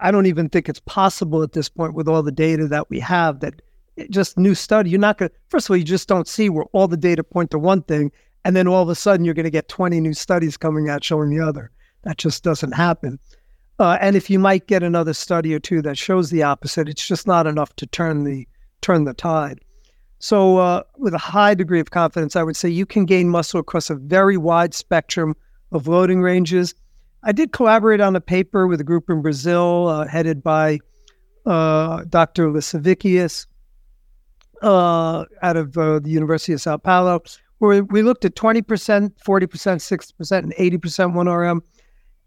I 0.00 0.10
don't 0.10 0.26
even 0.26 0.48
think 0.48 0.68
it's 0.68 0.80
possible 0.80 1.42
at 1.42 1.52
this 1.52 1.68
point 1.68 1.94
with 1.94 2.08
all 2.08 2.22
the 2.22 2.32
data 2.32 2.66
that 2.68 2.90
we 2.90 2.98
have 3.00 3.40
that 3.40 3.60
just 4.10 4.38
new 4.38 4.54
study, 4.54 4.90
you're 4.90 5.00
not 5.00 5.18
going 5.18 5.28
to, 5.28 5.34
first 5.48 5.66
of 5.66 5.70
all, 5.70 5.76
you 5.76 5.84
just 5.84 6.08
don't 6.08 6.26
see 6.26 6.48
where 6.48 6.64
all 6.72 6.88
the 6.88 6.96
data 6.96 7.22
point 7.22 7.50
to 7.52 7.58
one 7.58 7.82
thing. 7.82 8.10
And 8.44 8.54
then 8.54 8.68
all 8.68 8.82
of 8.82 8.88
a 8.88 8.94
sudden 8.94 9.24
you're 9.24 9.34
going 9.34 9.44
to 9.44 9.50
get 9.50 9.68
20 9.68 10.00
new 10.00 10.14
studies 10.14 10.56
coming 10.56 10.88
out 10.88 11.04
showing 11.04 11.30
the 11.30 11.40
other. 11.40 11.70
That 12.02 12.18
just 12.18 12.44
doesn't 12.44 12.72
happen. 12.72 13.18
Uh, 13.78 13.98
and 14.00 14.14
if 14.14 14.30
you 14.30 14.38
might 14.38 14.66
get 14.66 14.82
another 14.82 15.14
study 15.14 15.54
or 15.54 15.58
two 15.58 15.82
that 15.82 15.98
shows 15.98 16.30
the 16.30 16.42
opposite, 16.42 16.88
it's 16.88 17.06
just 17.06 17.26
not 17.26 17.46
enough 17.46 17.74
to 17.76 17.86
turn 17.86 18.24
the 18.24 18.46
turn 18.80 19.04
the 19.04 19.14
tide. 19.14 19.60
So, 20.18 20.58
uh, 20.58 20.82
with 20.96 21.12
a 21.12 21.18
high 21.18 21.54
degree 21.54 21.80
of 21.80 21.90
confidence, 21.90 22.36
I 22.36 22.42
would 22.42 22.56
say 22.56 22.68
you 22.68 22.86
can 22.86 23.04
gain 23.04 23.28
muscle 23.28 23.60
across 23.60 23.90
a 23.90 23.94
very 23.94 24.36
wide 24.36 24.74
spectrum 24.74 25.34
of 25.72 25.88
loading 25.88 26.22
ranges. 26.22 26.74
I 27.24 27.32
did 27.32 27.52
collaborate 27.52 28.00
on 28.00 28.14
a 28.14 28.20
paper 28.20 28.66
with 28.66 28.80
a 28.80 28.84
group 28.84 29.10
in 29.10 29.22
Brazil 29.22 29.88
uh, 29.88 30.06
headed 30.06 30.42
by 30.42 30.78
uh, 31.46 32.04
Dr. 32.08 32.48
Lasevicius 32.48 33.46
uh, 34.62 35.24
out 35.42 35.56
of 35.56 35.76
uh, 35.76 35.98
the 35.98 36.10
University 36.10 36.52
of 36.52 36.60
Sao 36.60 36.76
Paulo, 36.76 37.22
where 37.64 37.84
we 37.84 38.02
looked 38.02 38.24
at 38.24 38.34
20%, 38.34 38.62
40%, 38.62 39.12
60%, 39.22 40.38
and 40.38 40.54
80% 40.54 40.80
1RM. 41.12 41.60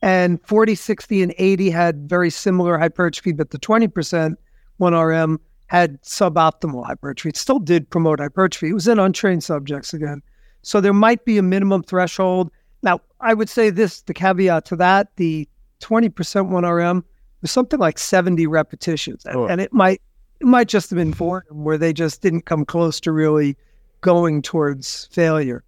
And 0.02 0.39
40, 0.45 0.76
60, 0.76 1.23
and 1.23 1.34
80 1.38 1.69
had 1.71 2.10
very 2.10 2.30
similar 2.30 2.78
hypertrophy, 2.78 3.32
but 3.32 3.50
the 3.50 3.58
20% 3.58 4.36
1RM 4.80 5.39
had 5.67 6.02
suboptimal 6.04 6.86
hypertrophy. 6.86 7.30
It 7.30 7.38
still 7.38 7.60
did 7.60 7.89
promote 7.89 8.19
hypertrophy. 8.19 8.69
It 8.69 8.73
was 8.73 8.88
in 8.88 9.00
untrained 9.00 9.43
subjects 9.43 9.93
again. 9.93 10.21
So 10.62 10.82
there 10.82 10.93
might 10.93 11.26
be 11.26 11.38
a 11.38 11.41
minimum 11.41 11.84
threshold. 11.84 12.52
Now, 12.84 13.02
I 13.21 13.34
would 13.34 13.50
say 13.50 13.69
this 13.69 14.02
the 14.02 14.13
caveat 14.13 14.65
to 14.65 14.76
that 14.78 15.15
the 15.15 15.47
20% 15.82 16.12
1RM 16.12 17.04
was 17.41 17.52
something 17.52 17.80
like 17.80 17.97
70 17.97 18.47
repetitions. 18.47 19.26
Oh. 19.30 19.45
And 19.47 19.62
it 19.62 19.73
might 19.73 20.02
it 20.39 20.45
might 20.45 20.67
just 20.67 20.89
have 20.91 20.97
been 20.97 21.12
them 21.12 21.63
where 21.63 21.78
they 21.78 21.93
just 21.93 22.21
didn't 22.21 22.43
come 22.43 22.65
close 22.65 23.00
to 23.02 23.12
really 23.12 23.58
going 24.01 24.41
towards 24.41 25.07
failure, 25.12 25.63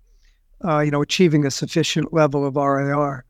uh, 0.64 0.80
you 0.80 0.92
know, 0.92 1.02
achieving 1.02 1.46
a 1.46 1.52
sufficient 1.52 2.14
level 2.14 2.46
of 2.46 2.56
RIR. 2.56 3.26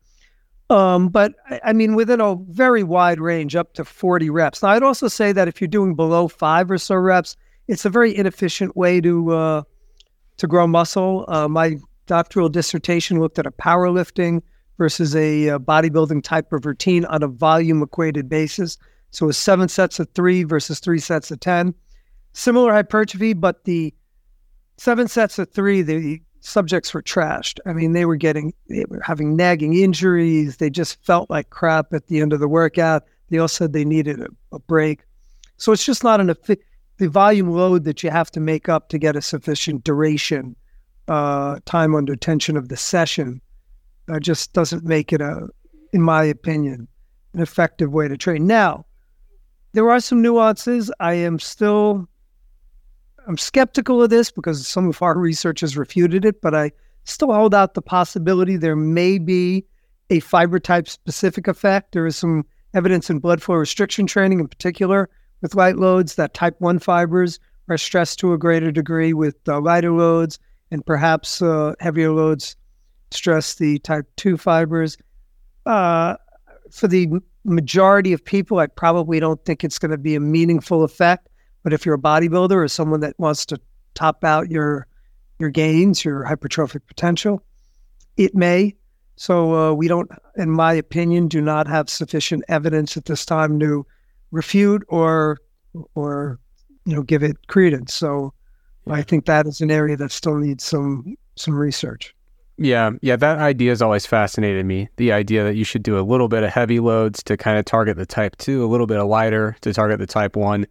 Um, 0.70 1.08
but 1.08 1.34
I 1.64 1.72
mean, 1.72 1.96
within 1.96 2.20
a 2.20 2.36
very 2.48 2.84
wide 2.84 3.20
range, 3.20 3.56
up 3.56 3.74
to 3.74 3.84
40 3.84 4.30
reps. 4.30 4.62
Now, 4.62 4.70
I'd 4.70 4.84
also 4.84 5.08
say 5.08 5.32
that 5.32 5.48
if 5.48 5.60
you're 5.60 5.68
doing 5.68 5.96
below 5.96 6.28
five 6.28 6.70
or 6.70 6.78
so 6.78 6.94
reps, 6.94 7.36
it's 7.66 7.84
a 7.84 7.90
very 7.90 8.16
inefficient 8.16 8.76
way 8.76 9.00
to 9.00 9.32
uh, 9.32 9.62
to 10.36 10.46
grow 10.46 10.66
muscle. 10.66 11.24
Uh, 11.28 11.48
my 11.48 11.76
doctoral 12.06 12.48
dissertation 12.48 13.20
looked 13.20 13.38
at 13.38 13.46
a 13.46 13.50
powerlifting 13.50 14.42
versus 14.78 15.14
a, 15.14 15.48
a 15.48 15.56
uh, 15.56 15.58
bodybuilding 15.58 16.22
type 16.22 16.52
of 16.52 16.64
routine 16.64 17.04
on 17.06 17.22
a 17.22 17.28
volume 17.28 17.82
equated 17.82 18.28
basis. 18.28 18.78
So 19.10 19.26
it 19.26 19.28
was 19.28 19.38
seven 19.38 19.68
sets 19.68 20.00
of 20.00 20.08
three 20.14 20.44
versus 20.44 20.80
three 20.80 21.00
sets 21.00 21.30
of 21.30 21.40
10. 21.40 21.74
Similar 22.32 22.72
hypertrophy, 22.72 23.32
but 23.32 23.64
the 23.64 23.92
seven 24.80 25.06
sets 25.06 25.38
of 25.38 25.50
three, 25.50 25.82
the 25.82 26.22
subjects 26.40 26.94
were 26.94 27.02
trashed. 27.02 27.60
I 27.66 27.74
mean, 27.74 27.92
they 27.92 28.06
were 28.06 28.16
getting, 28.16 28.54
they 28.70 28.86
were 28.88 29.02
having 29.04 29.36
nagging 29.36 29.74
injuries. 29.74 30.56
They 30.56 30.70
just 30.70 31.04
felt 31.04 31.28
like 31.28 31.50
crap 31.50 31.92
at 31.92 32.06
the 32.06 32.22
end 32.22 32.32
of 32.32 32.40
the 32.40 32.48
workout. 32.48 33.04
They 33.28 33.36
all 33.36 33.46
said 33.46 33.74
they 33.74 33.84
needed 33.84 34.20
a, 34.20 34.28
a 34.52 34.58
break. 34.58 35.02
So 35.58 35.72
it's 35.72 35.84
just 35.84 36.02
not 36.02 36.18
an 36.18 36.34
the 36.96 37.08
volume 37.10 37.50
load 37.50 37.84
that 37.84 38.02
you 38.02 38.08
have 38.10 38.30
to 38.30 38.40
make 38.40 38.70
up 38.70 38.88
to 38.88 38.98
get 38.98 39.16
a 39.16 39.22
sufficient 39.22 39.84
duration, 39.84 40.56
uh, 41.08 41.58
time 41.66 41.94
under 41.94 42.16
tension 42.16 42.56
of 42.56 42.70
the 42.70 42.76
session, 42.78 43.42
uh, 44.08 44.18
just 44.18 44.54
doesn't 44.54 44.84
make 44.84 45.12
it 45.12 45.20
a, 45.20 45.46
in 45.92 46.00
my 46.00 46.24
opinion, 46.24 46.88
an 47.34 47.42
effective 47.42 47.92
way 47.92 48.08
to 48.08 48.16
train. 48.16 48.46
Now, 48.46 48.86
there 49.74 49.90
are 49.90 50.00
some 50.00 50.22
nuances. 50.22 50.90
I 51.00 51.14
am 51.14 51.38
still 51.38 52.08
I'm 53.30 53.38
skeptical 53.38 54.02
of 54.02 54.10
this 54.10 54.32
because 54.32 54.66
some 54.66 54.88
of 54.88 55.00
our 55.02 55.16
research 55.16 55.60
has 55.60 55.76
refuted 55.76 56.24
it, 56.24 56.40
but 56.40 56.52
I 56.52 56.72
still 57.04 57.32
hold 57.32 57.54
out 57.54 57.74
the 57.74 57.80
possibility 57.80 58.56
there 58.56 58.74
may 58.74 59.18
be 59.18 59.64
a 60.10 60.18
fiber 60.18 60.58
type 60.58 60.88
specific 60.88 61.46
effect. 61.46 61.92
There 61.92 62.08
is 62.08 62.16
some 62.16 62.44
evidence 62.74 63.08
in 63.08 63.20
blood 63.20 63.40
flow 63.40 63.54
restriction 63.54 64.08
training, 64.08 64.40
in 64.40 64.48
particular 64.48 65.08
with 65.42 65.54
light 65.54 65.76
loads, 65.76 66.16
that 66.16 66.34
type 66.34 66.56
1 66.58 66.80
fibers 66.80 67.38
are 67.68 67.78
stressed 67.78 68.18
to 68.18 68.32
a 68.32 68.38
greater 68.38 68.72
degree 68.72 69.12
with 69.12 69.36
uh, 69.46 69.60
lighter 69.60 69.92
loads, 69.92 70.40
and 70.72 70.84
perhaps 70.84 71.40
uh, 71.40 71.74
heavier 71.78 72.10
loads 72.10 72.56
stress 73.12 73.54
the 73.54 73.78
type 73.78 74.06
2 74.16 74.38
fibers. 74.38 74.98
Uh, 75.66 76.16
for 76.72 76.88
the 76.88 77.08
majority 77.44 78.12
of 78.12 78.24
people, 78.24 78.58
I 78.58 78.66
probably 78.66 79.20
don't 79.20 79.44
think 79.44 79.62
it's 79.62 79.78
going 79.78 79.92
to 79.92 79.98
be 79.98 80.16
a 80.16 80.20
meaningful 80.20 80.82
effect. 80.82 81.28
But 81.62 81.72
if 81.72 81.84
you're 81.84 81.94
a 81.94 81.98
bodybuilder 81.98 82.56
or 82.56 82.68
someone 82.68 83.00
that 83.00 83.18
wants 83.18 83.46
to 83.46 83.60
top 83.94 84.24
out 84.24 84.50
your 84.50 84.86
your 85.38 85.50
gains, 85.50 86.04
your 86.04 86.24
hypertrophic 86.24 86.86
potential, 86.86 87.42
it 88.16 88.34
may. 88.34 88.74
So 89.16 89.54
uh, 89.54 89.72
we 89.72 89.88
don't, 89.88 90.10
in 90.36 90.50
my 90.50 90.72
opinion, 90.72 91.28
do 91.28 91.40
not 91.40 91.66
have 91.66 91.90
sufficient 91.90 92.44
evidence 92.48 92.96
at 92.96 93.06
this 93.06 93.26
time 93.26 93.58
to 93.60 93.86
refute 94.30 94.82
or 94.88 95.38
or 95.94 96.38
you 96.84 96.94
know 96.94 97.02
give 97.02 97.22
it 97.22 97.46
credence. 97.48 97.94
So 97.94 98.32
I 98.88 99.02
think 99.02 99.26
that 99.26 99.46
is 99.46 99.60
an 99.60 99.70
area 99.70 99.96
that 99.96 100.12
still 100.12 100.36
needs 100.36 100.64
some 100.64 101.16
some 101.36 101.54
research. 101.54 102.14
Yeah, 102.62 102.90
yeah, 103.00 103.16
that 103.16 103.38
idea 103.38 103.70
has 103.70 103.80
always 103.80 104.04
fascinated 104.04 104.66
me. 104.66 104.88
The 104.96 105.12
idea 105.12 105.44
that 105.44 105.56
you 105.56 105.64
should 105.64 105.82
do 105.82 105.98
a 105.98 106.02
little 106.02 106.28
bit 106.28 106.42
of 106.42 106.50
heavy 106.50 106.78
loads 106.78 107.22
to 107.22 107.38
kind 107.38 107.58
of 107.58 107.64
target 107.64 107.96
the 107.96 108.04
type 108.04 108.36
2, 108.36 108.62
a 108.62 108.68
little 108.68 108.86
bit 108.86 108.98
of 108.98 109.08
lighter 109.08 109.56
to 109.62 109.72
target 109.72 109.98
the 109.98 110.06
type 110.06 110.36
1. 110.36 110.66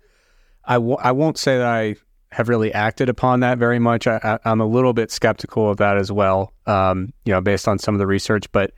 I 0.69 0.75
w- 0.75 0.97
I 1.01 1.12
won't 1.12 1.38
say 1.38 1.58
that 1.58 1.67
I 1.67 1.95
have 2.32 2.47
really 2.47 2.73
acted 2.73 3.10
upon 3.10 3.41
that 3.41 3.58
very 3.58 3.79
much. 3.79 4.08
I, 4.08 4.39
am 4.45 4.62
a 4.62 4.65
little 4.65 4.93
bit 4.93 5.12
skeptical 5.12 5.69
of 5.69 5.77
that 5.77 5.97
as 5.97 6.12
well, 6.12 6.53
um, 6.65 7.12
you 7.25 7.34
know, 7.34 7.41
based 7.41 7.67
on 7.67 7.79
some 7.79 7.95
of 7.95 7.99
the 7.99 8.08
research. 8.08 8.49
But 8.53 8.71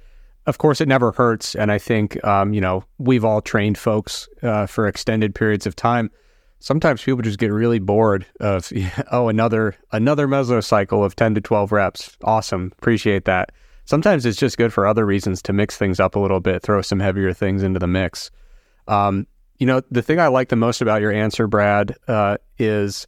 of 0.48 0.58
course, 0.58 0.82
it 0.82 0.88
never 0.88 1.12
hurts. 1.12 1.54
And 1.54 1.72
I 1.72 1.78
think, 1.78 2.24
um, 2.26 2.54
you 2.54 2.62
know, 2.62 2.84
we've 2.98 3.24
all 3.24 3.42
trained 3.42 3.78
folks 3.78 4.28
uh, 4.42 4.66
for 4.66 4.88
extended 4.88 5.36
periods 5.36 5.68
of 5.68 5.76
time 5.76 6.10
sometimes 6.62 7.02
people 7.04 7.22
just 7.22 7.40
get 7.40 7.52
really 7.52 7.80
bored 7.80 8.26
of 8.40 8.72
oh 9.12 9.28
another 9.28 9.76
another 9.92 10.28
mesocycle 10.28 11.04
of 11.04 11.16
10 11.16 11.36
to 11.36 11.42
12 11.42 11.72
reps 11.72 12.18
awesome 12.24 12.72
appreciate 12.78 13.26
that 13.26 13.52
sometimes 13.86 14.26
it's 14.26 14.38
just 14.38 14.58
good 14.58 14.72
for 14.72 14.88
other 14.88 15.06
reasons 15.06 15.42
to 15.42 15.52
mix 15.52 15.76
things 15.76 16.00
up 16.00 16.16
a 16.16 16.20
little 16.20 16.40
bit 16.40 16.62
throw 16.62 16.82
some 16.82 17.00
heavier 17.00 17.34
things 17.34 17.64
into 17.64 17.80
the 17.80 17.88
mix 17.88 18.32
um, 18.88 19.28
you 19.62 19.68
know 19.68 19.82
the 19.92 20.02
thing 20.02 20.20
i 20.20 20.28
like 20.28 20.50
the 20.50 20.56
most 20.56 20.82
about 20.82 21.02
your 21.02 21.12
answer 21.12 21.48
brad 21.48 21.96
uh, 22.08 22.38
is 22.58 23.08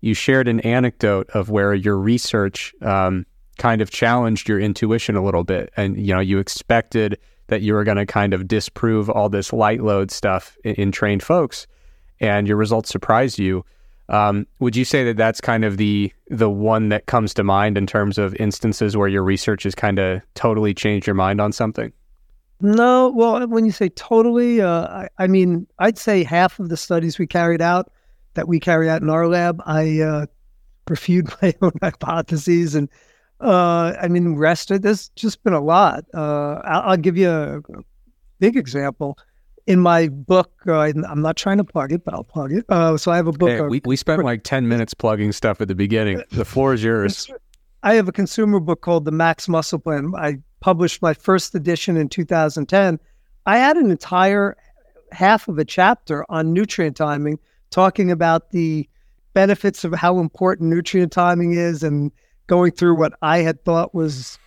you 0.00 0.14
shared 0.14 0.46
an 0.46 0.60
anecdote 0.60 1.28
of 1.30 1.50
where 1.50 1.74
your 1.74 1.98
research 1.98 2.72
um, 2.82 3.26
kind 3.58 3.82
of 3.82 3.90
challenged 3.90 4.48
your 4.48 4.60
intuition 4.60 5.16
a 5.16 5.24
little 5.24 5.44
bit 5.44 5.72
and 5.76 5.98
you 5.98 6.14
know 6.14 6.20
you 6.20 6.38
expected 6.38 7.18
that 7.48 7.62
you 7.62 7.74
were 7.74 7.82
going 7.82 7.96
to 7.96 8.06
kind 8.06 8.32
of 8.32 8.46
disprove 8.46 9.10
all 9.10 9.28
this 9.28 9.52
light 9.52 9.80
load 9.80 10.10
stuff 10.10 10.56
in, 10.62 10.74
in 10.74 10.92
trained 10.92 11.22
folks 11.22 11.66
and 12.20 12.46
your 12.46 12.56
results 12.56 12.90
surprised 12.90 13.38
you. 13.38 13.64
Um, 14.10 14.46
would 14.58 14.74
you 14.74 14.84
say 14.84 15.04
that 15.04 15.16
that's 15.16 15.40
kind 15.40 15.64
of 15.64 15.76
the 15.76 16.12
the 16.28 16.48
one 16.48 16.88
that 16.88 17.06
comes 17.06 17.34
to 17.34 17.44
mind 17.44 17.76
in 17.76 17.86
terms 17.86 18.16
of 18.16 18.34
instances 18.36 18.96
where 18.96 19.08
your 19.08 19.22
research 19.22 19.64
has 19.64 19.74
kind 19.74 19.98
of 19.98 20.22
totally 20.34 20.72
changed 20.72 21.06
your 21.06 21.14
mind 21.14 21.40
on 21.40 21.52
something? 21.52 21.92
No, 22.60 23.12
well, 23.14 23.46
when 23.46 23.64
you 23.64 23.72
say 23.72 23.88
totally, 23.90 24.60
uh, 24.60 24.86
I, 24.88 25.08
I, 25.18 25.26
mean 25.28 25.66
I'd 25.78 25.96
say 25.96 26.24
half 26.24 26.58
of 26.58 26.68
the 26.68 26.76
studies 26.76 27.18
we 27.18 27.26
carried 27.26 27.62
out 27.62 27.92
that 28.34 28.48
we 28.48 28.58
carry 28.58 28.90
out 28.90 29.00
in 29.00 29.10
our 29.10 29.28
lab, 29.28 29.62
I 29.64 30.00
uh, 30.00 30.26
refute 30.88 31.30
my 31.42 31.54
own 31.62 31.72
hypotheses, 31.80 32.74
and 32.74 32.88
uh, 33.40 33.94
I 34.00 34.08
mean, 34.08 34.34
rest 34.34 34.70
of 34.72 34.82
there's 34.82 35.08
just 35.10 35.42
been 35.44 35.52
a 35.52 35.60
lot. 35.60 36.04
Uh, 36.12 36.60
I'll, 36.64 36.90
I'll, 36.90 36.96
give 36.96 37.16
you 37.16 37.30
a, 37.30 37.58
a 37.58 37.82
big 38.40 38.56
example 38.56 39.16
in 39.68 39.78
my 39.78 40.08
book, 40.08 40.50
uh, 40.66 40.78
I'm 40.80 41.20
not 41.20 41.36
trying 41.36 41.58
to 41.58 41.64
plug 41.64 41.92
it, 41.92 42.02
but 42.02 42.14
I'll 42.14 42.24
plug 42.24 42.52
it. 42.52 42.64
Uh, 42.70 42.96
so 42.96 43.12
I 43.12 43.16
have 43.16 43.26
a 43.26 43.32
book. 43.32 43.50
Hey, 43.50 43.60
we, 43.60 43.82
we 43.84 43.96
spent 43.96 44.24
like 44.24 44.42
10 44.42 44.66
minutes 44.66 44.94
plugging 44.94 45.30
stuff 45.30 45.60
at 45.60 45.68
the 45.68 45.74
beginning. 45.74 46.22
The 46.32 46.46
floor 46.46 46.72
is 46.72 46.82
yours. 46.82 47.30
I 47.82 47.94
have 47.94 48.08
a 48.08 48.12
consumer 48.12 48.60
book 48.60 48.80
called 48.80 49.04
The 49.04 49.12
Max 49.12 49.46
Muscle 49.46 49.78
Plan. 49.78 50.12
I 50.16 50.38
published 50.60 51.02
my 51.02 51.14
first 51.14 51.54
edition 51.54 51.96
in 51.96 52.08
2010. 52.08 52.98
I 53.46 53.58
had 53.58 53.76
an 53.76 53.90
entire 53.90 54.56
half 55.12 55.48
of 55.48 55.58
a 55.58 55.64
chapter 55.64 56.24
on 56.28 56.52
nutrient 56.52 56.96
timing, 56.96 57.38
talking 57.70 58.10
about 58.10 58.50
the 58.50 58.88
benefits 59.34 59.84
of 59.84 59.92
how 59.94 60.18
important 60.18 60.70
nutrient 60.70 61.12
timing 61.12 61.52
is 61.52 61.82
and 61.82 62.10
going 62.46 62.72
through 62.72 62.96
what 62.96 63.12
I 63.22 63.38
had 63.38 63.64
thought 63.64 63.94
was 63.94 64.38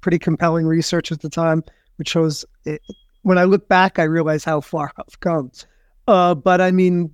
pretty 0.00 0.18
compelling 0.18 0.66
research 0.66 1.12
at 1.12 1.20
the 1.20 1.28
time, 1.28 1.62
which 1.96 2.08
shows 2.08 2.44
it, 2.64 2.80
when 3.22 3.38
I 3.38 3.44
look 3.44 3.68
back, 3.68 3.98
I 3.98 4.04
realize 4.04 4.44
how 4.44 4.60
far 4.60 4.92
I've 4.98 5.20
come. 5.20 5.50
Uh, 6.08 6.34
but 6.34 6.60
I 6.60 6.70
mean, 6.70 7.10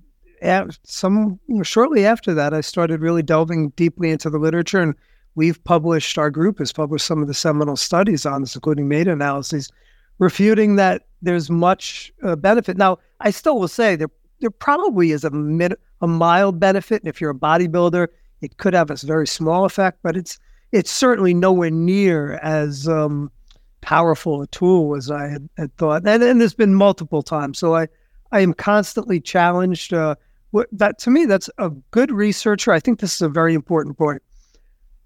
some 0.83 1.39
shortly 1.63 2.05
after 2.05 2.33
that, 2.33 2.53
I 2.53 2.61
started 2.61 3.01
really 3.01 3.23
delving 3.23 3.69
deeply 3.69 4.09
into 4.09 4.29
the 4.29 4.39
literature, 4.39 4.79
and 4.79 4.95
we've 5.39 5.63
published. 5.63 6.17
Our 6.17 6.29
group 6.29 6.59
has 6.59 6.73
published 6.73 7.07
some 7.07 7.21
of 7.21 7.29
the 7.29 7.33
seminal 7.33 7.77
studies 7.77 8.25
on 8.25 8.41
this, 8.41 8.55
including 8.55 8.89
meta 8.89 9.13
analyses, 9.13 9.71
refuting 10.19 10.75
that 10.75 11.03
there's 11.21 11.49
much 11.49 12.11
uh, 12.23 12.35
benefit. 12.35 12.75
Now, 12.75 12.97
I 13.21 13.31
still 13.31 13.57
will 13.57 13.69
say 13.69 13.95
there 13.95 14.09
there 14.41 14.51
probably 14.51 15.11
is 15.11 15.23
a 15.23 15.29
mid, 15.29 15.75
a 16.01 16.07
mild 16.07 16.59
benefit, 16.59 17.01
and 17.01 17.09
if 17.09 17.21
you're 17.21 17.31
a 17.31 17.35
bodybuilder, 17.35 18.07
it 18.41 18.57
could 18.57 18.73
have 18.73 18.91
a 18.91 18.95
very 18.95 19.25
small 19.25 19.63
effect, 19.63 19.99
but 20.03 20.17
it's 20.17 20.39
it's 20.73 20.91
certainly 20.91 21.33
nowhere 21.33 21.71
near 21.71 22.33
as 22.43 22.89
um, 22.89 23.31
powerful 23.79 24.41
a 24.41 24.47
tool 24.47 24.95
as 24.97 25.09
I 25.09 25.27
had, 25.27 25.49
had 25.57 25.75
thought. 25.77 26.05
And, 26.05 26.21
and, 26.21 26.39
there's 26.39 26.53
been 26.53 26.75
multiple 26.75 27.23
times. 27.23 27.57
So 27.57 27.75
I, 27.75 27.87
I 28.31 28.41
am 28.41 28.53
constantly 28.53 29.19
challenged. 29.19 29.93
Uh, 29.93 30.15
what, 30.51 30.67
that 30.71 30.99
to 30.99 31.09
me, 31.09 31.25
that's 31.25 31.49
a 31.57 31.69
good 31.89 32.11
researcher. 32.11 32.71
I 32.71 32.79
think 32.79 32.99
this 32.99 33.15
is 33.15 33.21
a 33.21 33.29
very 33.29 33.55
important 33.55 33.97
point. 33.97 34.21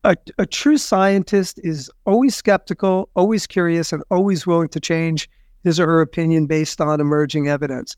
A, 0.05 0.17
a 0.37 0.45
true 0.45 0.77
scientist 0.77 1.59
is 1.63 1.89
always 2.05 2.35
skeptical, 2.35 3.09
always 3.15 3.47
curious, 3.47 3.93
and 3.93 4.03
always 4.11 4.45
willing 4.45 4.69
to 4.69 4.79
change 4.79 5.29
his 5.63 5.79
or 5.79 5.85
her 5.87 6.01
opinion 6.01 6.45
based 6.45 6.81
on 6.81 6.99
emerging 6.99 7.47
evidence. 7.47 7.95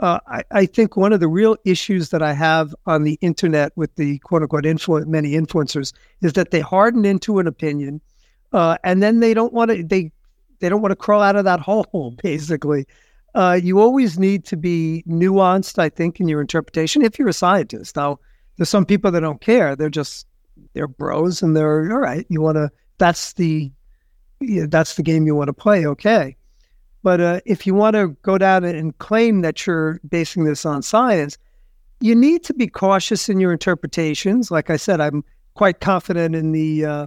Uh, 0.00 0.18
I, 0.26 0.42
I, 0.50 0.66
think 0.66 0.96
one 0.96 1.12
of 1.12 1.20
the 1.20 1.28
real 1.28 1.56
issues 1.64 2.08
that 2.08 2.20
I 2.20 2.32
have 2.32 2.74
on 2.86 3.04
the 3.04 3.16
internet 3.20 3.70
with 3.76 3.94
the 3.94 4.18
quote 4.18 4.42
unquote 4.42 4.64
influ- 4.64 5.06
many 5.06 5.34
influencers 5.34 5.92
is 6.20 6.32
that 6.32 6.50
they 6.50 6.58
harden 6.58 7.04
into 7.04 7.38
an 7.38 7.46
opinion 7.46 8.00
uh, 8.54 8.78
and 8.84 9.02
then 9.02 9.20
they 9.20 9.34
don't 9.34 9.52
want 9.52 9.70
to 9.70 9.82
they 9.82 10.10
they 10.60 10.68
don't 10.68 10.80
want 10.80 10.92
to 10.92 10.96
crawl 10.96 11.20
out 11.20 11.36
of 11.36 11.44
that 11.44 11.60
hole. 11.68 12.14
Basically, 12.22 12.86
uh, 13.34 13.58
you 13.62 13.80
always 13.80 14.18
need 14.18 14.44
to 14.46 14.56
be 14.56 15.04
nuanced. 15.06 15.78
I 15.78 15.90
think 15.90 16.20
in 16.20 16.28
your 16.28 16.40
interpretation, 16.40 17.02
if 17.02 17.18
you're 17.18 17.28
a 17.28 17.34
scientist. 17.34 17.96
Now, 17.96 18.18
there's 18.56 18.68
some 18.68 18.86
people 18.86 19.10
that 19.10 19.20
don't 19.20 19.40
care. 19.40 19.74
They're 19.76 19.90
just 19.90 20.26
they're 20.74 20.88
bros, 20.88 21.42
and 21.42 21.56
they're 21.56 21.92
all 21.92 21.98
right. 21.98 22.26
You 22.28 22.40
want 22.40 22.56
to 22.56 22.70
that's 22.98 23.32
the 23.34 23.72
that's 24.66 24.96
the 24.96 25.02
game 25.02 25.26
you 25.26 25.34
want 25.34 25.48
to 25.48 25.54
play. 25.54 25.86
Okay. 25.86 26.36
But 27.02 27.20
uh, 27.20 27.40
if 27.44 27.66
you 27.66 27.74
want 27.74 27.94
to 27.96 28.08
go 28.22 28.38
down 28.38 28.64
and 28.64 28.96
claim 28.98 29.42
that 29.42 29.66
you're 29.66 30.00
basing 30.08 30.44
this 30.44 30.64
on 30.64 30.82
science, 30.82 31.36
you 32.00 32.14
need 32.14 32.44
to 32.44 32.54
be 32.54 32.66
cautious 32.66 33.28
in 33.28 33.40
your 33.40 33.52
interpretations. 33.52 34.50
Like 34.50 34.70
I 34.70 34.76
said, 34.76 35.00
I'm 35.00 35.22
quite 35.54 35.80
confident 35.80 36.34
in 36.34 36.52
the 36.52 36.84
uh, 36.84 37.06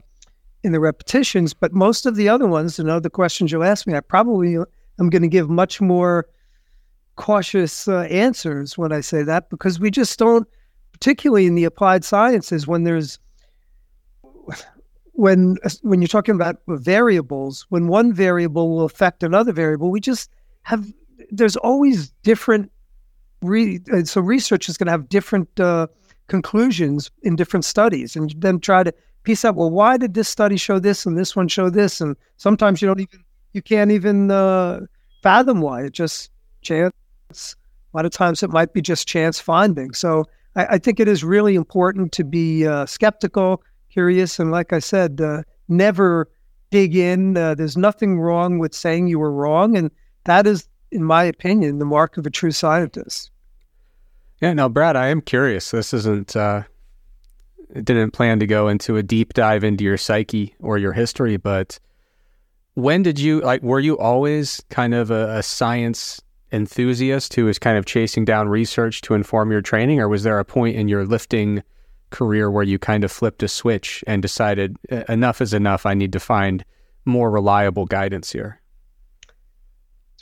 in 0.63 0.71
the 0.71 0.79
repetitions, 0.79 1.53
but 1.53 1.73
most 1.73 2.05
of 2.05 2.15
the 2.15 2.29
other 2.29 2.47
ones, 2.47 2.79
and 2.79 2.89
other 2.89 3.09
questions 3.09 3.51
you'll 3.51 3.63
ask 3.63 3.87
me, 3.87 3.95
I 3.95 3.99
probably 3.99 4.55
am 4.55 5.09
going 5.09 5.21
to 5.21 5.27
give 5.27 5.49
much 5.49 5.81
more 5.81 6.27
cautious 7.15 7.87
uh, 7.87 8.01
answers 8.01 8.77
when 8.77 8.91
I 8.91 9.01
say 9.01 9.23
that 9.23 9.49
because 9.49 9.79
we 9.79 9.89
just 9.91 10.17
don't, 10.19 10.47
particularly 10.91 11.47
in 11.47 11.55
the 11.55 11.63
applied 11.63 12.03
sciences, 12.03 12.67
when 12.67 12.83
there's 12.83 13.19
when 15.13 15.57
when 15.81 16.01
you're 16.01 16.07
talking 16.07 16.35
about 16.35 16.57
variables, 16.67 17.65
when 17.69 17.87
one 17.87 18.13
variable 18.13 18.69
will 18.69 18.85
affect 18.85 19.23
another 19.23 19.51
variable, 19.51 19.89
we 19.89 19.99
just 19.99 20.29
have 20.63 20.85
there's 21.31 21.55
always 21.57 22.09
different. 22.23 22.71
Re, 23.41 23.79
uh, 23.93 24.03
so 24.03 24.21
research 24.21 24.67
is 24.67 24.77
going 24.77 24.87
to 24.87 24.91
have 24.91 25.09
different 25.09 25.59
uh, 25.59 25.87
conclusions 26.27 27.11
in 27.21 27.35
different 27.35 27.65
studies, 27.65 28.15
and 28.15 28.33
then 28.37 28.59
try 28.59 28.83
to 28.83 28.93
piece 29.23 29.43
out 29.43 29.55
well, 29.55 29.69
why 29.69 29.97
did 29.97 30.13
this 30.13 30.29
study 30.29 30.57
show 30.57 30.79
this 30.79 31.05
and 31.05 31.17
this 31.17 31.35
one 31.35 31.47
show 31.47 31.69
this? 31.69 31.99
And 31.99 32.15
sometimes 32.37 32.81
you 32.81 32.87
don't 32.87 33.01
even, 33.01 33.23
you 33.53 33.61
can't 33.61 33.91
even 33.91 34.31
uh, 34.31 34.81
fathom 35.21 35.61
why. 35.61 35.83
It 35.83 35.93
just 35.93 36.31
chance. 36.61 36.93
A 37.31 37.97
lot 37.97 38.05
of 38.05 38.11
times 38.11 38.41
it 38.43 38.49
might 38.49 38.73
be 38.73 38.81
just 38.81 39.07
chance 39.07 39.39
finding. 39.39 39.93
So 39.93 40.25
I, 40.55 40.65
I 40.65 40.77
think 40.77 40.99
it 40.99 41.07
is 41.07 41.23
really 41.23 41.55
important 41.55 42.11
to 42.13 42.23
be 42.23 42.65
uh, 42.65 42.85
skeptical, 42.85 43.61
curious, 43.97 44.37
and 44.37 44.51
like 44.51 44.73
I 44.73 44.77
said, 44.77 45.19
uh, 45.19 45.41
never 45.67 46.29
dig 46.69 46.95
in. 46.95 47.35
Uh, 47.35 47.55
there's 47.55 47.75
nothing 47.75 48.19
wrong 48.19 48.59
with 48.59 48.75
saying 48.75 49.07
you 49.07 49.17
were 49.17 49.31
wrong. 49.31 49.75
And 49.75 49.89
that 50.25 50.45
is, 50.45 50.67
in 50.91 51.03
my 51.03 51.23
opinion, 51.23 51.79
the 51.79 51.85
mark 51.85 52.15
of 52.15 52.27
a 52.27 52.29
true 52.29 52.51
scientist. 52.51 53.31
Yeah, 54.39 54.53
now, 54.53 54.69
Brad, 54.69 54.95
I 54.95 55.07
am 55.07 55.19
curious. 55.19 55.71
This 55.71 55.95
isn't 55.95 56.35
uh, 56.35 56.61
didn't 57.73 58.11
plan 58.11 58.37
to 58.37 58.45
go 58.45 58.67
into 58.67 58.97
a 58.97 59.01
deep 59.01 59.33
dive 59.33 59.63
into 59.63 59.83
your 59.83 59.97
psyche 59.97 60.53
or 60.59 60.77
your 60.77 60.93
history, 60.93 61.37
but 61.37 61.79
when 62.75 63.01
did 63.01 63.17
you 63.17 63.41
like? 63.41 63.63
Were 63.63 63.79
you 63.79 63.97
always 63.97 64.61
kind 64.69 64.93
of 64.93 65.09
a, 65.09 65.37
a 65.37 65.41
science 65.41 66.21
enthusiast 66.51 67.33
who 67.33 67.45
was 67.45 67.57
kind 67.57 67.79
of 67.79 67.87
chasing 67.87 68.25
down 68.25 68.47
research 68.47 69.01
to 69.01 69.15
inform 69.15 69.51
your 69.51 69.61
training, 69.61 69.99
or 69.99 70.07
was 70.07 70.21
there 70.21 70.37
a 70.37 70.45
point 70.45 70.75
in 70.75 70.87
your 70.87 71.03
lifting 71.03 71.63
career 72.09 72.49
where 72.49 72.63
you 72.63 72.79
kind 72.79 73.03
of 73.03 73.11
flipped 73.11 73.43
a 73.43 73.47
switch 73.47 74.03
and 74.07 74.21
decided 74.21 74.77
enough 75.09 75.41
is 75.41 75.53
enough? 75.53 75.85
I 75.85 75.93
need 75.93 76.13
to 76.13 76.19
find 76.19 76.63
more 77.05 77.31
reliable 77.31 77.85
guidance 77.85 78.31
here. 78.31 78.61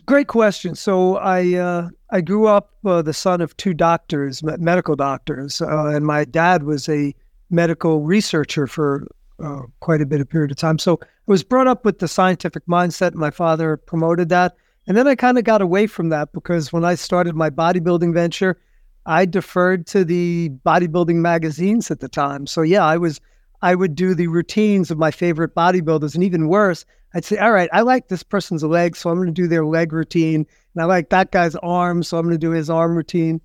Great 0.05 0.27
question. 0.27 0.75
So 0.75 1.17
I 1.17 1.55
uh, 1.55 1.89
I 2.11 2.21
grew 2.21 2.45
up 2.45 2.73
uh, 2.85 3.01
the 3.01 3.13
son 3.13 3.41
of 3.41 3.57
two 3.57 3.73
doctors, 3.73 4.43
medical 4.43 4.95
doctors, 4.95 5.61
uh, 5.61 5.87
and 5.87 6.05
my 6.05 6.25
dad 6.25 6.63
was 6.63 6.87
a 6.87 7.15
medical 7.49 8.01
researcher 8.01 8.67
for 8.67 9.07
uh, 9.43 9.61
quite 9.79 10.01
a 10.01 10.05
bit 10.05 10.21
of 10.21 10.29
period 10.29 10.51
of 10.51 10.57
time. 10.57 10.77
So 10.77 10.99
I 11.01 11.07
was 11.25 11.43
brought 11.43 11.67
up 11.67 11.85
with 11.85 11.99
the 11.99 12.07
scientific 12.07 12.65
mindset. 12.67 13.15
My 13.15 13.31
father 13.31 13.77
promoted 13.77 14.29
that. 14.29 14.55
And 14.87 14.95
then 14.95 15.07
I 15.07 15.15
kind 15.15 15.37
of 15.37 15.43
got 15.43 15.61
away 15.61 15.87
from 15.87 16.09
that 16.09 16.31
because 16.31 16.71
when 16.71 16.85
I 16.85 16.95
started 16.95 17.35
my 17.35 17.49
bodybuilding 17.49 18.13
venture, 18.13 18.59
I 19.05 19.25
deferred 19.25 19.85
to 19.87 20.03
the 20.03 20.51
bodybuilding 20.65 21.15
magazines 21.15 21.91
at 21.91 21.99
the 21.99 22.09
time. 22.09 22.47
So 22.47 22.61
yeah, 22.61 22.85
I 22.85 22.97
was 22.97 23.19
I 23.61 23.75
would 23.75 23.95
do 23.95 24.13
the 24.13 24.27
routines 24.27 24.91
of 24.91 24.97
my 24.97 25.11
favorite 25.11 25.55
bodybuilders. 25.55 26.13
And 26.13 26.23
even 26.23 26.47
worse, 26.47 26.85
I'd 27.13 27.25
say, 27.25 27.37
all 27.37 27.51
right, 27.51 27.69
I 27.73 27.81
like 27.81 28.09
this 28.09 28.23
person's 28.23 28.63
legs, 28.63 28.99
so 28.99 29.09
I'm 29.09 29.15
going 29.15 29.27
to 29.27 29.33
do 29.33 29.47
their 29.47 29.65
leg 29.65 29.93
routine. 29.93 30.45
And 30.73 30.81
I 30.81 30.85
like 30.85 31.09
that 31.09 31.31
guy's 31.31 31.55
arm, 31.57 32.03
so 32.03 32.17
I'm 32.17 32.25
going 32.25 32.35
to 32.35 32.37
do 32.37 32.51
his 32.51 32.69
arm 32.69 32.95
routine. 32.95 33.41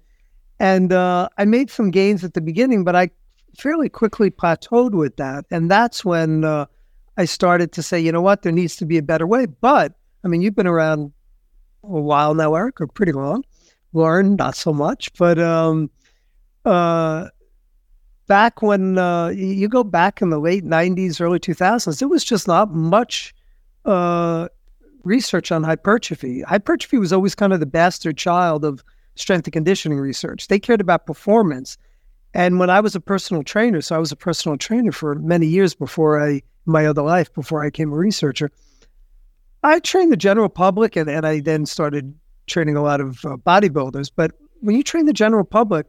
And 0.58 0.92
uh, 0.92 1.28
I 1.38 1.44
made 1.44 1.70
some 1.70 1.90
gains 1.90 2.24
at 2.24 2.34
the 2.34 2.40
beginning, 2.40 2.84
but 2.84 2.96
I 2.96 3.10
fairly 3.56 3.88
quickly 3.88 4.30
plateaued 4.30 4.92
with 4.92 5.16
that. 5.16 5.44
And 5.50 5.70
that's 5.70 6.04
when 6.04 6.44
uh, 6.44 6.66
I 7.16 7.24
started 7.24 7.72
to 7.72 7.82
say, 7.82 8.00
you 8.00 8.12
know 8.12 8.20
what, 8.20 8.42
there 8.42 8.52
needs 8.52 8.76
to 8.76 8.86
be 8.86 8.98
a 8.98 9.02
better 9.02 9.26
way. 9.26 9.46
But 9.46 9.94
I 10.24 10.28
mean, 10.28 10.42
you've 10.42 10.56
been 10.56 10.66
around 10.66 11.12
a 11.82 12.00
while 12.00 12.34
now, 12.34 12.54
Eric, 12.54 12.80
or 12.80 12.86
pretty 12.86 13.12
long. 13.12 13.44
Lauren, 13.92 14.36
not 14.36 14.56
so 14.56 14.72
much. 14.72 15.12
But 15.14 15.38
um, 15.38 15.90
uh, 16.64 17.28
back 18.26 18.62
when 18.62 18.98
uh, 18.98 19.28
you 19.28 19.68
go 19.68 19.84
back 19.84 20.22
in 20.22 20.30
the 20.30 20.38
late 20.38 20.64
90s, 20.64 21.20
early 21.20 21.38
2000s, 21.38 21.98
there 21.98 22.08
was 22.08 22.24
just 22.24 22.46
not 22.46 22.72
much 22.72 23.34
uh, 23.84 24.48
research 25.04 25.50
on 25.50 25.62
hypertrophy. 25.62 26.42
Hypertrophy 26.42 26.98
was 26.98 27.12
always 27.12 27.34
kind 27.34 27.52
of 27.52 27.60
the 27.60 27.66
bastard 27.66 28.16
child 28.16 28.64
of 28.64 28.84
strength 29.16 29.46
and 29.46 29.52
conditioning 29.52 29.98
research. 29.98 30.48
They 30.48 30.58
cared 30.58 30.80
about 30.80 31.06
performance. 31.06 31.76
And 32.32 32.60
when 32.60 32.70
I 32.70 32.80
was 32.80 32.94
a 32.94 33.00
personal 33.00 33.42
trainer, 33.42 33.80
so 33.80 33.96
I 33.96 33.98
was 33.98 34.12
a 34.12 34.16
personal 34.16 34.56
trainer 34.56 34.92
for 34.92 35.16
many 35.16 35.46
years 35.46 35.74
before 35.74 36.24
I, 36.24 36.42
my 36.64 36.86
other 36.86 37.02
life, 37.02 37.32
before 37.34 37.64
I 37.64 37.68
became 37.68 37.92
a 37.92 37.96
researcher, 37.96 38.50
I 39.62 39.80
trained 39.80 40.12
the 40.12 40.16
general 40.16 40.48
public 40.48 40.96
and, 40.96 41.10
and 41.10 41.26
I 41.26 41.40
then 41.40 41.66
started 41.66 42.14
training 42.50 42.76
a 42.76 42.82
lot 42.82 43.00
of 43.00 43.24
uh, 43.24 43.36
bodybuilders. 43.36 44.10
But 44.14 44.32
when 44.60 44.76
you 44.76 44.82
train 44.82 45.06
the 45.06 45.12
general 45.12 45.44
public, 45.44 45.86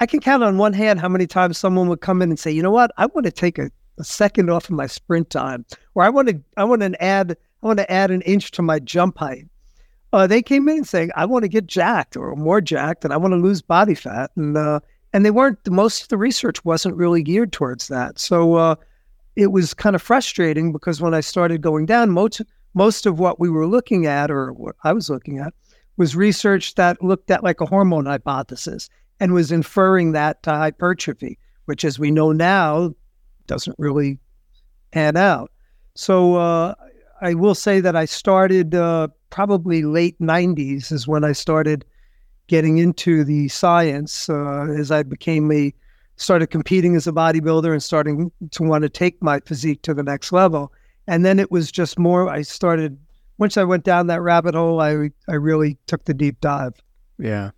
I 0.00 0.06
can 0.06 0.20
count 0.20 0.44
on 0.44 0.58
one 0.58 0.72
hand 0.72 1.00
how 1.00 1.08
many 1.08 1.26
times 1.26 1.58
someone 1.58 1.88
would 1.88 2.00
come 2.00 2.22
in 2.22 2.28
and 2.28 2.38
say, 2.38 2.50
you 2.50 2.62
know 2.62 2.70
what, 2.70 2.90
I 2.98 3.06
want 3.06 3.24
to 3.24 3.32
take 3.32 3.58
a, 3.58 3.70
a 3.98 4.04
second 4.04 4.50
off 4.50 4.64
of 4.64 4.76
my 4.76 4.86
sprint 4.86 5.30
time, 5.30 5.64
or 5.94 6.04
I 6.04 6.08
want 6.08 6.28
to, 6.28 6.40
I 6.56 6.64
want 6.64 6.82
to 6.82 7.02
add, 7.02 7.36
I 7.62 7.66
want 7.66 7.78
to 7.78 7.90
add 7.90 8.10
an 8.10 8.22
inch 8.22 8.50
to 8.52 8.62
my 8.62 8.78
jump 8.78 9.18
height. 9.18 9.46
Uh, 10.12 10.26
they 10.26 10.40
came 10.40 10.68
in 10.68 10.84
saying, 10.84 11.10
I 11.16 11.24
want 11.26 11.42
to 11.42 11.48
get 11.48 11.66
jacked 11.66 12.16
or 12.16 12.34
more 12.36 12.60
jacked, 12.60 13.04
and 13.04 13.12
I 13.12 13.16
want 13.16 13.32
to 13.32 13.38
lose 13.38 13.60
body 13.60 13.94
fat, 13.94 14.30
and 14.36 14.56
uh, 14.56 14.80
and 15.12 15.24
they 15.24 15.30
weren't. 15.30 15.58
Most 15.68 16.02
of 16.02 16.08
the 16.08 16.16
research 16.16 16.64
wasn't 16.64 16.96
really 16.96 17.22
geared 17.22 17.52
towards 17.52 17.88
that. 17.88 18.18
So 18.18 18.54
uh, 18.54 18.76
it 19.36 19.48
was 19.52 19.74
kind 19.74 19.94
of 19.94 20.02
frustrating 20.02 20.72
because 20.72 21.00
when 21.00 21.14
I 21.14 21.20
started 21.20 21.60
going 21.60 21.86
down, 21.86 22.10
most 22.10 22.40
most 22.74 23.06
of 23.06 23.18
what 23.18 23.38
we 23.38 23.50
were 23.50 23.66
looking 23.66 24.06
at, 24.06 24.30
or 24.30 24.52
what 24.52 24.76
I 24.84 24.92
was 24.92 25.10
looking 25.10 25.38
at, 25.38 25.52
was 25.98 26.16
research 26.16 26.76
that 26.76 27.02
looked 27.02 27.30
at 27.30 27.44
like 27.44 27.60
a 27.60 27.66
hormone 27.66 28.06
hypothesis 28.06 28.88
and 29.20 29.34
was 29.34 29.52
inferring 29.52 30.12
that 30.12 30.42
to 30.44 30.50
hypertrophy, 30.50 31.38
which, 31.66 31.84
as 31.84 31.98
we 31.98 32.10
know 32.10 32.32
now, 32.32 32.94
doesn't 33.46 33.76
really 33.78 34.18
pan 34.92 35.16
out. 35.16 35.50
So 35.94 36.36
uh, 36.36 36.74
I 37.20 37.34
will 37.34 37.54
say 37.54 37.80
that 37.80 37.96
I 37.96 38.04
started 38.04 38.74
uh, 38.74 39.08
probably 39.30 39.82
late 39.82 40.18
90s 40.20 40.92
is 40.92 41.08
when 41.08 41.24
I 41.24 41.32
started 41.32 41.84
getting 42.46 42.78
into 42.78 43.24
the 43.24 43.48
science 43.48 44.28
uh, 44.28 44.68
as 44.78 44.90
I 44.90 45.02
became 45.02 45.50
a 45.52 45.74
started 46.16 46.48
competing 46.48 46.96
as 46.96 47.06
a 47.06 47.12
bodybuilder 47.12 47.72
and 47.72 47.82
starting 47.82 48.32
to 48.50 48.62
want 48.62 48.82
to 48.82 48.88
take 48.88 49.22
my 49.22 49.40
physique 49.40 49.82
to 49.82 49.94
the 49.94 50.02
next 50.02 50.32
level. 50.32 50.72
And 51.06 51.24
then 51.24 51.38
it 51.38 51.50
was 51.50 51.70
just 51.70 51.98
more. 51.98 52.28
I 52.28 52.42
started 52.42 52.98
once 53.38 53.56
I 53.56 53.64
went 53.64 53.84
down 53.84 54.08
that 54.08 54.20
rabbit 54.20 54.54
hole. 54.54 54.80
I 54.80 55.10
I 55.28 55.34
really 55.34 55.78
took 55.86 56.04
the 56.04 56.14
deep 56.14 56.40
dive. 56.40 56.74
Yeah, 57.18 57.50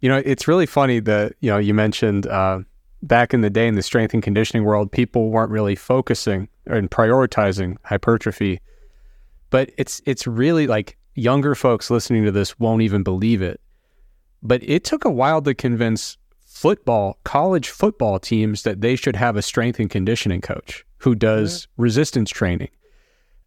you 0.00 0.08
know 0.08 0.22
it's 0.24 0.48
really 0.48 0.66
funny 0.66 1.00
that 1.00 1.34
you 1.40 1.50
know 1.50 1.58
you 1.58 1.74
mentioned 1.74 2.26
uh, 2.26 2.60
back 3.02 3.32
in 3.32 3.42
the 3.42 3.50
day 3.50 3.68
in 3.68 3.74
the 3.74 3.82
strength 3.82 4.14
and 4.14 4.22
conditioning 4.22 4.64
world, 4.64 4.90
people 4.90 5.30
weren't 5.30 5.50
really 5.50 5.76
focusing 5.76 6.48
and 6.66 6.90
prioritizing 6.90 7.76
hypertrophy. 7.84 8.60
But 9.50 9.70
it's 9.78 10.02
it's 10.06 10.26
really 10.26 10.66
like 10.66 10.96
younger 11.14 11.54
folks 11.54 11.90
listening 11.90 12.24
to 12.24 12.32
this 12.32 12.58
won't 12.58 12.82
even 12.82 13.02
believe 13.02 13.40
it 13.40 13.60
but 14.46 14.62
it 14.62 14.84
took 14.84 15.04
a 15.04 15.10
while 15.10 15.42
to 15.42 15.54
convince 15.54 16.16
football, 16.44 17.18
college 17.24 17.68
football 17.68 18.18
teams 18.18 18.62
that 18.62 18.80
they 18.80 18.96
should 18.96 19.16
have 19.16 19.36
a 19.36 19.42
strength 19.42 19.78
and 19.80 19.90
conditioning 19.90 20.40
coach 20.40 20.84
who 20.98 21.14
does 21.14 21.66
yeah. 21.66 21.82
resistance 21.82 22.30
training. 22.30 22.70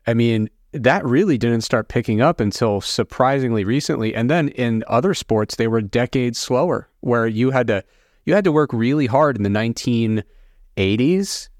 I 0.05 0.13
mean, 0.13 0.49
that 0.71 1.05
really 1.05 1.37
didn't 1.37 1.61
start 1.61 1.87
picking 1.87 2.21
up 2.21 2.39
until 2.39 2.81
surprisingly 2.81 3.63
recently. 3.63 4.13
And 4.13 4.29
then 4.29 4.49
in 4.49 4.83
other 4.87 5.13
sports, 5.13 5.55
they 5.55 5.67
were 5.67 5.81
decades 5.81 6.39
slower, 6.39 6.89
where 7.01 7.27
you 7.27 7.51
had 7.51 7.67
to 7.67 7.83
you 8.25 8.35
had 8.35 8.43
to 8.43 8.51
work 8.51 8.71
really 8.73 9.07
hard 9.07 9.37
in 9.37 9.43
the 9.43 9.49
1980s, 9.49 10.23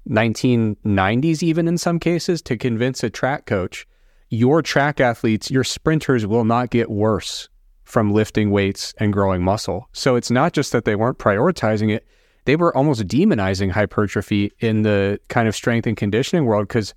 1990s, 0.08 1.42
even 1.42 1.66
in 1.66 1.78
some 1.78 1.98
cases, 1.98 2.42
to 2.42 2.56
convince 2.56 3.02
a 3.02 3.10
track 3.10 3.46
coach 3.46 3.86
your 4.30 4.62
track 4.62 5.00
athletes, 5.00 5.50
your 5.50 5.64
sprinters 5.64 6.24
will 6.24 6.44
not 6.44 6.70
get 6.70 6.88
worse 6.88 7.48
from 7.82 8.12
lifting 8.12 8.52
weights 8.52 8.94
and 8.98 9.12
growing 9.12 9.42
muscle. 9.42 9.88
So 9.92 10.14
it's 10.14 10.30
not 10.30 10.52
just 10.52 10.70
that 10.70 10.84
they 10.84 10.94
weren't 10.94 11.18
prioritizing 11.18 11.92
it, 11.92 12.06
they 12.44 12.54
were 12.56 12.74
almost 12.76 13.06
demonizing 13.06 13.72
hypertrophy 13.72 14.52
in 14.60 14.82
the 14.82 15.20
kind 15.28 15.48
of 15.48 15.56
strength 15.56 15.86
and 15.86 15.96
conditioning 15.96 16.46
world 16.46 16.68
because 16.68 16.94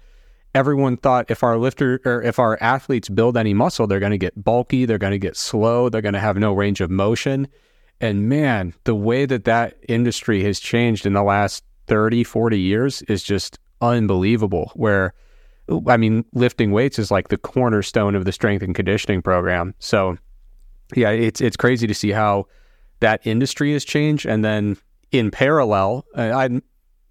everyone 0.55 0.97
thought 0.97 1.29
if 1.29 1.43
our 1.43 1.57
lifter 1.57 1.99
or 2.05 2.21
if 2.21 2.39
our 2.39 2.57
athletes 2.61 3.09
build 3.09 3.37
any 3.37 3.53
muscle, 3.53 3.87
they're 3.87 3.99
going 3.99 4.11
to 4.11 4.17
get 4.17 4.43
bulky, 4.43 4.85
they're 4.85 4.97
going 4.97 5.11
to 5.11 5.19
get 5.19 5.35
slow, 5.35 5.89
they're 5.89 6.01
going 6.01 6.13
to 6.13 6.19
have 6.19 6.37
no 6.37 6.53
range 6.53 6.81
of 6.81 6.89
motion. 6.89 7.47
And 7.99 8.27
man, 8.27 8.73
the 8.83 8.95
way 8.95 9.25
that 9.25 9.45
that 9.45 9.77
industry 9.87 10.43
has 10.43 10.59
changed 10.59 11.05
in 11.05 11.13
the 11.13 11.23
last 11.23 11.63
30, 11.87 12.23
40 12.23 12.59
years 12.59 13.01
is 13.03 13.23
just 13.23 13.59
unbelievable. 13.81 14.71
Where, 14.75 15.13
I 15.87 15.97
mean, 15.97 16.25
lifting 16.33 16.71
weights 16.71 16.99
is 16.99 17.11
like 17.11 17.29
the 17.29 17.37
cornerstone 17.37 18.15
of 18.15 18.25
the 18.25 18.31
strength 18.31 18.61
and 18.61 18.75
conditioning 18.75 19.21
program. 19.21 19.73
So 19.79 20.17
yeah, 20.95 21.09
it's 21.09 21.41
it's 21.41 21.57
crazy 21.57 21.87
to 21.87 21.93
see 21.93 22.11
how 22.11 22.45
that 22.99 23.25
industry 23.25 23.73
has 23.73 23.83
changed, 23.83 24.25
and 24.25 24.43
then 24.45 24.77
in 25.11 25.31
parallel, 25.31 26.05
I 26.15 26.61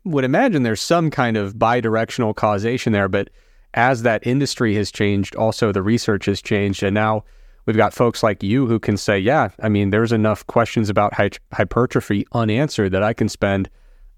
would 0.05 0.25
imagine 0.25 0.63
there's 0.63 0.81
some 0.81 1.11
kind 1.11 1.37
of 1.37 1.55
bidirectional 1.55 2.35
causation 2.35 2.93
there. 2.93 3.09
But 3.09 3.31
as 3.75 4.03
that 4.03 4.27
industry 4.27 4.75
has 4.75 4.91
changed, 4.91 5.37
also 5.37 5.73
the 5.73 5.83
research 5.83 6.27
has 6.27 6.43
changed, 6.43 6.83
and 6.83 6.95
now 6.95 7.25
we've 7.67 7.77
got 7.77 7.95
folks 7.95 8.23
like 8.23 8.43
you 8.43 8.67
who 8.67 8.79
can 8.79 8.97
say, 8.97 9.19
yeah, 9.19 9.51
I 9.63 9.69
mean, 9.69 9.91
there's 9.91 10.13
enough 10.13 10.47
questions 10.47 10.91
about 10.91 11.15
hy- 11.15 11.31
hypertrophy 11.53 12.27
unanswered 12.33 12.93
that 12.93 13.03
I 13.03 13.13
can 13.13 13.29
spend 13.29 13.71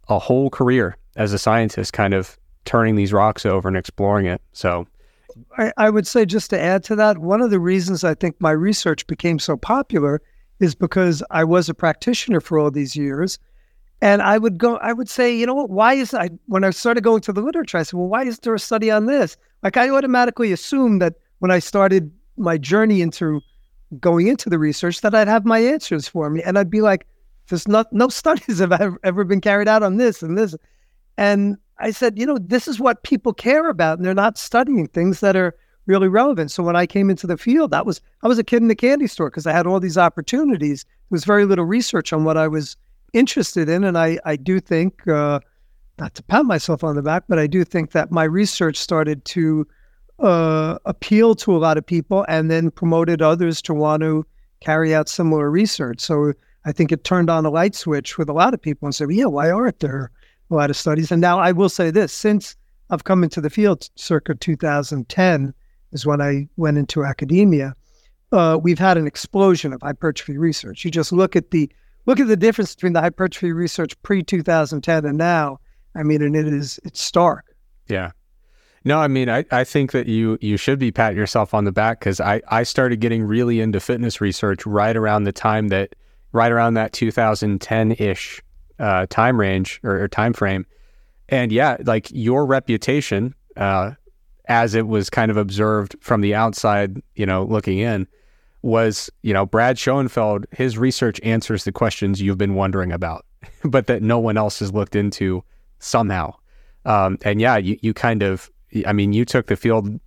a 0.08 0.18
whole 0.18 0.50
career 0.50 0.96
as 1.16 1.32
a 1.32 1.38
scientist, 1.38 1.92
kind 1.92 2.14
of 2.14 2.38
turning 2.64 2.96
these 2.96 3.12
rocks 3.12 3.46
over 3.46 3.68
and 3.68 3.76
exploring 3.76 4.26
it. 4.26 4.40
So 4.52 4.86
I, 5.58 5.72
I 5.76 5.90
would 5.90 6.06
say, 6.06 6.24
just 6.24 6.50
to 6.50 6.60
add 6.60 6.82
to 6.84 6.96
that, 6.96 7.18
one 7.18 7.40
of 7.40 7.50
the 7.50 7.60
reasons 7.60 8.04
I 8.04 8.14
think 8.14 8.40
my 8.40 8.50
research 8.50 9.06
became 9.06 9.38
so 9.38 9.56
popular 9.56 10.20
is 10.60 10.74
because 10.74 11.22
I 11.30 11.44
was 11.44 11.68
a 11.68 11.74
practitioner 11.74 12.40
for 12.40 12.58
all 12.58 12.70
these 12.70 12.96
years. 12.96 13.38
And 14.00 14.20
I 14.22 14.38
would 14.38 14.58
go, 14.58 14.76
I 14.78 14.92
would 14.92 15.08
say, 15.08 15.34
you 15.34 15.46
know 15.46 15.54
what, 15.54 15.70
why 15.70 15.94
is 15.94 16.12
I, 16.12 16.30
when 16.46 16.64
I 16.64 16.70
started 16.70 17.04
going 17.04 17.20
to 17.22 17.32
the 17.32 17.40
literature, 17.40 17.78
I 17.78 17.84
said, 17.84 17.96
well, 17.96 18.08
why 18.08 18.24
is 18.24 18.38
there 18.40 18.54
a 18.54 18.58
study 18.58 18.90
on 18.90 19.06
this? 19.06 19.36
Like 19.62 19.76
I 19.76 19.88
automatically 19.88 20.52
assumed 20.52 21.00
that 21.00 21.14
when 21.38 21.50
I 21.50 21.58
started 21.58 22.12
my 22.36 22.58
journey 22.58 23.00
into 23.00 23.40
going 24.00 24.26
into 24.26 24.50
the 24.50 24.58
research, 24.58 25.00
that 25.00 25.14
I'd 25.14 25.28
have 25.28 25.44
my 25.44 25.58
answers 25.58 26.08
for 26.08 26.28
me. 26.28 26.42
And 26.42 26.58
I'd 26.58 26.70
be 26.70 26.80
like, 26.80 27.06
there's 27.48 27.68
not, 27.68 27.92
no 27.92 28.08
studies 28.20 28.58
have 28.58 28.72
ever, 28.72 28.98
ever 29.04 29.24
been 29.24 29.40
carried 29.40 29.68
out 29.68 29.82
on 29.82 29.96
this 29.96 30.22
and 30.22 30.36
this. 30.36 30.54
And 31.16 31.56
I 31.78 31.90
said, 31.90 32.18
you 32.18 32.26
know, 32.26 32.38
this 32.38 32.68
is 32.68 32.78
what 32.78 33.02
people 33.02 33.32
care 33.32 33.68
about, 33.68 33.98
and 33.98 34.06
they're 34.06 34.14
not 34.14 34.38
studying 34.38 34.86
things 34.88 35.20
that 35.20 35.36
are 35.36 35.56
really 35.86 36.08
relevant. 36.08 36.50
So 36.50 36.62
when 36.62 36.76
I 36.76 36.86
came 36.86 37.10
into 37.10 37.26
the 37.26 37.36
field, 37.36 37.70
that 37.72 37.86
was 37.86 38.00
I 38.22 38.28
was 38.28 38.38
a 38.38 38.44
kid 38.44 38.62
in 38.62 38.68
the 38.68 38.74
candy 38.74 39.06
store 39.06 39.28
because 39.28 39.46
I 39.46 39.52
had 39.52 39.66
all 39.66 39.80
these 39.80 39.98
opportunities. 39.98 40.84
There 40.84 41.16
was 41.16 41.24
very 41.24 41.44
little 41.44 41.64
research 41.64 42.12
on 42.12 42.24
what 42.24 42.36
I 42.36 42.48
was 42.48 42.76
interested 43.14 43.68
in, 43.68 43.84
and 43.84 43.96
I 43.96 44.18
I 44.24 44.36
do 44.36 44.60
think, 44.60 45.06
uh, 45.08 45.40
not 45.98 46.14
to 46.14 46.22
pat 46.22 46.44
myself 46.44 46.84
on 46.84 46.96
the 46.96 47.02
back, 47.02 47.24
but 47.28 47.38
I 47.38 47.46
do 47.46 47.64
think 47.64 47.92
that 47.92 48.10
my 48.10 48.24
research 48.24 48.76
started 48.76 49.24
to 49.26 49.66
uh, 50.18 50.78
appeal 50.84 51.34
to 51.36 51.56
a 51.56 51.58
lot 51.58 51.78
of 51.78 51.86
people, 51.86 52.26
and 52.28 52.50
then 52.50 52.70
promoted 52.70 53.22
others 53.22 53.62
to 53.62 53.74
want 53.74 54.02
to 54.02 54.26
carry 54.60 54.94
out 54.94 55.08
similar 55.08 55.50
research. 55.50 56.00
So 56.00 56.32
I 56.64 56.72
think 56.72 56.92
it 56.92 57.04
turned 57.04 57.30
on 57.30 57.46
a 57.46 57.50
light 57.50 57.74
switch 57.74 58.18
with 58.18 58.28
a 58.28 58.32
lot 58.32 58.54
of 58.54 58.60
people 58.60 58.86
and 58.86 58.94
said, 58.94 59.10
yeah, 59.10 59.26
why 59.26 59.50
aren't 59.50 59.80
there 59.80 60.10
a 60.50 60.54
lot 60.54 60.70
of 60.70 60.76
studies. 60.76 61.10
And 61.10 61.20
now 61.20 61.38
I 61.38 61.52
will 61.52 61.68
say 61.68 61.90
this 61.90 62.12
since 62.12 62.56
I've 62.90 63.04
come 63.04 63.24
into 63.24 63.40
the 63.40 63.50
field 63.50 63.88
circa 63.96 64.34
2010 64.34 65.54
is 65.92 66.06
when 66.06 66.20
I 66.20 66.48
went 66.56 66.78
into 66.78 67.04
academia. 67.04 67.74
Uh, 68.32 68.58
we've 68.60 68.78
had 68.78 68.98
an 68.98 69.06
explosion 69.06 69.72
of 69.72 69.80
hypertrophy 69.82 70.38
research. 70.38 70.84
You 70.84 70.90
just 70.90 71.12
look 71.12 71.36
at 71.36 71.50
the 71.50 71.70
look 72.06 72.20
at 72.20 72.26
the 72.26 72.36
difference 72.36 72.74
between 72.74 72.92
the 72.92 73.00
hypertrophy 73.00 73.52
research 73.52 74.00
pre 74.02 74.22
2010 74.22 75.04
and 75.04 75.18
now. 75.18 75.58
I 75.94 76.02
mean, 76.02 76.22
and 76.22 76.34
it 76.34 76.46
is 76.46 76.80
it's 76.84 77.00
stark. 77.00 77.44
Yeah. 77.88 78.12
No, 78.86 78.98
I 78.98 79.08
mean, 79.08 79.30
I, 79.30 79.44
I 79.50 79.64
think 79.64 79.92
that 79.92 80.06
you 80.06 80.36
you 80.40 80.56
should 80.56 80.78
be 80.78 80.92
patting 80.92 81.16
yourself 81.16 81.54
on 81.54 81.64
the 81.64 81.72
back 81.72 82.00
because 82.00 82.20
I, 82.20 82.42
I 82.48 82.64
started 82.64 83.00
getting 83.00 83.24
really 83.24 83.60
into 83.60 83.80
fitness 83.80 84.20
research 84.20 84.66
right 84.66 84.96
around 84.96 85.24
the 85.24 85.32
time 85.32 85.68
that 85.68 85.94
right 86.32 86.52
around 86.52 86.74
that 86.74 86.92
2010 86.92 87.92
ish 87.92 88.42
uh, 88.78 89.06
time 89.08 89.40
range 89.40 89.80
or, 89.84 90.02
or, 90.02 90.08
time 90.08 90.32
frame. 90.32 90.66
And 91.28 91.52
yeah, 91.52 91.76
like 91.84 92.08
your 92.10 92.44
reputation, 92.44 93.34
uh, 93.56 93.92
as 94.46 94.74
it 94.74 94.88
was 94.88 95.08
kind 95.08 95.30
of 95.30 95.36
observed 95.36 95.94
from 96.00 96.20
the 96.20 96.34
outside, 96.34 97.00
you 97.14 97.24
know, 97.24 97.44
looking 97.44 97.78
in, 97.78 98.06
was, 98.64 99.10
you 99.20 99.34
know, 99.34 99.44
Brad 99.44 99.78
Schoenfeld, 99.78 100.46
his 100.50 100.78
research 100.78 101.20
answers 101.22 101.64
the 101.64 101.72
questions 101.72 102.22
you've 102.22 102.38
been 102.38 102.54
wondering 102.54 102.92
about, 102.92 103.26
but 103.64 103.86
that 103.88 104.02
no 104.02 104.18
one 104.18 104.38
else 104.38 104.58
has 104.60 104.72
looked 104.72 104.96
into 104.96 105.44
somehow. 105.80 106.34
Um, 106.86 107.18
and 107.22 107.42
yeah, 107.42 107.58
you, 107.58 107.78
you 107.82 107.92
kind 107.92 108.22
of, 108.22 108.50
I 108.86 108.94
mean, 108.94 109.12
you 109.12 109.26
took 109.26 109.48
the 109.48 109.56
field, 109.56 110.00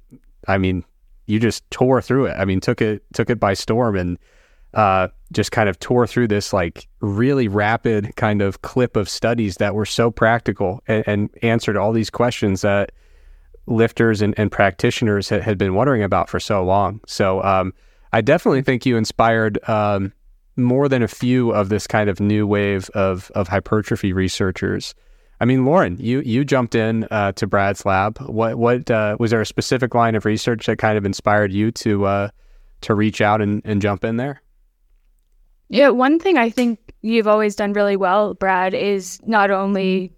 I 0.48 0.58
mean, 0.58 0.84
you 1.28 1.40
just 1.40 1.70
tore 1.70 2.02
through 2.02 2.26
it. 2.26 2.36
I 2.38 2.46
mean, 2.46 2.60
took 2.60 2.82
it, 2.82 3.04
took 3.14 3.30
it 3.30 3.40
by 3.40 3.54
storm 3.54 3.96
and, 3.96 4.18
uh, 4.74 5.10
just 5.32 5.52
kind 5.52 5.70
of 5.70 5.78
tore 5.80 6.08
through 6.08 6.28
this 6.28 6.52
like 6.52 6.88
really 7.00 7.48
rapid 7.48 8.16
kind 8.16 8.42
of 8.42 8.64
clip 8.64 8.96
of 8.96 9.08
studies 9.08 9.58
that 9.58 9.76
were 9.76 9.86
so 9.86 10.10
practical 10.10 10.82
and, 10.88 11.04
and 11.08 11.30
answered 11.44 11.78
all 11.78 11.92
these 11.92 12.10
questions 12.10 12.62
that 12.62 12.92
lifters 13.68 14.22
and, 14.22 14.34
and 14.38 14.52
practitioners 14.52 15.30
had, 15.30 15.44
had, 15.44 15.58
been 15.58 15.74
wondering 15.76 16.02
about 16.02 16.30
for 16.30 16.40
so 16.40 16.64
long. 16.64 17.02
So 17.06 17.44
um, 17.44 17.74
I 18.18 18.22
definitely 18.22 18.64
think 18.64 18.84
you 18.88 18.98
inspired 18.98 19.60
um, 19.70 20.12
more 20.56 20.90
than 20.90 21.04
a 21.04 21.08
few 21.08 21.52
of 21.52 21.70
this 21.70 21.86
kind 21.86 22.10
of 22.10 22.20
new 22.20 22.48
wave 22.48 22.90
of 22.96 23.30
of 23.36 23.48
hypertrophy 23.48 24.12
researchers. 24.12 24.96
I 25.40 25.46
mean, 25.46 25.66
Lauren, 25.66 25.98
you 26.00 26.22
you 26.22 26.44
jumped 26.44 26.74
in 26.74 27.04
uh, 27.12 27.34
to 27.34 27.46
Brad's 27.46 27.86
lab. 27.86 28.18
What 28.22 28.56
what 28.58 28.90
uh, 28.90 29.18
was 29.20 29.30
there 29.30 29.42
a 29.42 29.46
specific 29.46 29.94
line 29.94 30.16
of 30.16 30.26
research 30.26 30.66
that 30.66 30.80
kind 30.80 30.98
of 30.98 31.06
inspired 31.06 31.54
you 31.54 31.70
to 31.74 32.06
uh, 32.06 32.30
to 32.82 32.96
reach 32.96 33.22
out 33.22 33.40
and, 33.40 33.62
and 33.64 33.84
jump 33.84 34.04
in 34.04 34.18
there? 34.18 34.42
Yeah, 35.70 35.90
one 35.90 36.18
thing 36.18 36.40
I 36.40 36.50
think 36.50 36.96
you've 37.04 37.28
always 37.28 37.56
done 37.56 37.74
really 37.74 37.98
well, 37.98 38.34
Brad, 38.34 38.74
is 38.74 39.20
not 39.28 39.52
only 39.52 40.12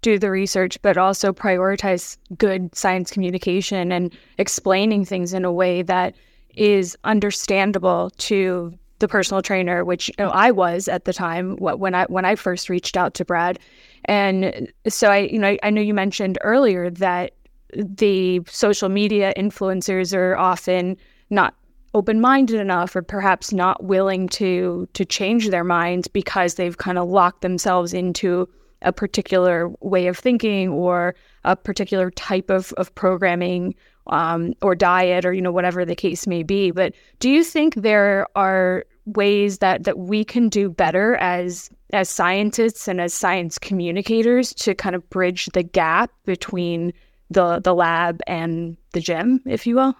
do 0.00 0.16
the 0.16 0.30
research, 0.30 0.80
but 0.80 0.96
also 0.96 1.32
prioritize 1.32 2.18
good 2.38 2.72
science 2.72 3.10
communication 3.10 3.90
and 3.90 4.16
explaining 4.38 5.04
things 5.04 5.34
in 5.34 5.44
a 5.44 5.52
way 5.52 5.82
that 5.82 6.14
is 6.56 6.96
understandable 7.04 8.10
to 8.18 8.72
the 8.98 9.08
personal 9.08 9.42
trainer, 9.42 9.84
which 9.84 10.08
you 10.08 10.14
know, 10.18 10.30
I 10.30 10.50
was 10.50 10.88
at 10.88 11.04
the 11.04 11.12
time 11.12 11.56
when 11.56 11.94
I 11.94 12.04
when 12.06 12.24
I 12.24 12.36
first 12.36 12.68
reached 12.68 12.96
out 12.96 13.14
to 13.14 13.24
Brad, 13.24 13.58
and 14.06 14.72
so 14.88 15.10
I 15.10 15.18
you 15.18 15.38
know 15.38 15.56
I 15.62 15.70
know 15.70 15.80
you 15.80 15.94
mentioned 15.94 16.38
earlier 16.42 16.88
that 16.88 17.32
the 17.74 18.40
social 18.46 18.88
media 18.88 19.32
influencers 19.36 20.14
are 20.14 20.36
often 20.36 20.96
not 21.30 21.54
open-minded 21.94 22.58
enough 22.58 22.96
or 22.96 23.02
perhaps 23.02 23.52
not 23.52 23.84
willing 23.84 24.28
to 24.28 24.88
to 24.94 25.04
change 25.04 25.50
their 25.50 25.64
minds 25.64 26.08
because 26.08 26.54
they've 26.54 26.78
kind 26.78 26.96
of 26.96 27.08
locked 27.08 27.42
themselves 27.42 27.92
into 27.92 28.48
a 28.82 28.92
particular 28.92 29.70
way 29.80 30.06
of 30.06 30.18
thinking 30.18 30.68
or 30.68 31.14
a 31.44 31.56
particular 31.56 32.10
type 32.10 32.50
of, 32.50 32.72
of 32.74 32.94
programming 32.94 33.74
um, 34.08 34.54
or 34.62 34.74
diet 34.74 35.24
or 35.24 35.32
you 35.32 35.42
know 35.42 35.52
whatever 35.52 35.84
the 35.84 35.94
case 35.94 36.26
may 36.26 36.42
be. 36.42 36.70
But 36.70 36.94
do 37.18 37.30
you 37.30 37.44
think 37.44 37.74
there 37.76 38.26
are 38.36 38.84
ways 39.06 39.58
that 39.58 39.84
that 39.84 39.98
we 39.98 40.24
can 40.24 40.48
do 40.48 40.70
better 40.70 41.16
as 41.16 41.70
as 41.92 42.08
scientists 42.08 42.88
and 42.88 43.00
as 43.00 43.12
science 43.12 43.58
communicators 43.58 44.54
to 44.54 44.74
kind 44.74 44.94
of 44.94 45.08
bridge 45.10 45.46
the 45.54 45.62
gap 45.62 46.10
between 46.24 46.92
the 47.30 47.60
the 47.60 47.74
lab 47.74 48.20
and 48.26 48.76
the 48.92 49.00
gym 49.00 49.40
if 49.46 49.66
you 49.66 49.76
will? 49.76 49.94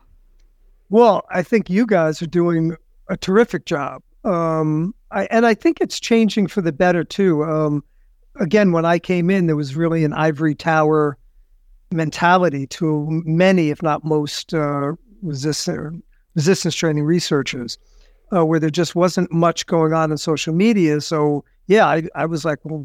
Well 0.90 1.24
i 1.30 1.42
think 1.42 1.70
you 1.70 1.86
guys 1.86 2.22
are 2.22 2.26
doing 2.26 2.76
a 3.08 3.16
terrific 3.16 3.66
job. 3.66 4.02
Um, 4.24 4.94
I, 5.10 5.24
and 5.30 5.44
i 5.44 5.54
think 5.54 5.80
it's 5.80 5.98
changing 5.98 6.46
for 6.46 6.62
the 6.62 6.72
better 6.72 7.02
too. 7.02 7.44
Um, 7.44 7.82
again, 8.36 8.72
when 8.72 8.84
I 8.84 8.98
came 8.98 9.30
in, 9.30 9.46
there 9.46 9.56
was 9.56 9.76
really 9.76 10.04
an 10.04 10.12
ivory 10.12 10.54
tower 10.54 11.18
mentality 11.92 12.66
to 12.66 13.06
many, 13.24 13.70
if 13.70 13.82
not 13.82 14.04
most, 14.04 14.54
uh, 14.54 14.92
resistance, 15.22 16.02
resistance 16.34 16.74
training 16.74 17.04
researchers, 17.04 17.78
uh, 18.34 18.44
where 18.44 18.60
there 18.60 18.70
just 18.70 18.94
wasn't 18.94 19.30
much 19.32 19.66
going 19.66 19.92
on 19.92 20.10
in 20.10 20.18
social 20.18 20.54
media. 20.54 21.00
So, 21.00 21.44
yeah, 21.66 21.86
I, 21.86 22.04
I 22.14 22.26
was 22.26 22.44
like, 22.44 22.58
well, 22.64 22.84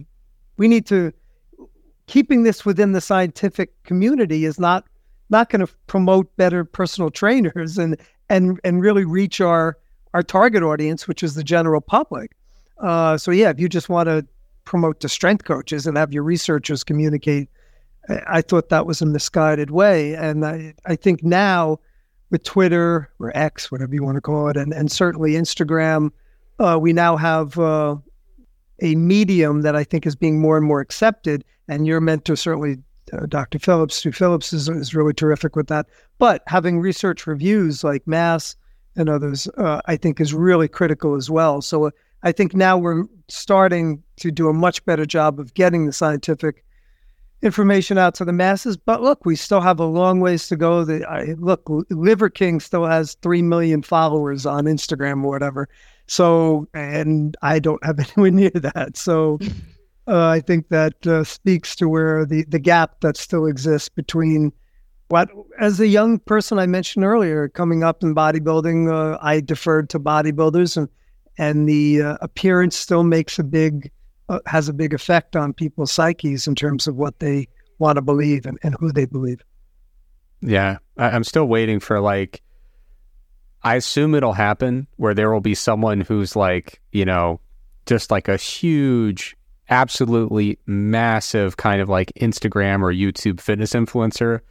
we 0.57 0.67
need 0.67 0.85
to, 0.87 1.11
keeping 2.07 2.43
this 2.43 2.65
within 2.65 2.93
the 2.93 3.01
scientific 3.01 3.71
community 3.83 4.45
is 4.45 4.59
not 4.59 4.85
not 5.29 5.49
going 5.49 5.65
to 5.65 5.71
promote 5.87 6.33
better 6.37 6.63
personal 6.63 7.09
trainers 7.09 7.77
and 7.77 7.97
and 8.29 8.59
and 8.63 8.81
really 8.81 9.03
reach 9.03 9.41
our 9.41 9.77
our 10.13 10.23
target 10.23 10.63
audience, 10.63 11.07
which 11.07 11.21
is 11.21 11.35
the 11.35 11.43
general 11.43 11.81
public. 11.81 12.31
Uh, 12.81 13.17
so 13.17 13.31
yeah, 13.31 13.49
if 13.49 13.59
you 13.59 13.67
just 13.67 13.89
want 13.89 14.07
to 14.07 14.25
promote 14.63 14.99
to 14.99 15.09
strength 15.09 15.45
coaches 15.45 15.87
and 15.87 15.97
have 15.97 16.13
your 16.13 16.23
researchers 16.23 16.83
communicate. 16.83 17.49
I 18.09 18.41
thought 18.41 18.69
that 18.69 18.85
was 18.85 19.01
a 19.01 19.05
misguided 19.05 19.71
way. 19.71 20.15
And 20.15 20.45
I, 20.45 20.73
I 20.85 20.95
think 20.95 21.23
now 21.23 21.79
with 22.29 22.43
Twitter 22.43 23.09
or 23.19 23.35
X, 23.35 23.71
whatever 23.71 23.93
you 23.93 24.03
want 24.03 24.15
to 24.15 24.21
call 24.21 24.49
it, 24.49 24.57
and, 24.57 24.73
and 24.73 24.91
certainly 24.91 25.33
Instagram, 25.33 26.11
uh, 26.59 26.77
we 26.79 26.93
now 26.93 27.17
have 27.17 27.57
uh, 27.59 27.95
a 28.81 28.95
medium 28.95 29.61
that 29.61 29.75
I 29.75 29.83
think 29.83 30.05
is 30.05 30.15
being 30.15 30.39
more 30.39 30.57
and 30.57 30.65
more 30.65 30.79
accepted. 30.79 31.43
And 31.67 31.85
your 31.85 31.99
mentor, 31.99 32.35
certainly 32.35 32.77
uh, 33.13 33.25
Dr. 33.27 33.59
Phillips, 33.59 33.95
Stu 33.95 34.11
Phillips, 34.11 34.53
is, 34.53 34.69
is 34.69 34.95
really 34.95 35.13
terrific 35.13 35.55
with 35.55 35.67
that. 35.67 35.87
But 36.17 36.43
having 36.47 36.79
research 36.79 37.27
reviews 37.27 37.83
like 37.83 38.07
Mass 38.07 38.55
and 38.95 39.09
others, 39.09 39.47
uh, 39.57 39.81
I 39.85 39.97
think 39.97 40.19
is 40.19 40.33
really 40.33 40.67
critical 40.67 41.15
as 41.15 41.29
well. 41.29 41.61
So 41.61 41.91
I 42.23 42.31
think 42.31 42.55
now 42.55 42.77
we're 42.77 43.03
starting 43.27 44.01
to 44.17 44.31
do 44.31 44.49
a 44.49 44.53
much 44.53 44.83
better 44.85 45.05
job 45.05 45.39
of 45.39 45.53
getting 45.53 45.85
the 45.85 45.93
scientific 45.93 46.63
information 47.41 47.97
out 47.97 48.15
to 48.15 48.25
the 48.25 48.33
masses. 48.33 48.77
But 48.77 49.01
look, 49.01 49.25
we 49.25 49.35
still 49.35 49.61
have 49.61 49.79
a 49.79 49.85
long 49.85 50.19
ways 50.19 50.47
to 50.47 50.55
go. 50.55 50.83
The, 50.83 51.07
I, 51.09 51.35
look, 51.37 51.63
Liver 51.89 52.29
King 52.29 52.59
still 52.59 52.85
has 52.85 53.15
3 53.21 53.41
million 53.41 53.81
followers 53.81 54.45
on 54.45 54.65
Instagram 54.65 55.23
or 55.23 55.29
whatever. 55.29 55.69
So, 56.07 56.67
and 56.73 57.35
I 57.41 57.59
don't 57.59 57.83
have 57.83 57.99
anywhere 58.17 58.31
near 58.31 58.49
that. 58.49 58.97
So, 58.97 59.39
uh, 60.07 60.27
I 60.27 60.39
think 60.39 60.69
that 60.69 61.05
uh, 61.05 61.23
speaks 61.23 61.75
to 61.77 61.89
where 61.89 62.25
the, 62.25 62.43
the 62.45 62.59
gap 62.59 63.01
that 63.01 63.17
still 63.17 63.45
exists 63.45 63.89
between 63.89 64.51
what, 65.09 65.29
as 65.59 65.79
a 65.79 65.87
young 65.87 66.19
person 66.19 66.59
I 66.59 66.65
mentioned 66.65 67.05
earlier, 67.05 67.47
coming 67.47 67.83
up 67.83 68.03
in 68.03 68.13
bodybuilding, 68.13 68.91
uh, 68.91 69.17
I 69.21 69.39
deferred 69.39 69.89
to 69.91 69.99
bodybuilders 69.99 70.75
and 70.75 70.89
and 71.37 71.69
the 71.69 72.01
uh, 72.01 72.17
appearance 72.21 72.75
still 72.75 73.03
makes 73.03 73.37
a 73.37 73.43
big 73.43 73.91
uh, 74.29 74.39
has 74.45 74.69
a 74.69 74.73
big 74.73 74.93
effect 74.93 75.35
on 75.35 75.53
people's 75.53 75.91
psyches 75.91 76.47
in 76.47 76.55
terms 76.55 76.87
of 76.87 76.95
what 76.95 77.19
they 77.19 77.47
want 77.79 77.97
to 77.97 78.01
believe 78.01 78.45
and, 78.45 78.57
and 78.63 78.75
who 78.79 78.91
they 78.91 79.05
believe. 79.05 79.43
Yeah, 80.41 80.77
I, 80.97 81.09
I'm 81.09 81.23
still 81.23 81.47
waiting 81.47 81.79
for 81.79 81.99
like. 81.99 82.41
I 83.63 83.75
assume 83.75 84.13
it'll 84.13 84.33
happen 84.33 84.87
where 84.97 85.13
there 85.13 85.31
will 85.31 85.41
be 85.41 85.55
someone 85.55 86.01
who's 86.01 86.35
like, 86.35 86.79
you 86.91 87.03
know, 87.03 87.41
just 87.87 88.11
like 88.11 88.27
a 88.27 88.37
huge, 88.37 89.35
absolutely 89.69 90.59
massive 90.67 91.57
kind 91.57 91.81
of 91.81 91.89
like 91.89 92.13
Instagram 92.21 92.81
or 92.81 92.93
YouTube 92.93 93.41
fitness 93.41 93.73
influencer 93.73 94.41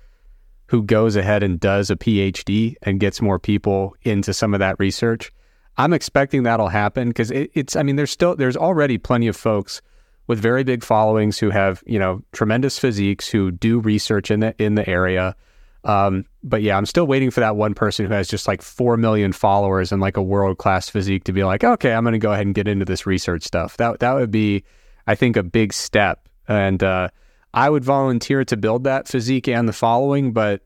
who 0.66 0.82
goes 0.82 1.14
ahead 1.14 1.42
and 1.42 1.60
does 1.60 1.90
a 1.90 1.96
PhD 1.96 2.74
and 2.82 3.00
gets 3.00 3.22
more 3.22 3.38
people 3.38 3.94
into 4.02 4.34
some 4.34 4.52
of 4.52 4.60
that 4.60 4.76
research. 4.78 5.32
I'm 5.78 5.92
expecting 5.92 6.42
that'll 6.44 6.68
happen 6.68 7.08
because 7.08 7.30
it, 7.30 7.50
it's. 7.54 7.76
I 7.76 7.82
mean, 7.82 7.96
there's 7.96 8.10
still 8.10 8.36
there's 8.36 8.56
already 8.56 8.98
plenty 8.98 9.28
of 9.28 9.36
folks 9.36 9.82
with 10.26 10.38
very 10.38 10.64
big 10.64 10.82
followings 10.82 11.38
who 11.38 11.50
have 11.50 11.82
you 11.86 11.98
know 11.98 12.22
tremendous 12.32 12.78
physiques 12.78 13.28
who 13.28 13.50
do 13.50 13.80
research 13.80 14.30
in 14.30 14.40
the 14.40 14.54
in 14.62 14.74
the 14.74 14.88
area. 14.88 15.36
Um, 15.84 16.24
but 16.42 16.62
yeah, 16.62 16.76
I'm 16.76 16.86
still 16.86 17.06
waiting 17.06 17.30
for 17.30 17.40
that 17.40 17.54
one 17.54 17.72
person 17.72 18.06
who 18.06 18.12
has 18.12 18.26
just 18.26 18.48
like 18.48 18.60
four 18.60 18.96
million 18.96 19.32
followers 19.32 19.92
and 19.92 20.02
like 20.02 20.16
a 20.16 20.22
world 20.22 20.58
class 20.58 20.88
physique 20.88 21.24
to 21.24 21.32
be 21.32 21.44
like, 21.44 21.62
okay, 21.62 21.92
I'm 21.92 22.02
going 22.02 22.12
to 22.12 22.18
go 22.18 22.32
ahead 22.32 22.44
and 22.44 22.54
get 22.54 22.66
into 22.66 22.84
this 22.84 23.06
research 23.06 23.44
stuff. 23.44 23.76
That 23.76 24.00
that 24.00 24.14
would 24.14 24.32
be, 24.32 24.64
I 25.06 25.14
think, 25.14 25.36
a 25.36 25.44
big 25.44 25.72
step. 25.72 26.28
And 26.48 26.82
uh, 26.82 27.08
I 27.54 27.70
would 27.70 27.84
volunteer 27.84 28.44
to 28.46 28.56
build 28.56 28.84
that 28.84 29.06
physique 29.06 29.46
and 29.46 29.68
the 29.68 29.72
following, 29.72 30.32
but 30.32 30.62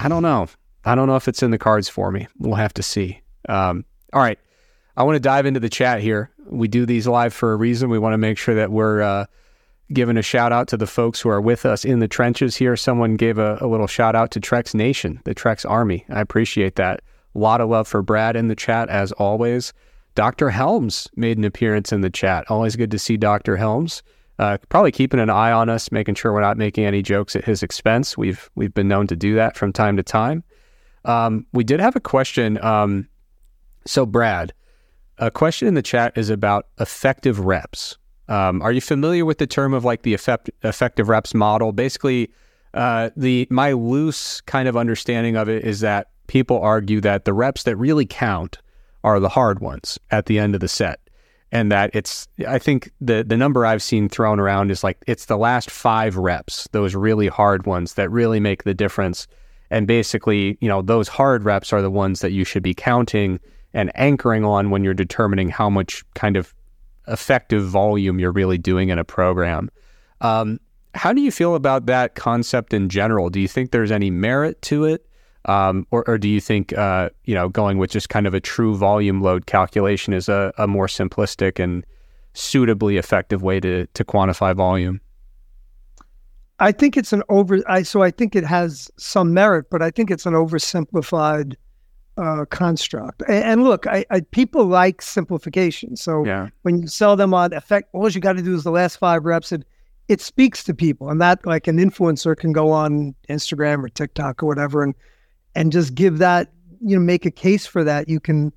I 0.00 0.08
don't 0.08 0.22
know. 0.22 0.48
I 0.84 0.94
don't 0.94 1.08
know 1.08 1.16
if 1.16 1.28
it's 1.28 1.42
in 1.42 1.50
the 1.50 1.58
cards 1.58 1.88
for 1.88 2.10
me. 2.10 2.26
We'll 2.38 2.54
have 2.54 2.74
to 2.74 2.82
see. 2.82 3.20
Um, 3.48 3.84
all 4.12 4.22
right. 4.22 4.38
I 4.96 5.04
want 5.04 5.16
to 5.16 5.20
dive 5.20 5.46
into 5.46 5.60
the 5.60 5.70
chat 5.70 6.00
here. 6.00 6.30
We 6.46 6.68
do 6.68 6.84
these 6.84 7.06
live 7.06 7.32
for 7.32 7.52
a 7.52 7.56
reason. 7.56 7.88
We 7.88 7.98
want 7.98 8.12
to 8.12 8.18
make 8.18 8.36
sure 8.36 8.54
that 8.54 8.70
we're 8.70 9.00
uh, 9.00 9.26
giving 9.92 10.16
a 10.16 10.22
shout 10.22 10.52
out 10.52 10.68
to 10.68 10.76
the 10.76 10.86
folks 10.86 11.20
who 11.20 11.28
are 11.30 11.40
with 11.40 11.64
us 11.64 11.84
in 11.84 12.00
the 12.00 12.08
trenches 12.08 12.56
here. 12.56 12.76
Someone 12.76 13.16
gave 13.16 13.38
a, 13.38 13.58
a 13.60 13.66
little 13.66 13.86
shout 13.86 14.14
out 14.14 14.30
to 14.32 14.40
Trex 14.40 14.74
Nation, 14.74 15.20
the 15.24 15.34
Trex 15.34 15.68
Army. 15.68 16.04
I 16.10 16.20
appreciate 16.20 16.76
that. 16.76 17.00
A 17.34 17.38
lot 17.38 17.62
of 17.62 17.70
love 17.70 17.88
for 17.88 18.02
Brad 18.02 18.36
in 18.36 18.48
the 18.48 18.54
chat, 18.54 18.90
as 18.90 19.12
always. 19.12 19.72
Dr. 20.14 20.50
Helms 20.50 21.08
made 21.16 21.38
an 21.38 21.44
appearance 21.44 21.90
in 21.92 22.02
the 22.02 22.10
chat. 22.10 22.44
Always 22.50 22.76
good 22.76 22.90
to 22.90 22.98
see 22.98 23.16
Dr. 23.16 23.56
Helms. 23.56 24.02
Uh, 24.38 24.58
probably 24.68 24.92
keeping 24.92 25.20
an 25.20 25.30
eye 25.30 25.52
on 25.52 25.68
us, 25.68 25.92
making 25.92 26.16
sure 26.16 26.32
we're 26.32 26.40
not 26.40 26.58
making 26.58 26.84
any 26.84 27.00
jokes 27.00 27.36
at 27.36 27.44
his 27.44 27.62
expense. 27.62 28.18
We've 28.18 28.50
we've 28.54 28.74
been 28.74 28.88
known 28.88 29.06
to 29.06 29.16
do 29.16 29.34
that 29.36 29.56
from 29.56 29.72
time 29.72 29.96
to 29.96 30.02
time. 30.02 30.42
Um, 31.04 31.46
we 31.52 31.64
did 31.64 31.80
have 31.80 31.96
a 31.96 32.00
question. 32.00 32.62
Um, 32.62 33.08
so, 33.86 34.06
Brad, 34.06 34.52
a 35.18 35.30
question 35.30 35.68
in 35.68 35.74
the 35.74 35.82
chat 35.82 36.12
is 36.16 36.30
about 36.30 36.66
effective 36.80 37.40
reps. 37.40 37.96
Um, 38.28 38.62
are 38.62 38.72
you 38.72 38.80
familiar 38.80 39.24
with 39.24 39.38
the 39.38 39.46
term 39.46 39.74
of 39.74 39.84
like 39.84 40.02
the 40.02 40.14
effect, 40.14 40.50
effective 40.62 41.08
reps 41.08 41.34
model? 41.34 41.72
Basically, 41.72 42.30
uh, 42.74 43.10
the 43.16 43.46
my 43.50 43.72
loose 43.72 44.40
kind 44.42 44.68
of 44.68 44.76
understanding 44.76 45.36
of 45.36 45.48
it 45.48 45.64
is 45.64 45.80
that 45.80 46.08
people 46.26 46.60
argue 46.60 47.00
that 47.00 47.24
the 47.24 47.32
reps 47.32 47.64
that 47.64 47.76
really 47.76 48.06
count 48.06 48.58
are 49.04 49.20
the 49.20 49.28
hard 49.28 49.60
ones 49.60 49.98
at 50.10 50.26
the 50.26 50.38
end 50.38 50.54
of 50.54 50.60
the 50.60 50.68
set, 50.68 51.00
and 51.50 51.70
that 51.70 51.90
it's 51.92 52.28
I 52.48 52.58
think 52.58 52.90
the 53.00 53.24
the 53.24 53.36
number 53.36 53.66
I've 53.66 53.82
seen 53.82 54.08
thrown 54.08 54.40
around 54.40 54.70
is 54.70 54.82
like 54.82 54.98
it's 55.06 55.26
the 55.26 55.36
last 55.36 55.70
five 55.70 56.16
reps, 56.16 56.68
those 56.72 56.94
really 56.94 57.28
hard 57.28 57.66
ones 57.66 57.94
that 57.94 58.10
really 58.10 58.40
make 58.40 58.64
the 58.64 58.74
difference. 58.74 59.26
And 59.70 59.86
basically, 59.86 60.58
you 60.60 60.68
know, 60.68 60.82
those 60.82 61.08
hard 61.08 61.44
reps 61.44 61.72
are 61.72 61.82
the 61.82 61.90
ones 61.90 62.20
that 62.20 62.32
you 62.32 62.44
should 62.44 62.62
be 62.62 62.74
counting 62.74 63.40
and 63.74 63.90
anchoring 63.94 64.44
on 64.44 64.70
when 64.70 64.84
you're 64.84 64.94
determining 64.94 65.48
how 65.48 65.70
much 65.70 66.04
kind 66.14 66.36
of 66.36 66.54
effective 67.08 67.64
volume 67.66 68.18
you're 68.18 68.32
really 68.32 68.58
doing 68.58 68.90
in 68.90 68.98
a 68.98 69.04
program. 69.04 69.70
Um, 70.20 70.60
how 70.94 71.12
do 71.12 71.20
you 71.20 71.30
feel 71.30 71.54
about 71.54 71.86
that 71.86 72.14
concept 72.14 72.74
in 72.74 72.88
general? 72.88 73.30
Do 73.30 73.40
you 73.40 73.48
think 73.48 73.70
there's 73.70 73.90
any 73.90 74.10
merit 74.10 74.60
to 74.62 74.84
it? 74.84 75.06
Um, 75.46 75.86
or, 75.90 76.08
or, 76.08 76.18
do 76.18 76.28
you 76.28 76.40
think, 76.40 76.72
uh, 76.74 77.10
you 77.24 77.34
know, 77.34 77.48
going 77.48 77.78
with 77.78 77.90
just 77.90 78.08
kind 78.08 78.28
of 78.28 78.34
a 78.34 78.38
true 78.38 78.76
volume 78.76 79.22
load 79.22 79.46
calculation 79.46 80.12
is 80.12 80.28
a, 80.28 80.52
a 80.56 80.68
more 80.68 80.86
simplistic 80.86 81.58
and 81.58 81.84
suitably 82.32 82.96
effective 82.96 83.42
way 83.42 83.58
to, 83.58 83.86
to 83.86 84.04
quantify 84.04 84.54
volume? 84.54 85.00
I 86.60 86.70
think 86.70 86.96
it's 86.96 87.12
an 87.12 87.24
over. 87.28 87.58
I 87.66 87.82
so 87.82 88.02
I 88.02 88.12
think 88.12 88.36
it 88.36 88.44
has 88.44 88.88
some 88.96 89.34
merit, 89.34 89.68
but 89.68 89.82
I 89.82 89.90
think 89.90 90.12
it's 90.12 90.26
an 90.26 90.34
oversimplified 90.34 91.56
uh, 92.16 92.44
construct. 92.46 93.22
And, 93.28 93.44
and 93.44 93.64
look, 93.64 93.86
I, 93.86 94.04
I, 94.10 94.20
people 94.20 94.66
like 94.66 95.02
simplification. 95.02 95.96
So 95.96 96.24
yeah. 96.24 96.48
when 96.62 96.82
you 96.82 96.88
sell 96.88 97.16
them 97.16 97.34
on 97.34 97.52
effect, 97.52 97.88
all 97.92 98.08
you 98.08 98.20
got 98.20 98.34
to 98.34 98.42
do 98.42 98.54
is 98.54 98.64
the 98.64 98.70
last 98.70 98.96
five 98.96 99.24
reps. 99.24 99.52
It 99.52 99.64
it 100.08 100.20
speaks 100.20 100.64
to 100.64 100.74
people, 100.74 101.08
and 101.08 101.20
that 101.20 101.46
like 101.46 101.68
an 101.68 101.78
influencer 101.78 102.36
can 102.36 102.52
go 102.52 102.70
on 102.70 103.14
Instagram 103.28 103.84
or 103.84 103.88
TikTok 103.88 104.42
or 104.42 104.46
whatever, 104.46 104.82
and 104.82 104.94
and 105.54 105.72
just 105.72 105.94
give 105.94 106.18
that 106.18 106.52
you 106.80 106.96
know 106.96 107.02
make 107.02 107.24
a 107.24 107.30
case 107.30 107.66
for 107.66 107.84
that. 107.84 108.08
You 108.08 108.20
can 108.20 108.52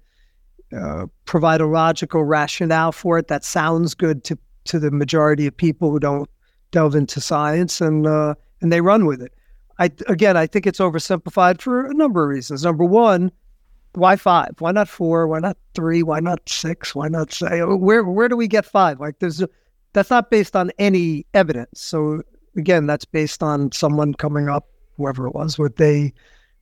uh, 0.75 1.05
provide 1.25 1.61
a 1.61 1.67
logical 1.67 2.23
rationale 2.23 2.91
for 2.91 3.17
it 3.19 3.27
that 3.27 3.45
sounds 3.45 3.93
good 3.93 4.23
to 4.25 4.37
to 4.65 4.79
the 4.79 4.91
majority 4.91 5.45
of 5.45 5.55
people 5.55 5.91
who 5.91 5.99
don't 5.99 6.29
delve 6.71 6.95
into 6.95 7.21
science, 7.21 7.79
and 7.79 8.07
uh, 8.07 8.35
and 8.61 8.73
they 8.73 8.81
run 8.81 9.05
with 9.05 9.21
it. 9.21 9.33
I 9.79 9.91
again, 10.07 10.35
I 10.35 10.47
think 10.47 10.65
it's 10.65 10.79
oversimplified 10.79 11.61
for 11.61 11.85
a 11.85 11.93
number 11.93 12.23
of 12.23 12.29
reasons. 12.29 12.63
Number 12.63 12.83
one, 12.83 13.31
why 13.97 14.15
five? 14.15 14.51
Why 14.59 14.71
not 14.71 14.87
four? 14.87 15.27
Why 15.27 15.39
not 15.39 15.57
three? 15.73 16.03
Why 16.03 16.19
not 16.19 16.47
six? 16.47 16.95
Why 16.95 17.07
not 17.07 17.31
say 17.31 17.61
where 17.61 18.03
where 18.03 18.29
do 18.29 18.35
we 18.35 18.47
get 18.47 18.65
five? 18.65 18.99
Like 18.99 19.19
there's 19.19 19.43
that's 19.93 20.09
not 20.09 20.29
based 20.29 20.55
on 20.55 20.71
any 20.77 21.25
evidence. 21.33 21.81
So 21.81 22.21
again, 22.57 22.85
that's 22.85 23.05
based 23.05 23.41
on 23.41 23.71
someone 23.71 24.13
coming 24.13 24.49
up, 24.49 24.67
whoever 24.97 25.27
it 25.27 25.33
was, 25.33 25.57
with 25.57 25.79
a 25.81 26.13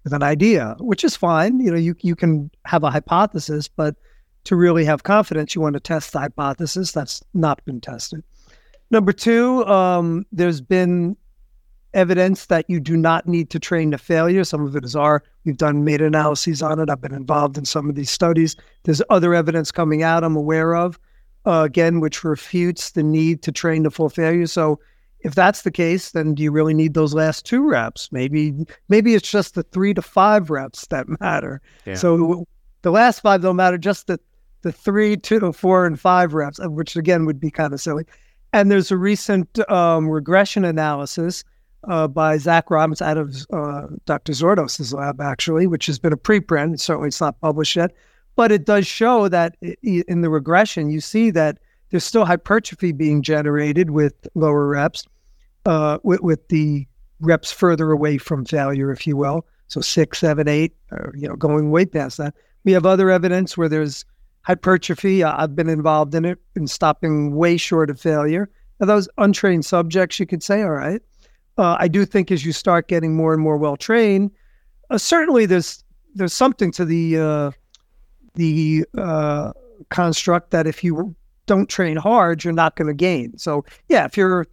with 0.03 0.13
an 0.13 0.23
idea, 0.23 0.75
which 0.79 1.03
is 1.03 1.15
fine. 1.15 1.59
You 1.59 1.71
know, 1.71 1.77
you 1.77 1.95
you 2.01 2.15
can 2.15 2.51
have 2.65 2.83
a 2.83 2.91
hypothesis, 2.91 3.67
but 3.67 3.95
to 4.45 4.55
really 4.55 4.85
have 4.85 5.03
confidence, 5.03 5.55
you 5.55 5.61
want 5.61 5.73
to 5.73 5.79
test 5.79 6.13
the 6.13 6.19
hypothesis. 6.19 6.91
That's 6.91 7.23
not 7.33 7.63
been 7.65 7.79
tested. 7.79 8.23
Number 8.91 9.13
two, 9.13 9.65
um, 9.65 10.25
there's 10.31 10.61
been 10.61 11.17
evidence 11.93 12.47
that 12.47 12.69
you 12.69 12.79
do 12.79 12.97
not 12.97 13.27
need 13.27 13.49
to 13.51 13.59
train 13.59 13.91
to 13.91 13.97
failure. 13.97 14.43
Some 14.43 14.65
of 14.65 14.75
it 14.75 14.83
is 14.83 14.95
our, 14.95 15.23
we've 15.45 15.57
done 15.57 15.83
meta 15.83 16.05
analyses 16.05 16.61
on 16.61 16.79
it. 16.79 16.89
I've 16.89 17.01
been 17.01 17.13
involved 17.13 17.57
in 17.57 17.65
some 17.65 17.89
of 17.89 17.95
these 17.95 18.09
studies. 18.09 18.55
There's 18.83 19.01
other 19.09 19.33
evidence 19.33 19.71
coming 19.71 20.03
out 20.03 20.23
I'm 20.23 20.35
aware 20.35 20.75
of, 20.75 20.99
uh, 21.45 21.63
again, 21.65 21.99
which 21.99 22.23
refutes 22.23 22.91
the 22.91 23.03
need 23.03 23.41
to 23.43 23.51
train 23.51 23.83
to 23.83 23.91
full 23.91 24.09
failure. 24.09 24.47
So 24.47 24.79
if 25.19 25.35
that's 25.35 25.61
the 25.61 25.71
case, 25.71 26.11
then 26.11 26.33
do 26.35 26.43
you 26.43 26.51
really 26.51 26.73
need 26.73 26.95
those 26.95 27.13
last 27.13 27.45
two 27.45 27.67
reps? 27.67 28.11
Maybe, 28.11 28.53
maybe 28.89 29.13
it's 29.13 29.29
just 29.29 29.55
the 29.55 29.63
three 29.63 29.93
to 29.93 30.01
five 30.01 30.49
reps 30.49 30.87
that 30.87 31.07
matter. 31.19 31.61
Yeah. 31.85 31.95
So 31.95 32.45
the 32.81 32.91
last 32.91 33.21
five 33.21 33.41
don't 33.41 33.55
matter, 33.55 33.77
just 33.77 34.07
the, 34.07 34.19
the 34.63 34.71
three, 34.71 35.15
two, 35.15 35.53
four, 35.53 35.85
and 35.85 35.99
five 35.99 36.33
reps, 36.33 36.59
which 36.59 36.95
again 36.95 37.25
would 37.25 37.39
be 37.39 37.51
kind 37.51 37.73
of 37.73 37.79
silly. 37.79 38.05
And 38.51 38.69
there's 38.69 38.91
a 38.91 38.97
recent 38.97 39.59
um, 39.69 40.09
regression 40.09 40.65
analysis 40.65 41.43
uh, 41.87 42.07
by 42.07 42.37
Zac 42.37 42.69
Robinson 42.69 43.07
out 43.07 43.17
of 43.17 43.45
uh, 43.51 43.87
Dr. 44.05 44.33
Zourdos' 44.33 44.93
lab, 44.93 45.21
actually, 45.21 45.67
which 45.67 45.85
has 45.85 45.99
been 45.99 46.13
a 46.13 46.17
preprint. 46.17 46.79
Certainly, 46.79 47.09
it's 47.09 47.21
not 47.21 47.39
published 47.41 47.75
yet, 47.75 47.91
but 48.35 48.51
it 48.51 48.65
does 48.65 48.87
show 48.87 49.27
that 49.27 49.55
in 49.61 50.21
the 50.21 50.29
regression, 50.29 50.89
you 50.89 51.01
see 51.01 51.29
that 51.31 51.59
there's 51.89 52.03
still 52.03 52.25
hypertrophy 52.25 52.91
being 52.91 53.21
generated 53.21 53.91
with 53.91 54.27
lower 54.33 54.67
reps, 54.67 55.05
uh, 55.65 55.99
with, 56.03 56.21
with, 56.21 56.47
the 56.47 56.87
reps 57.19 57.51
further 57.51 57.91
away 57.91 58.17
from 58.17 58.43
failure, 58.45 58.91
if 58.91 59.05
you 59.05 59.15
will. 59.15 59.45
So 59.67 59.79
six, 59.79 60.19
seven, 60.19 60.47
eight, 60.47 60.73
or, 60.91 61.13
you 61.15 61.27
know, 61.27 61.35
going 61.35 61.71
way 61.71 61.85
past 61.85 62.17
that. 62.17 62.33
We 62.63 62.71
have 62.73 62.85
other 62.85 63.09
evidence 63.09 63.57
where 63.57 63.69
there's 63.69 64.05
hypertrophy. 64.41 65.23
I've 65.23 65.55
been 65.55 65.69
involved 65.69 66.15
in 66.15 66.25
it 66.25 66.39
in 66.55 66.67
stopping 66.67 67.35
way 67.35 67.57
short 67.57 67.89
of 67.89 67.99
failure. 67.99 68.49
Now, 68.79 68.87
those 68.87 69.07
untrained 69.17 69.65
subjects, 69.65 70.19
you 70.19 70.25
could 70.25 70.43
say, 70.43 70.63
all 70.63 70.71
right, 70.71 71.01
uh, 71.57 71.77
I 71.79 71.87
do 71.87 72.05
think 72.05 72.31
as 72.31 72.45
you 72.45 72.51
start 72.51 72.87
getting 72.87 73.15
more 73.15 73.33
and 73.33 73.41
more 73.41 73.57
well 73.57 73.77
trained, 73.77 74.31
uh, 74.89 74.97
certainly 74.97 75.45
there's 75.45 75.83
there's 76.15 76.33
something 76.33 76.71
to 76.71 76.85
the 76.85 77.17
uh, 77.17 77.51
the 78.35 78.85
uh, 78.97 79.53
construct 79.89 80.51
that 80.51 80.67
if 80.67 80.83
you 80.83 81.15
don't 81.45 81.69
train 81.69 81.97
hard, 81.97 82.43
you're 82.43 82.53
not 82.53 82.75
going 82.75 82.87
to 82.87 82.93
gain. 82.93 83.37
So 83.37 83.65
yeah, 83.89 84.05
if 84.05 84.17
you're 84.17 84.47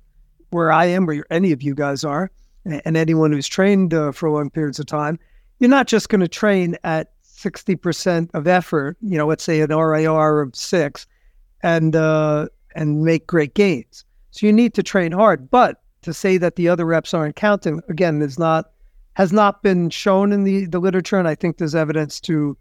where 0.51 0.73
I 0.73 0.87
am, 0.87 1.07
where 1.07 1.25
any 1.31 1.53
of 1.53 1.63
you 1.63 1.75
guys 1.75 2.05
are, 2.05 2.31
and 2.65 2.97
anyone 2.97 3.33
who's 3.33 3.49
trained 3.49 3.95
uh, 3.95 4.13
for 4.13 4.31
long 4.31 4.51
periods 4.51 4.79
of 4.79 4.87
time, 4.87 5.19
you're 5.59 5.71
not 5.71 5.87
just 5.87 6.09
going 6.09 6.21
to 6.21 6.29
train 6.29 6.77
at 6.85 7.13
60% 7.25 8.31
of 8.35 8.47
effort. 8.47 8.97
You 9.01 9.17
know, 9.17 9.27
let's 9.27 9.45
say 9.45 9.61
an 9.61 9.71
RIR 9.71 10.41
of 10.43 10.55
six, 10.55 11.07
and 11.63 11.97
uh, 11.97 12.49
and 12.75 13.03
make 13.03 13.27
great 13.27 13.55
gains. 13.55 14.05
So 14.31 14.47
you 14.47 14.53
need 14.53 14.75
to 14.75 14.83
train 14.83 15.13
hard, 15.13 15.51
but 15.51 15.80
to 16.03 16.15
say 16.15 16.39
that 16.39 16.57
the 16.57 16.69
other 16.69 16.85
reps 16.85 17.15
aren't 17.15 17.37
counting 17.37 17.81
again 17.89 18.23
is 18.23 18.39
not 18.39 18.71
has 19.15 19.33
not 19.33 19.63
been 19.63 19.91
shown 19.91 20.33
in 20.33 20.45
the 20.45 20.67
the 20.67 20.79
literature, 20.79 21.19
and 21.19 21.29
I 21.29 21.35
think 21.35 21.59
there's 21.59 21.75
evidence 21.75 22.21
to 22.23 22.57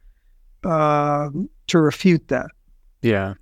uh, 0.63 1.29
to 1.67 1.79
refute 1.79 2.27
that. 2.29 2.47
Yeah. 3.01 3.35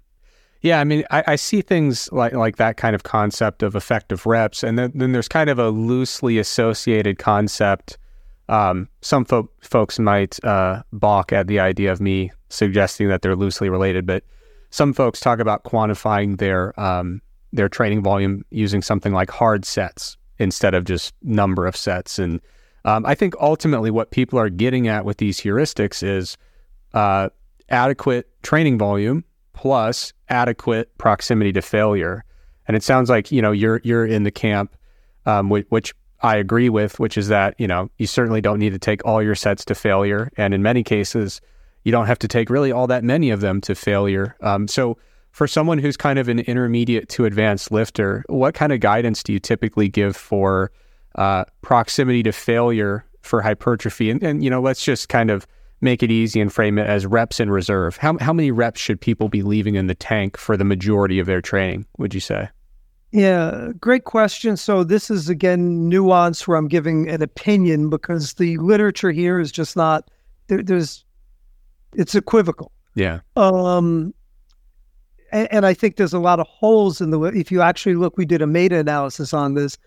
Yeah, 0.61 0.79
I 0.79 0.83
mean, 0.83 1.03
I, 1.11 1.23
I, 1.27 1.35
see 1.35 1.61
things 1.61 2.11
like 2.11 2.33
like 2.33 2.57
that 2.57 2.77
kind 2.77 2.95
of 2.95 3.03
concept 3.03 3.61
of 3.61 3.75
effective 3.75 4.25
reps, 4.25 4.63
and 4.63 4.77
then, 4.77 4.91
then 4.95 5.11
there's 5.11 5.27
kind 5.27 5.51
of 5.51 5.59
a 5.59 5.69
loosely 5.69 6.39
associated 6.39 7.19
concept. 7.19 7.97
Um, 8.49 8.89
some 9.01 9.23
fo- 9.23 9.49
folks 9.61 9.99
might 9.99 10.43
uh, 10.43 10.81
balk 10.91 11.31
at 11.31 11.47
the 11.47 11.59
idea 11.59 11.91
of 11.91 12.01
me 12.01 12.31
suggesting 12.49 13.07
that 13.07 13.21
they're 13.21 13.35
loosely 13.35 13.69
related, 13.69 14.05
but 14.07 14.23
some 14.71 14.93
folks 14.93 15.19
talk 15.19 15.39
about 15.39 15.63
quantifying 15.63 16.39
their 16.39 16.77
um, 16.79 17.21
their 17.57 17.67
training 17.67 18.01
volume 18.01 18.45
using 18.49 18.81
something 18.81 19.11
like 19.11 19.29
hard 19.29 19.65
sets 19.65 20.15
instead 20.39 20.73
of 20.73 20.85
just 20.85 21.13
number 21.23 21.65
of 21.65 21.75
sets. 21.75 22.17
And 22.17 22.39
um, 22.85 23.05
I 23.05 23.15
think 23.15 23.35
ultimately 23.41 23.91
what 23.91 24.11
people 24.11 24.39
are 24.39 24.49
getting 24.49 24.87
at 24.87 25.03
with 25.03 25.17
these 25.17 25.39
heuristics 25.39 26.01
is 26.01 26.37
uh, 26.93 27.29
adequate 27.69 28.29
training 28.43 28.77
volume 28.77 29.25
plus 29.53 30.13
adequate 30.29 30.95
proximity 30.97 31.51
to 31.51 31.61
failure. 31.61 32.23
And 32.67 32.77
it 32.77 32.83
sounds 32.83 33.09
like 33.09 33.31
you 33.31 33.41
know 33.41 33.51
you're 33.51 33.81
you're 33.83 34.05
in 34.05 34.23
the 34.23 34.31
camp, 34.31 34.75
um, 35.25 35.49
which, 35.49 35.65
which 35.69 35.95
I 36.21 36.37
agree 36.37 36.69
with, 36.69 36.99
which 36.99 37.17
is 37.17 37.27
that 37.29 37.55
you 37.57 37.67
know 37.67 37.89
you 37.97 38.07
certainly 38.07 38.41
don't 38.41 38.59
need 38.59 38.73
to 38.73 38.79
take 38.79 39.05
all 39.05 39.21
your 39.23 39.35
sets 39.35 39.65
to 39.65 39.75
failure, 39.75 40.31
and 40.37 40.53
in 40.53 40.61
many 40.61 40.83
cases, 40.83 41.41
you 41.83 41.91
don't 41.91 42.07
have 42.07 42.19
to 42.19 42.27
take 42.27 42.49
really 42.49 42.71
all 42.71 42.87
that 42.87 43.03
many 43.03 43.29
of 43.31 43.41
them 43.41 43.61
to 43.61 43.73
failure. 43.73 44.35
Um, 44.41 44.67
so 44.67 44.97
for 45.37 45.47
someone 45.47 45.77
who's 45.77 45.95
kind 45.95 46.17
of 46.17 46.29
an 46.29 46.39
intermediate 46.39 47.09
to 47.09 47.23
advanced 47.23 47.71
lifter, 47.71 48.23
what 48.25 48.55
kind 48.55 48.73
of 48.73 48.79
guidance 48.79 49.21
do 49.21 49.31
you 49.31 49.39
typically 49.39 49.87
give 49.87 50.15
for 50.15 50.71
uh, 51.13 51.45
proximity 51.61 52.23
to 52.23 52.31
failure 52.31 53.05
for 53.21 53.43
hypertrophy? 53.43 54.09
And, 54.09 54.23
and, 54.23 54.43
you 54.43 54.49
know, 54.49 54.59
let's 54.59 54.83
just 54.83 55.09
kind 55.09 55.29
of 55.29 55.45
make 55.79 56.01
it 56.01 56.09
easy 56.09 56.41
and 56.41 56.51
frame 56.51 56.79
it 56.79 56.87
as 56.87 57.05
reps 57.05 57.39
in 57.39 57.51
reserve. 57.51 57.97
How, 57.97 58.17
how 58.17 58.33
many 58.33 58.49
reps 58.49 58.81
should 58.81 58.99
people 58.99 59.29
be 59.29 59.43
leaving 59.43 59.75
in 59.75 59.85
the 59.85 59.93
tank 59.93 60.37
for 60.37 60.57
the 60.57 60.63
majority 60.63 61.19
of 61.19 61.27
their 61.27 61.39
training, 61.39 61.85
would 61.99 62.15
you 62.15 62.19
say? 62.19 62.49
Yeah, 63.11 63.73
great 63.79 64.05
question. 64.05 64.57
So 64.57 64.83
this 64.83 65.11
is 65.11 65.29
again 65.29 65.87
nuance 65.87 66.47
where 66.47 66.57
I'm 66.57 66.67
giving 66.67 67.07
an 67.09 67.21
opinion 67.21 67.91
because 67.91 68.33
the 68.33 68.57
literature 68.57 69.11
here 69.11 69.39
is 69.39 69.51
just 69.51 69.75
not 69.77 70.09
there, 70.47 70.63
there's 70.63 71.05
it's 71.93 72.15
equivocal. 72.15 72.71
Yeah. 72.95 73.19
Um, 73.35 74.15
and, 75.31 75.47
and, 75.51 75.65
I 75.65 75.73
think 75.73 75.95
there's 75.95 76.13
a 76.13 76.19
lot 76.19 76.39
of 76.39 76.47
holes 76.47 77.01
in 77.01 77.11
the. 77.11 77.21
If 77.21 77.51
you 77.51 77.61
actually 77.61 77.95
look, 77.95 78.17
we 78.17 78.25
did 78.25 78.41
a 78.41 78.47
meta 78.47 78.77
analysis 78.77 79.33
on 79.33 79.53
this. 79.53 79.77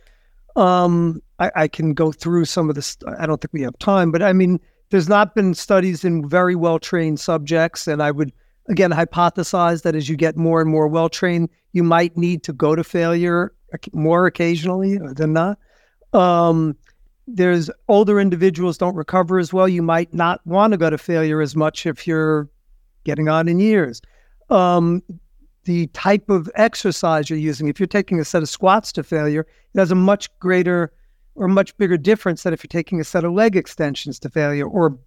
Um, 0.56 1.22
I, 1.38 1.50
I 1.54 1.68
can 1.68 1.94
go 1.94 2.12
through 2.12 2.44
some 2.44 2.68
of 2.68 2.74
this. 2.74 2.96
I 3.18 3.26
don't 3.26 3.40
think 3.40 3.52
we 3.52 3.62
have 3.62 3.78
time, 3.78 4.10
but 4.10 4.22
I 4.22 4.32
mean, 4.32 4.60
there's 4.90 5.08
not 5.08 5.34
been 5.34 5.54
studies 5.54 6.04
in 6.04 6.28
very 6.28 6.54
well 6.54 6.78
trained 6.78 7.20
subjects, 7.20 7.86
and 7.86 8.02
I 8.02 8.10
would 8.10 8.32
again 8.68 8.90
hypothesize 8.90 9.82
that 9.82 9.94
as 9.94 10.08
you 10.08 10.16
get 10.16 10.36
more 10.36 10.60
and 10.60 10.70
more 10.70 10.88
well 10.88 11.08
trained, 11.08 11.48
you 11.72 11.82
might 11.82 12.16
need 12.16 12.42
to 12.44 12.52
go 12.52 12.74
to 12.74 12.84
failure 12.84 13.52
more 13.92 14.26
occasionally 14.26 14.98
than 14.98 15.32
not. 15.32 15.58
Um, 16.12 16.76
there's 17.26 17.70
older 17.88 18.18
individuals 18.20 18.78
don't 18.78 18.96
recover 18.96 19.38
as 19.38 19.52
well. 19.52 19.68
You 19.68 19.82
might 19.82 20.12
not 20.12 20.44
want 20.46 20.72
to 20.72 20.76
go 20.76 20.90
to 20.90 20.98
failure 20.98 21.40
as 21.40 21.54
much 21.54 21.86
if 21.86 22.06
you're 22.06 22.48
getting 23.04 23.28
on 23.28 23.48
in 23.48 23.60
years. 23.60 24.02
Um, 24.50 25.02
the 25.64 25.86
type 25.88 26.28
of 26.30 26.50
exercise 26.54 27.28
you're 27.28 27.38
using, 27.38 27.68
if 27.68 27.78
you're 27.78 27.86
taking 27.86 28.20
a 28.20 28.24
set 28.24 28.42
of 28.42 28.48
squats 28.48 28.92
to 28.92 29.02
failure, 29.02 29.46
it 29.74 29.78
has 29.78 29.90
a 29.90 29.94
much 29.94 30.36
greater 30.38 30.92
or 31.34 31.48
much 31.48 31.76
bigger 31.76 31.96
difference 31.96 32.42
than 32.42 32.52
if 32.52 32.62
you're 32.62 32.68
taking 32.68 33.00
a 33.00 33.04
set 33.04 33.24
of 33.24 33.32
leg 33.32 33.56
extensions 33.56 34.18
to 34.20 34.28
failure 34.28 34.66
or 34.66 34.98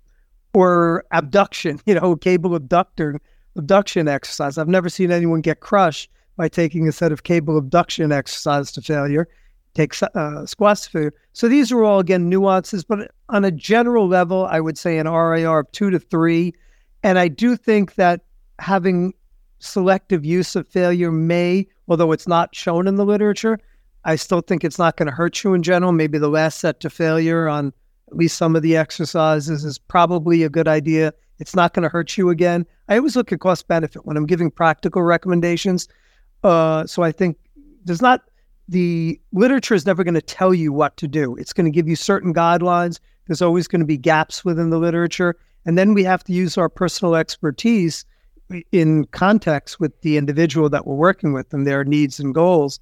or 0.54 1.04
abduction, 1.12 1.80
you 1.86 1.96
know, 1.96 2.16
cable 2.16 2.56
abductor 2.56 3.20
abduction 3.56 4.08
exercise. 4.08 4.58
I've 4.58 4.68
never 4.68 4.90
seen 4.90 5.12
anyone 5.12 5.42
get 5.42 5.60
crushed 5.60 6.10
by 6.38 6.48
taking 6.48 6.88
a 6.88 6.92
set 6.92 7.12
of 7.12 7.24
cable 7.24 7.58
abduction 7.58 8.12
exercise 8.12 8.72
to 8.72 8.82
failure, 8.82 9.28
take 9.76 9.94
uh, 10.16 10.46
squats 10.46 10.86
to 10.86 10.90
failure. 10.90 11.14
So 11.34 11.48
these 11.48 11.72
are 11.72 11.84
all 11.84 12.00
again 12.00 12.30
nuances, 12.30 12.84
but 12.84 13.12
on 13.30 13.46
a 13.46 13.52
general 13.52 14.08
level, 14.08 14.46
I 14.46 14.60
would 14.60 14.78
say 14.78 14.98
an 14.98 15.08
RIR 15.08 15.60
of 15.60 15.72
two 15.72 15.90
to 15.90 16.00
three, 16.00 16.54
and 17.04 17.20
I 17.20 17.28
do 17.28 17.56
think 17.56 17.96
that 17.96 18.22
having 18.60 19.14
selective 19.64 20.26
use 20.26 20.56
of 20.56 20.68
failure 20.68 21.12
may, 21.12 21.68
although 21.88 22.12
it's 22.12 22.28
not 22.28 22.56
shown 22.56 22.88
in 22.88 22.96
the 22.96 23.06
literature, 23.06 23.60
I 24.06 24.16
still 24.16 24.42
think 24.42 24.64
it's 24.64 24.80
not 24.80 24.98
going 24.98 25.08
to 25.08 25.16
hurt 25.16 25.44
you 25.44 25.54
in 25.54 25.64
general. 25.64 25.92
Maybe 25.92 26.18
the 26.18 26.30
last 26.30 26.60
set 26.60 26.80
to 26.82 26.90
failure 26.90 27.48
on 27.48 27.74
at 28.10 28.18
least 28.18 28.38
some 28.38 28.56
of 28.56 28.62
the 28.62 28.76
exercises 28.76 29.64
is 29.64 29.80
probably 29.80 30.44
a 30.44 30.50
good 30.50 30.68
idea. 30.68 31.14
It's 31.40 31.56
not 31.56 31.74
going 31.74 31.84
to 31.84 31.90
hurt 31.90 32.18
you 32.18 32.30
again. 32.30 32.66
I 32.90 32.98
always 32.98 33.16
look 33.16 33.32
at 33.32 33.40
cost 33.40 33.68
benefit 33.68 34.06
when 34.06 34.18
I'm 34.18 34.26
giving 34.26 34.52
practical 34.52 35.02
recommendations. 35.02 35.88
Uh, 36.44 36.86
so 36.86 37.02
I 37.02 37.12
think 37.12 37.38
there's 37.86 38.02
not 38.02 38.22
the 38.70 39.20
literature 39.32 39.74
is 39.74 39.86
never 39.86 40.04
going 40.04 40.14
to 40.14 40.22
tell 40.22 40.54
you 40.54 40.72
what 40.72 40.96
to 40.98 41.08
do. 41.08 41.36
It's 41.36 41.54
going 41.54 41.66
to 41.66 41.72
give 41.72 41.88
you 41.88 41.96
certain 41.96 42.34
guidelines. 42.34 43.00
There's 43.28 43.42
always 43.42 43.68
going 43.68 43.82
to 43.82 43.86
be 43.86 43.98
gaps 43.98 44.46
within 44.46 44.70
the 44.70 44.80
literature. 44.80 45.36
And 45.66 45.78
then 45.78 45.94
we 45.94 46.04
have 46.04 46.24
to 46.26 46.34
use 46.34 46.58
our 46.58 46.70
personal 46.70 47.16
expertise 47.16 48.06
in 48.72 49.06
context 49.06 49.80
with 49.80 50.00
the 50.02 50.18
individual 50.18 50.70
that 50.70 50.86
we're 50.86 50.96
working 50.96 51.34
with 51.34 51.54
and 51.54 51.66
their 51.66 51.84
needs 51.84 52.20
and 52.20 52.34
goals 52.34 52.80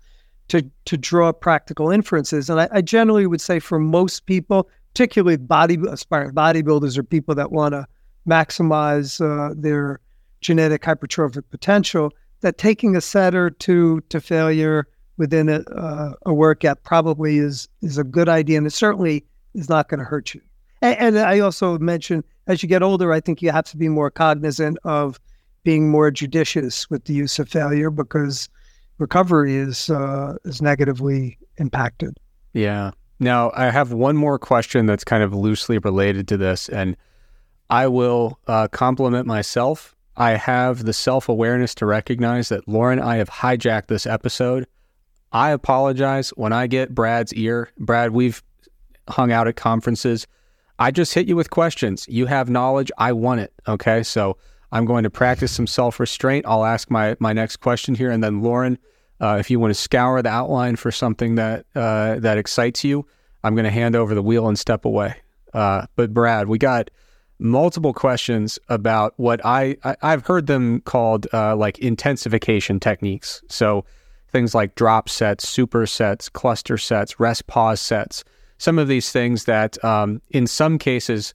to 0.47 0.69
to 0.85 0.97
draw 0.97 1.31
practical 1.31 1.89
inferences. 1.89 2.49
And 2.49 2.61
I, 2.61 2.69
I 2.71 2.81
generally 2.81 3.25
would 3.25 3.41
say 3.41 3.59
for 3.59 3.79
most 3.79 4.25
people, 4.25 4.69
particularly 4.93 5.37
body 5.37 5.77
aspiring 5.89 6.31
bodybuilders 6.31 6.97
or 6.97 7.03
people 7.03 7.35
that 7.35 7.51
want 7.51 7.73
to 7.73 7.85
maximize 8.27 9.21
uh, 9.21 9.53
their 9.57 9.99
genetic 10.41 10.81
hypertrophic 10.81 11.43
potential, 11.49 12.11
that 12.41 12.57
taking 12.57 12.95
a 12.95 13.01
set 13.01 13.35
or 13.35 13.49
two 13.49 14.01
to 14.09 14.19
failure 14.19 14.87
within 15.17 15.49
a, 15.49 15.59
uh, 15.75 16.13
a 16.25 16.33
workout 16.33 16.83
probably 16.83 17.37
is 17.37 17.69
is 17.81 17.97
a 17.97 18.03
good 18.03 18.27
idea, 18.27 18.57
and 18.57 18.67
it 18.67 18.73
certainly 18.73 19.23
is 19.53 19.69
not 19.69 19.87
going 19.87 19.99
to 19.99 20.05
hurt 20.05 20.33
you. 20.33 20.41
And, 20.81 20.97
and 20.97 21.19
I 21.19 21.39
also 21.39 21.77
mentioned 21.77 22.23
as 22.47 22.61
you 22.61 22.67
get 22.67 22.83
older, 22.83 23.13
I 23.13 23.19
think 23.19 23.41
you 23.41 23.51
have 23.51 23.65
to 23.65 23.77
be 23.77 23.87
more 23.87 24.11
cognizant 24.11 24.77
of 24.83 25.19
being 25.63 25.89
more 25.89 26.11
judicious 26.11 26.89
with 26.89 27.05
the 27.05 27.13
use 27.13 27.39
of 27.39 27.49
failure 27.49 27.89
because 27.89 28.49
recovery 28.97 29.55
is 29.55 29.89
uh, 29.89 30.37
is 30.45 30.61
negatively 30.61 31.37
impacted. 31.57 32.17
Yeah. 32.53 32.91
Now 33.19 33.51
I 33.55 33.65
have 33.65 33.93
one 33.93 34.15
more 34.15 34.39
question 34.39 34.85
that's 34.85 35.03
kind 35.03 35.23
of 35.23 35.33
loosely 35.33 35.77
related 35.77 36.27
to 36.29 36.37
this, 36.37 36.69
and 36.69 36.97
I 37.69 37.87
will 37.87 38.39
uh, 38.47 38.67
compliment 38.69 39.27
myself. 39.27 39.95
I 40.17 40.31
have 40.31 40.85
the 40.85 40.93
self 40.93 41.29
awareness 41.29 41.73
to 41.75 41.85
recognize 41.85 42.49
that 42.49 42.67
Lauren, 42.67 42.99
I 42.99 43.17
have 43.17 43.29
hijacked 43.29 43.87
this 43.87 44.05
episode. 44.05 44.67
I 45.31 45.51
apologize 45.51 46.31
when 46.31 46.51
I 46.51 46.67
get 46.67 46.93
Brad's 46.93 47.33
ear. 47.33 47.69
Brad, 47.79 48.11
we've 48.11 48.43
hung 49.07 49.31
out 49.31 49.47
at 49.47 49.55
conferences. 49.55 50.27
I 50.79 50.91
just 50.91 51.13
hit 51.13 51.27
you 51.27 51.35
with 51.35 51.49
questions. 51.51 52.05
You 52.09 52.25
have 52.25 52.49
knowledge. 52.49 52.91
I 52.97 53.13
want 53.13 53.39
it. 53.39 53.53
Okay. 53.67 54.03
So 54.03 54.37
I'm 54.71 54.85
going 54.85 55.03
to 55.03 55.09
practice 55.09 55.51
some 55.51 55.67
self 55.67 55.99
restraint. 55.99 56.45
I'll 56.47 56.65
ask 56.65 56.89
my, 56.89 57.15
my 57.19 57.33
next 57.33 57.57
question 57.57 57.95
here. 57.95 58.11
And 58.11 58.23
then, 58.23 58.41
Lauren, 58.41 58.77
uh, 59.19 59.37
if 59.39 59.49
you 59.49 59.59
want 59.59 59.71
to 59.71 59.79
scour 59.79 60.21
the 60.21 60.29
outline 60.29 60.75
for 60.75 60.91
something 60.91 61.35
that, 61.35 61.65
uh, 61.75 62.15
that 62.19 62.37
excites 62.37 62.83
you, 62.83 63.05
I'm 63.43 63.55
going 63.55 63.65
to 63.65 63.71
hand 63.71 63.95
over 63.95 64.15
the 64.15 64.21
wheel 64.21 64.47
and 64.47 64.57
step 64.57 64.85
away. 64.85 65.15
Uh, 65.53 65.85
but, 65.95 66.13
Brad, 66.13 66.47
we 66.47 66.57
got 66.57 66.89
multiple 67.41 67.93
questions 67.93 68.59
about 68.69 69.13
what 69.17 69.43
I, 69.43 69.75
I 69.83 70.11
have 70.11 70.25
heard 70.25 70.45
them 70.45 70.81
called 70.81 71.27
uh, 71.33 71.55
like 71.55 71.79
intensification 71.79 72.79
techniques. 72.79 73.41
So 73.49 73.83
things 74.29 74.53
like 74.53 74.75
drop 74.75 75.09
sets, 75.09 75.45
supersets, 75.45 76.31
cluster 76.31 76.77
sets, 76.77 77.19
rest 77.19 77.47
pause 77.47 77.81
sets. 77.81 78.23
Some 78.59 78.77
of 78.77 78.87
these 78.87 79.11
things 79.11 79.45
that 79.45 79.83
um, 79.83 80.21
in 80.29 80.45
some 80.45 80.77
cases 80.77 81.33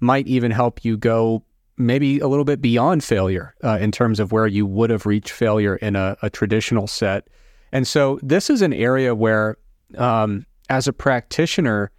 might 0.00 0.28
even 0.28 0.52
help 0.52 0.84
you 0.84 0.96
go 0.96 1.42
maybe 1.78 2.18
a 2.18 2.28
little 2.28 2.44
bit 2.44 2.60
beyond 2.60 3.04
failure 3.04 3.54
uh, 3.64 3.78
in 3.80 3.90
terms 3.90 4.20
of 4.20 4.32
where 4.32 4.46
you 4.46 4.66
would 4.66 4.90
have 4.90 5.06
reached 5.06 5.30
failure 5.30 5.76
in 5.76 5.96
a, 5.96 6.16
a 6.22 6.30
traditional 6.30 6.86
set. 6.86 7.28
And 7.72 7.86
so 7.86 8.18
this 8.22 8.50
is 8.50 8.62
an 8.62 8.72
area 8.72 9.14
where, 9.14 9.56
um, 9.96 10.44
as 10.68 10.88
a 10.88 10.92
practitioner, 10.92 11.90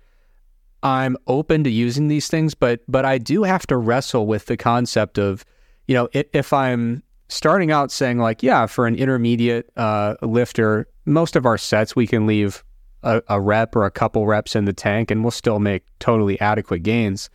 I'm 0.84 1.18
open 1.28 1.64
to 1.64 1.70
using 1.70 2.08
these 2.08 2.28
things, 2.28 2.54
but 2.56 2.82
but 2.88 3.06
I 3.06 3.18
do 3.18 3.44
have 3.44 3.68
to 3.68 3.78
wrestle 3.78 4.28
with 4.28 4.46
the 4.46 4.58
concept 4.58 5.18
of, 5.18 5.44
you 5.88 5.96
know, 5.96 6.10
if 6.14 6.54
I'm 6.54 7.04
starting 7.28 7.72
out 7.72 7.92
saying 7.92 8.20
like, 8.20 8.42
yeah, 8.42 8.66
for 8.66 8.88
an 8.88 8.96
intermediate 8.96 9.70
uh, 9.76 10.16
lifter, 10.22 10.88
most 11.06 11.36
of 11.36 11.46
our 11.46 11.58
sets 11.58 11.96
we 11.96 12.08
can 12.08 12.26
leave 12.28 12.64
a, 13.04 13.22
a 13.28 13.40
rep 13.40 13.76
or 13.76 13.86
a 13.86 13.92
couple 13.92 14.26
reps 14.26 14.56
in 14.56 14.66
the 14.66 14.74
tank, 14.74 15.12
and 15.12 15.24
we'll 15.24 15.32
still 15.32 15.60
make 15.60 15.84
totally 16.00 16.40
adequate 16.40 16.84
gains. 16.84 17.30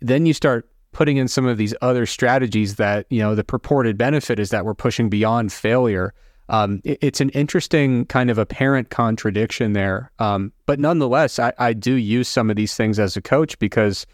Then 0.00 0.26
you 0.26 0.32
start 0.32 0.68
putting 0.92 1.16
in 1.16 1.28
some 1.28 1.46
of 1.46 1.56
these 1.56 1.74
other 1.82 2.06
strategies 2.06 2.76
that 2.76 3.06
you 3.10 3.20
know 3.20 3.34
the 3.34 3.44
purported 3.44 3.96
benefit 3.96 4.38
is 4.38 4.50
that 4.50 4.64
we're 4.64 4.74
pushing 4.74 5.08
beyond 5.08 5.52
failure. 5.52 6.12
Um, 6.48 6.80
it, 6.84 6.98
it's 7.00 7.20
an 7.20 7.30
interesting 7.30 8.06
kind 8.06 8.28
of 8.28 8.38
apparent 8.38 8.90
contradiction 8.90 9.72
there, 9.72 10.10
um, 10.18 10.52
but 10.66 10.80
nonetheless, 10.80 11.38
I, 11.38 11.52
I, 11.58 11.72
do 11.74 11.94
use 11.94 12.28
some 12.28 12.50
of 12.50 12.56
these 12.56 12.74
things 12.74 12.98
as 12.98 13.16
a 13.16 13.22
coach 13.22 13.56
because 13.60 14.04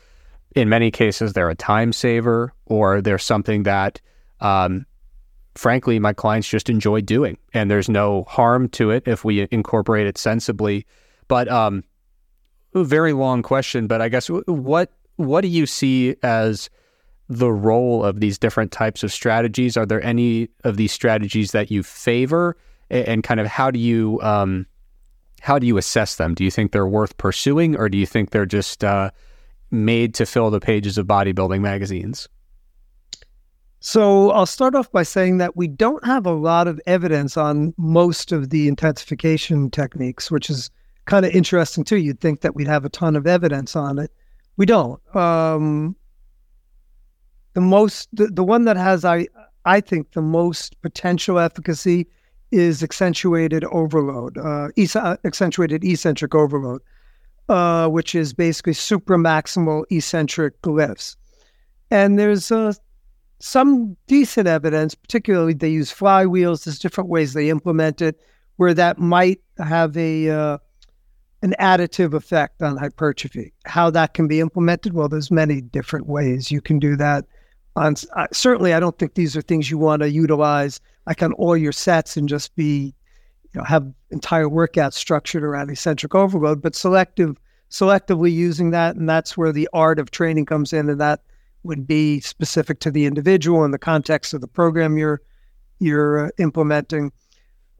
in 0.54 0.68
many 0.68 0.90
cases 0.90 1.32
they're 1.32 1.48
a 1.48 1.54
time 1.54 1.94
saver 1.94 2.52
or 2.66 3.00
they're 3.00 3.18
something 3.18 3.62
that, 3.62 4.02
um, 4.40 4.84
frankly, 5.54 5.98
my 5.98 6.12
clients 6.12 6.46
just 6.46 6.68
enjoy 6.68 7.00
doing, 7.00 7.38
and 7.54 7.70
there's 7.70 7.88
no 7.88 8.24
harm 8.24 8.68
to 8.68 8.90
it 8.90 9.04
if 9.06 9.24
we 9.24 9.48
incorporate 9.50 10.06
it 10.06 10.18
sensibly. 10.18 10.84
But 11.28 11.48
um, 11.48 11.84
very 12.74 13.12
long 13.14 13.42
question, 13.42 13.86
but 13.86 14.02
I 14.02 14.08
guess 14.08 14.28
what 14.28 14.92
what 15.16 15.40
do 15.40 15.48
you 15.48 15.66
see 15.66 16.16
as 16.22 16.70
the 17.28 17.50
role 17.50 18.04
of 18.04 18.20
these 18.20 18.38
different 18.38 18.72
types 18.72 19.02
of 19.02 19.12
strategies? 19.12 19.76
Are 19.76 19.86
there 19.86 20.02
any 20.02 20.48
of 20.64 20.76
these 20.76 20.92
strategies 20.92 21.52
that 21.52 21.70
you 21.70 21.82
favor, 21.82 22.56
and 22.90 23.22
kind 23.24 23.40
of 23.40 23.46
how 23.46 23.70
do 23.70 23.78
you 23.78 24.20
um, 24.22 24.66
how 25.40 25.58
do 25.58 25.66
you 25.66 25.76
assess 25.76 26.16
them? 26.16 26.34
Do 26.34 26.44
you 26.44 26.50
think 26.50 26.72
they're 26.72 26.86
worth 26.86 27.16
pursuing, 27.16 27.76
or 27.76 27.88
do 27.88 27.98
you 27.98 28.06
think 28.06 28.30
they're 28.30 28.46
just 28.46 28.84
uh, 28.84 29.10
made 29.70 30.14
to 30.14 30.26
fill 30.26 30.50
the 30.50 30.60
pages 30.60 30.98
of 30.98 31.06
bodybuilding 31.06 31.60
magazines? 31.60 32.28
So 33.80 34.30
I'll 34.30 34.46
start 34.46 34.74
off 34.74 34.90
by 34.90 35.02
saying 35.02 35.38
that 35.38 35.56
we 35.56 35.68
don't 35.68 36.04
have 36.04 36.26
a 36.26 36.32
lot 36.32 36.66
of 36.66 36.80
evidence 36.86 37.36
on 37.36 37.74
most 37.76 38.32
of 38.32 38.50
the 38.50 38.66
intensification 38.66 39.70
techniques, 39.70 40.30
which 40.30 40.50
is 40.50 40.70
kind 41.04 41.24
of 41.24 41.32
interesting 41.32 41.84
too. 41.84 41.98
You'd 41.98 42.20
think 42.20 42.40
that 42.40 42.56
we'd 42.56 42.66
have 42.66 42.84
a 42.84 42.88
ton 42.88 43.14
of 43.14 43.26
evidence 43.26 43.76
on 43.76 43.98
it. 43.98 44.10
We 44.56 44.66
don't. 44.66 45.00
Um, 45.14 45.96
the 47.54 47.60
most, 47.60 48.08
the, 48.12 48.26
the 48.26 48.44
one 48.44 48.64
that 48.64 48.76
has, 48.76 49.04
I, 49.04 49.26
I 49.64 49.80
think, 49.80 50.12
the 50.12 50.22
most 50.22 50.80
potential 50.82 51.38
efficacy 51.38 52.06
is 52.52 52.82
accentuated 52.82 53.64
overload, 53.64 54.38
uh, 54.38 54.68
uh 54.94 55.16
accentuated 55.24 55.84
eccentric 55.84 56.34
overload, 56.34 56.80
uh, 57.48 57.88
which 57.88 58.14
is 58.14 58.32
basically 58.32 58.72
supramaximal 58.72 59.84
eccentric 59.90 60.54
lifts. 60.66 61.16
And 61.90 62.18
there's 62.18 62.50
uh, 62.50 62.72
some 63.38 63.96
decent 64.06 64.48
evidence, 64.48 64.94
particularly 64.94 65.54
they 65.54 65.68
use 65.68 65.92
flywheels. 65.92 66.64
There's 66.64 66.78
different 66.78 67.10
ways 67.10 67.32
they 67.32 67.50
implement 67.50 68.00
it, 68.00 68.20
where 68.56 68.74
that 68.74 68.98
might 68.98 69.40
have 69.58 69.96
a 69.96 70.30
uh, 70.30 70.58
an 71.46 71.54
additive 71.60 72.12
effect 72.12 72.60
on 72.60 72.76
hypertrophy. 72.76 73.52
How 73.66 73.88
that 73.90 74.14
can 74.14 74.26
be 74.26 74.40
implemented? 74.40 74.94
Well, 74.94 75.08
there's 75.08 75.30
many 75.30 75.60
different 75.60 76.08
ways 76.08 76.50
you 76.50 76.60
can 76.60 76.80
do 76.80 76.96
that. 76.96 77.24
On 77.76 77.94
uh, 78.16 78.26
certainly, 78.32 78.74
I 78.74 78.80
don't 78.80 78.98
think 78.98 79.14
these 79.14 79.36
are 79.36 79.42
things 79.42 79.70
you 79.70 79.78
want 79.78 80.02
to 80.02 80.10
utilize 80.10 80.80
like 81.06 81.22
on 81.22 81.32
all 81.34 81.56
your 81.56 81.72
sets 81.72 82.16
and 82.16 82.28
just 82.28 82.56
be, 82.56 82.92
you 83.44 83.60
know, 83.60 83.62
have 83.62 83.86
entire 84.10 84.46
workouts 84.46 84.94
structured 84.94 85.44
around 85.44 85.70
eccentric 85.70 86.14
overload. 86.16 86.60
But 86.60 86.74
selective, 86.74 87.36
selectively 87.70 88.32
using 88.32 88.70
that, 88.72 88.96
and 88.96 89.08
that's 89.08 89.36
where 89.36 89.52
the 89.52 89.68
art 89.72 90.00
of 90.00 90.10
training 90.10 90.46
comes 90.46 90.72
in, 90.72 90.90
and 90.90 91.00
that 91.00 91.20
would 91.62 91.86
be 91.86 92.20
specific 92.20 92.80
to 92.80 92.90
the 92.90 93.06
individual 93.06 93.64
in 93.64 93.70
the 93.70 93.78
context 93.78 94.34
of 94.34 94.40
the 94.40 94.48
program 94.48 94.98
you're 94.98 95.20
you're 95.78 96.26
uh, 96.26 96.30
implementing. 96.38 97.12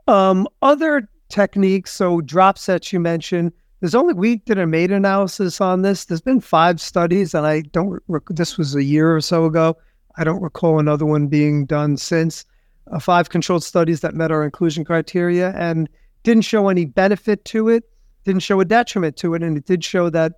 Um, 0.07 0.47
other 0.63 1.09
techniques, 1.29 1.93
so 1.93 2.21
drop 2.21 2.59
sets 2.59 2.93
you 2.93 3.01
mentioned. 3.01 3.53
There's 3.81 3.95
only 3.95 4.15
we 4.15 4.37
did 4.37 4.59
a 4.59 4.67
meta 4.67 4.95
analysis 4.95 5.61
on 5.61 5.83
this. 5.83 6.07
There's 6.07 6.21
been 6.21 6.41
five 6.41 6.81
studies, 6.81 7.35
and 7.35 7.47
I 7.47 7.61
don't. 7.61 8.03
Rec- 8.09 8.23
this 8.31 8.57
was 8.57 8.75
a 8.75 8.83
year 8.83 9.15
or 9.15 9.21
so 9.21 9.45
ago. 9.45 9.77
I 10.17 10.25
don't 10.25 10.43
recall 10.43 10.79
another 10.79 11.05
one 11.05 11.29
being 11.29 11.67
done 11.67 11.97
since. 11.97 12.45
Uh, 12.91 12.99
five 12.99 13.31
controlled 13.31 13.65
studies 13.65 14.01
that 14.01 14.15
met 14.15 14.31
our 14.31 14.45
inclusion 14.45 14.85
criteria 14.85 15.53
and 15.57 15.89
didn't 16.23 16.45
show 16.45 16.69
any 16.69 16.85
benefit 16.85 17.45
to 17.47 17.69
it, 17.69 17.85
didn't 18.25 18.43
show 18.43 18.61
a 18.61 18.65
detriment 18.65 19.17
to 19.17 19.35
it, 19.35 19.43
and 19.43 19.59
it 19.59 19.67
did 19.67 19.85
show 19.85 20.09
that 20.11 20.35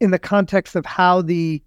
in 0.00 0.10
the 0.10 0.18
context 0.18 0.74
of 0.74 0.86
how 0.86 1.20
the 1.22 1.62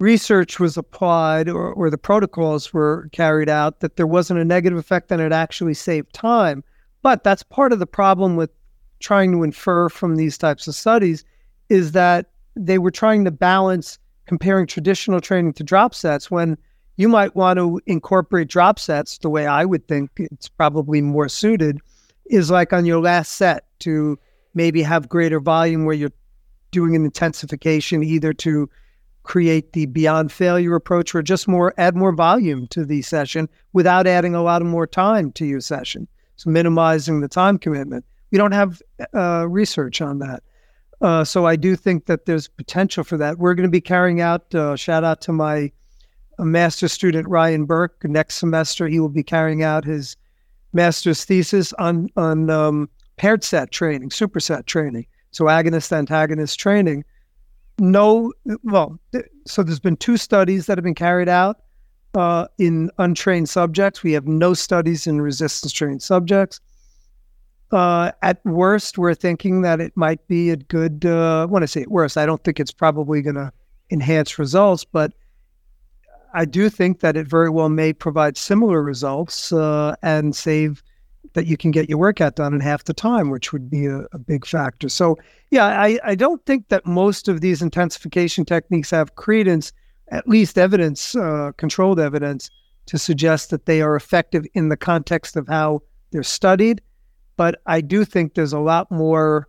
research 0.00 0.58
was 0.58 0.76
applied 0.76 1.48
or, 1.48 1.72
or 1.72 1.90
the 1.90 1.98
protocols 1.98 2.72
were 2.72 3.08
carried 3.12 3.48
out, 3.48 3.80
that 3.80 3.96
there 3.96 4.06
wasn't 4.06 4.38
a 4.38 4.44
negative 4.44 4.78
effect 4.78 5.10
and 5.12 5.20
it 5.20 5.32
actually 5.32 5.74
saved 5.74 6.12
time. 6.12 6.64
But 7.08 7.24
that's 7.24 7.42
part 7.42 7.72
of 7.72 7.78
the 7.78 7.86
problem 7.86 8.36
with 8.36 8.50
trying 9.00 9.32
to 9.32 9.42
infer 9.42 9.88
from 9.88 10.16
these 10.16 10.36
types 10.36 10.68
of 10.68 10.74
studies 10.74 11.24
is 11.70 11.92
that 11.92 12.26
they 12.54 12.76
were 12.76 12.90
trying 12.90 13.24
to 13.24 13.30
balance 13.30 13.98
comparing 14.26 14.66
traditional 14.66 15.18
training 15.18 15.54
to 15.54 15.64
drop 15.64 15.94
sets 15.94 16.30
when 16.30 16.58
you 16.98 17.08
might 17.08 17.34
want 17.34 17.58
to 17.58 17.80
incorporate 17.86 18.48
drop 18.48 18.78
sets 18.78 19.16
the 19.16 19.30
way 19.30 19.46
I 19.46 19.64
would 19.64 19.88
think 19.88 20.10
it's 20.18 20.50
probably 20.50 21.00
more 21.00 21.30
suited 21.30 21.78
is 22.26 22.50
like 22.50 22.74
on 22.74 22.84
your 22.84 23.00
last 23.00 23.36
set 23.36 23.64
to 23.78 24.18
maybe 24.52 24.82
have 24.82 25.08
greater 25.08 25.40
volume 25.40 25.86
where 25.86 25.96
you're 25.96 26.12
doing 26.72 26.94
an 26.94 27.06
intensification 27.06 28.04
either 28.04 28.34
to 28.34 28.68
create 29.22 29.72
the 29.72 29.86
beyond 29.86 30.30
failure 30.30 30.74
approach 30.74 31.14
or 31.14 31.22
just 31.22 31.48
more 31.48 31.72
add 31.78 31.96
more 31.96 32.12
volume 32.12 32.66
to 32.66 32.84
the 32.84 33.00
session 33.00 33.48
without 33.72 34.06
adding 34.06 34.34
a 34.34 34.42
lot 34.42 34.60
of 34.60 34.68
more 34.68 34.86
time 34.86 35.32
to 35.32 35.46
your 35.46 35.60
session. 35.60 36.06
So 36.38 36.50
minimizing 36.50 37.20
the 37.20 37.28
time 37.28 37.58
commitment. 37.58 38.04
We 38.30 38.38
don't 38.38 38.52
have 38.52 38.80
uh, 39.12 39.46
research 39.48 40.00
on 40.00 40.20
that. 40.20 40.42
Uh, 41.00 41.24
so 41.24 41.46
I 41.46 41.56
do 41.56 41.76
think 41.76 42.06
that 42.06 42.26
there's 42.26 42.48
potential 42.48 43.04
for 43.04 43.16
that. 43.18 43.38
We're 43.38 43.54
going 43.54 43.68
to 43.68 43.70
be 43.70 43.80
carrying 43.80 44.20
out, 44.20 44.54
uh, 44.54 44.76
shout 44.76 45.04
out 45.04 45.20
to 45.22 45.32
my 45.32 45.70
master 46.38 46.86
student, 46.86 47.28
Ryan 47.28 47.64
Burke. 47.64 48.04
Next 48.04 48.36
semester, 48.36 48.86
he 48.86 49.00
will 49.00 49.08
be 49.08 49.22
carrying 49.22 49.64
out 49.64 49.84
his 49.84 50.16
master's 50.72 51.24
thesis 51.24 51.72
on, 51.74 52.08
on 52.16 52.50
um, 52.50 52.88
paired 53.16 53.42
set 53.42 53.72
training, 53.72 54.10
superset 54.10 54.66
training. 54.66 55.06
So 55.32 55.46
agonist 55.46 55.92
antagonist 55.92 56.58
training. 56.58 57.04
No, 57.80 58.32
well, 58.62 58.98
so 59.46 59.62
there's 59.62 59.80
been 59.80 59.96
two 59.96 60.16
studies 60.16 60.66
that 60.66 60.78
have 60.78 60.84
been 60.84 60.94
carried 60.94 61.28
out 61.28 61.60
uh, 62.18 62.48
in 62.58 62.90
untrained 62.98 63.48
subjects. 63.48 64.02
We 64.02 64.12
have 64.12 64.26
no 64.26 64.52
studies 64.54 65.06
in 65.06 65.20
resistance 65.20 65.72
trained 65.72 66.02
subjects. 66.02 66.60
Uh, 67.70 68.12
at 68.22 68.44
worst, 68.44 68.98
we're 68.98 69.14
thinking 69.14 69.62
that 69.62 69.80
it 69.80 69.96
might 69.96 70.26
be 70.26 70.50
a 70.50 70.56
good. 70.56 71.04
Uh, 71.04 71.46
when 71.46 71.62
I 71.62 71.66
say 71.66 71.82
at 71.82 71.90
worst, 71.90 72.16
I 72.16 72.26
don't 72.26 72.42
think 72.42 72.58
it's 72.58 72.72
probably 72.72 73.22
going 73.22 73.36
to 73.36 73.52
enhance 73.90 74.38
results, 74.38 74.84
but 74.84 75.12
I 76.34 76.44
do 76.44 76.68
think 76.68 77.00
that 77.00 77.16
it 77.16 77.26
very 77.26 77.50
well 77.50 77.68
may 77.68 77.92
provide 77.92 78.36
similar 78.36 78.82
results 78.82 79.52
uh, 79.52 79.94
and 80.02 80.34
save 80.34 80.82
that 81.34 81.46
you 81.46 81.56
can 81.56 81.70
get 81.70 81.88
your 81.88 81.98
workout 81.98 82.36
done 82.36 82.54
in 82.54 82.60
half 82.60 82.84
the 82.84 82.94
time, 82.94 83.30
which 83.30 83.52
would 83.52 83.70
be 83.70 83.86
a, 83.86 84.00
a 84.12 84.18
big 84.18 84.46
factor. 84.46 84.88
So, 84.88 85.18
yeah, 85.50 85.66
I, 85.66 85.98
I 86.04 86.14
don't 86.14 86.44
think 86.46 86.68
that 86.68 86.86
most 86.86 87.28
of 87.28 87.40
these 87.42 87.62
intensification 87.62 88.44
techniques 88.44 88.90
have 88.90 89.14
credence, 89.14 89.72
at 90.10 90.28
least 90.28 90.58
evidence, 90.58 91.14
uh, 91.14 91.52
controlled 91.56 92.00
evidence, 92.00 92.50
to 92.86 92.98
suggest 92.98 93.50
that 93.50 93.66
they 93.66 93.82
are 93.82 93.96
effective 93.96 94.46
in 94.54 94.68
the 94.68 94.76
context 94.76 95.36
of 95.36 95.46
how 95.48 95.82
they're 96.10 96.22
studied 96.22 96.80
but 97.38 97.62
I 97.66 97.80
do 97.80 98.04
think 98.04 98.34
there's 98.34 98.52
a 98.52 98.58
lot 98.58 98.90
more 98.90 99.48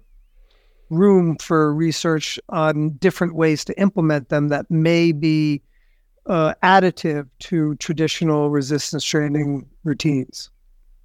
room 0.91 1.37
for 1.37 1.73
research 1.73 2.39
on 2.47 2.91
different 2.91 3.35
ways 3.35 3.65
to 3.65 3.77
implement 3.81 4.29
them 4.29 4.47
that 4.49 4.69
may 4.69 5.11
be 5.11 5.61
uh, 6.27 6.53
additive 6.63 7.27
to 7.39 7.75
traditional 7.75 8.51
resistance 8.51 9.03
training 9.03 9.67
routines. 9.83 10.51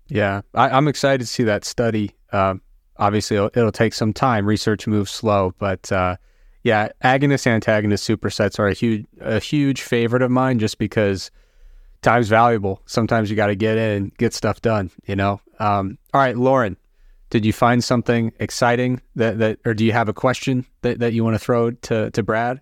Yeah, 0.09 0.43
I, 0.53 0.77
am 0.77 0.87
excited 0.87 1.21
to 1.21 1.27
see 1.27 1.45
that 1.45 1.65
study. 1.65 2.15
Uh, 2.31 2.57
obviously, 2.99 3.39
it'll, 3.39 3.51
it'll, 3.55 3.73
take 3.73 3.95
some 3.95 4.13
time. 4.13 4.45
Research 4.45 4.87
moves 4.87 5.11
slow, 5.11 5.55
but 5.59 5.91
uh, 5.91 6.17
yeah, 6.65 6.89
agonist 7.05 7.47
antagonist 7.47 8.09
supersets 8.09 8.59
are 8.59 8.67
a 8.67 8.75
huge 8.75 9.07
a 9.21 9.39
huge 9.39 9.83
favorite 9.83 10.23
of 10.23 10.31
mine, 10.31 10.59
just 10.59 10.79
because 10.79 11.31
time's 12.03 12.29
valuable. 12.29 12.81
Sometimes 12.87 13.31
you 13.31 13.37
got 13.37 13.49
to 13.49 13.55
get 13.55 13.77
in, 13.77 13.91
and 13.91 14.17
get 14.17 14.35
stuff 14.35 14.61
done. 14.63 14.91
You 15.07 15.15
know, 15.15 15.41
um, 15.61 15.99
all 16.13 16.21
right, 16.21 16.37
Lauren, 16.37 16.77
did 17.29 17.45
you 17.45 17.53
find 17.53 17.85
something 17.85 18.33
exciting 18.41 19.03
that, 19.17 19.39
that 19.39 19.59
or 19.65 19.75
do 19.75 19.85
you 19.85 19.93
have 19.93 20.09
a 20.09 20.15
question 20.15 20.65
that, 20.81 21.01
that 21.01 21.13
you 21.13 21.23
want 21.23 21.35
to 21.35 21.39
throw 21.39 21.71
to, 21.71 22.11
to 22.11 22.23
Brad? 22.23 22.61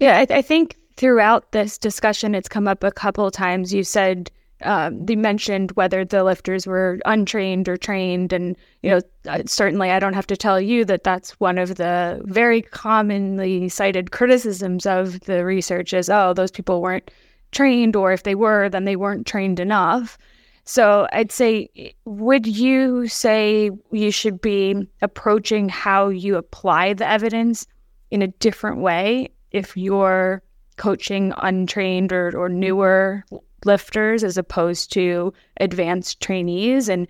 Yeah, 0.00 0.18
I, 0.18 0.38
I 0.38 0.42
think 0.42 0.76
throughout 0.96 1.52
this 1.52 1.78
discussion, 1.78 2.34
it's 2.34 2.48
come 2.48 2.66
up 2.66 2.82
a 2.82 2.90
couple 2.90 3.30
times. 3.30 3.72
You 3.72 3.84
said 3.84 4.30
um, 4.62 5.04
you 5.08 5.16
mentioned 5.16 5.72
whether 5.72 6.04
the 6.04 6.24
lifters 6.24 6.66
were 6.66 6.98
untrained 7.04 7.68
or 7.68 7.76
trained, 7.76 8.32
and 8.32 8.56
you 8.82 8.90
know 8.90 9.00
uh, 9.28 9.42
certainly 9.46 9.90
I 9.90 9.98
don't 9.98 10.14
have 10.14 10.26
to 10.28 10.36
tell 10.36 10.60
you 10.60 10.84
that 10.86 11.04
that's 11.04 11.38
one 11.40 11.58
of 11.58 11.76
the 11.76 12.20
very 12.24 12.62
commonly 12.62 13.68
cited 13.68 14.10
criticisms 14.10 14.86
of 14.86 15.20
the 15.20 15.44
research 15.44 15.92
is 15.92 16.08
oh 16.08 16.32
those 16.32 16.50
people 16.50 16.80
weren't 16.80 17.10
trained, 17.52 17.96
or 17.96 18.12
if 18.12 18.22
they 18.22 18.34
were, 18.34 18.68
then 18.68 18.84
they 18.84 18.96
weren't 18.96 19.26
trained 19.26 19.60
enough. 19.60 20.18
So 20.64 21.06
I'd 21.12 21.30
say, 21.30 21.94
would 22.06 22.46
you 22.46 23.06
say 23.06 23.70
you 23.92 24.10
should 24.10 24.40
be 24.40 24.88
approaching 25.02 25.68
how 25.68 26.08
you 26.08 26.36
apply 26.36 26.94
the 26.94 27.06
evidence 27.06 27.66
in 28.10 28.22
a 28.22 28.28
different 28.28 28.78
way 28.80 29.28
if 29.50 29.76
you're 29.76 30.42
coaching 30.76 31.32
untrained 31.38 32.12
or, 32.12 32.36
or 32.36 32.48
newer 32.48 33.24
lifters 33.64 34.24
as 34.24 34.36
opposed 34.36 34.92
to 34.92 35.32
advanced 35.58 36.20
trainees? 36.20 36.88
And 36.88 37.06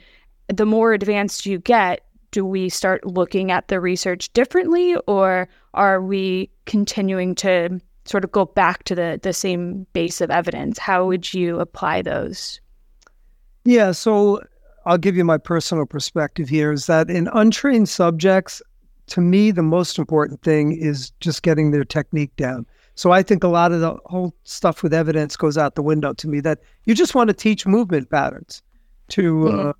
the 0.48 0.66
more 0.66 0.92
advanced 0.92 1.46
you 1.46 1.58
get, 1.58 2.00
do 2.30 2.44
we 2.44 2.68
start 2.68 3.06
looking 3.06 3.50
at 3.50 3.68
the 3.68 3.80
research 3.80 4.32
differently 4.32 4.96
or 5.06 5.48
are 5.74 6.02
we 6.02 6.50
continuing 6.66 7.34
to 7.36 7.80
sort 8.06 8.24
of 8.24 8.32
go 8.32 8.44
back 8.44 8.84
to 8.84 8.94
the, 8.94 9.20
the 9.22 9.32
same 9.32 9.86
base 9.92 10.20
of 10.20 10.30
evidence? 10.30 10.78
How 10.78 11.06
would 11.06 11.32
you 11.32 11.60
apply 11.60 12.02
those? 12.02 12.60
Yeah, 13.64 13.92
so 13.92 14.42
I'll 14.84 14.98
give 14.98 15.16
you 15.16 15.24
my 15.24 15.38
personal 15.38 15.86
perspective 15.86 16.48
here 16.48 16.72
is 16.72 16.86
that 16.86 17.08
in 17.08 17.28
untrained 17.32 17.88
subjects, 17.88 18.60
to 19.06 19.20
me, 19.20 19.50
the 19.50 19.62
most 19.62 19.98
important 19.98 20.42
thing 20.42 20.72
is 20.72 21.10
just 21.20 21.42
getting 21.42 21.70
their 21.70 21.84
technique 21.84 22.34
down. 22.36 22.66
So 22.96 23.10
I 23.10 23.22
think 23.22 23.42
a 23.42 23.48
lot 23.48 23.72
of 23.72 23.80
the 23.80 23.96
whole 24.06 24.34
stuff 24.44 24.82
with 24.82 24.94
evidence 24.94 25.36
goes 25.36 25.58
out 25.58 25.74
the 25.74 25.82
window 25.82 26.12
to 26.12 26.28
me 26.28 26.40
that 26.40 26.60
you 26.84 26.94
just 26.94 27.14
want 27.14 27.28
to 27.28 27.34
teach 27.34 27.66
movement 27.66 28.10
patterns 28.10 28.62
to 29.08 29.48
uh, 29.48 29.50
mm-hmm. 29.50 29.68
uh, 29.70 29.72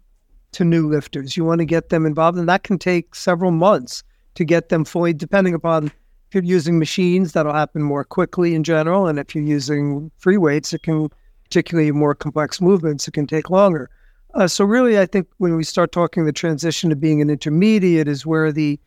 to 0.53 0.65
new 0.65 0.89
lifters. 0.89 1.37
You 1.37 1.45
want 1.45 1.61
to 1.61 1.65
get 1.65 1.89
them 1.89 2.07
involved, 2.07 2.39
and 2.39 2.49
that 2.49 2.65
can 2.65 2.79
take 2.79 3.15
several 3.15 3.51
months 3.51 4.03
to 4.35 4.45
get 4.45 4.69
them 4.69 4.85
fully, 4.85 5.13
depending 5.13 5.55
upon 5.55 5.87
if 5.87 6.43
you're 6.43 6.43
using 6.43 6.79
machines, 6.79 7.33
that'll 7.33 7.53
happen 7.53 7.83
more 7.83 8.03
quickly 8.03 8.55
in 8.55 8.65
general. 8.65 9.07
And 9.07 9.21
if 9.21 9.35
you're 9.35 9.45
using 9.45 10.11
free 10.17 10.37
weights, 10.37 10.73
it 10.73 10.83
can, 10.83 11.09
particularly 11.45 11.93
more 11.93 12.15
complex 12.15 12.61
movements, 12.61 13.07
it 13.07 13.13
can 13.13 13.27
take 13.27 13.51
longer. 13.51 13.89
Uh, 14.35 14.49
so 14.49 14.65
really, 14.65 14.99
I 14.99 15.07
think 15.07 15.29
when 15.39 15.55
we 15.55 15.63
start 15.63 15.93
talking 15.93 16.25
the 16.25 16.33
transition 16.33 16.91
to 16.91 16.97
being 16.97 17.23
an 17.23 17.31
intermediate 17.31 18.09
is 18.09 18.27
where 18.27 18.51
the 18.51 18.81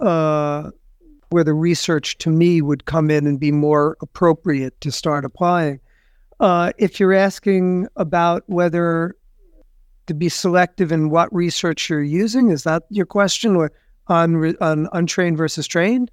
uh, 0.00 0.70
where 1.30 1.44
the 1.44 1.54
research 1.54 2.18
to 2.18 2.30
me 2.30 2.62
would 2.62 2.84
come 2.84 3.10
in 3.10 3.26
and 3.26 3.40
be 3.40 3.52
more 3.52 3.96
appropriate 4.00 4.80
to 4.80 4.92
start 4.92 5.24
applying. 5.24 5.80
Uh, 6.40 6.72
if 6.78 7.00
you're 7.00 7.14
asking 7.14 7.88
about 7.96 8.42
whether 8.46 9.16
to 10.06 10.14
be 10.14 10.28
selective 10.28 10.92
in 10.92 11.10
what 11.10 11.34
research 11.34 11.88
you're 11.90 12.02
using, 12.02 12.50
is 12.50 12.64
that 12.64 12.84
your 12.90 13.06
question, 13.06 13.56
or 13.56 13.72
on 14.08 14.54
on 14.60 14.88
untrained 14.92 15.36
versus 15.36 15.66
trained? 15.66 16.10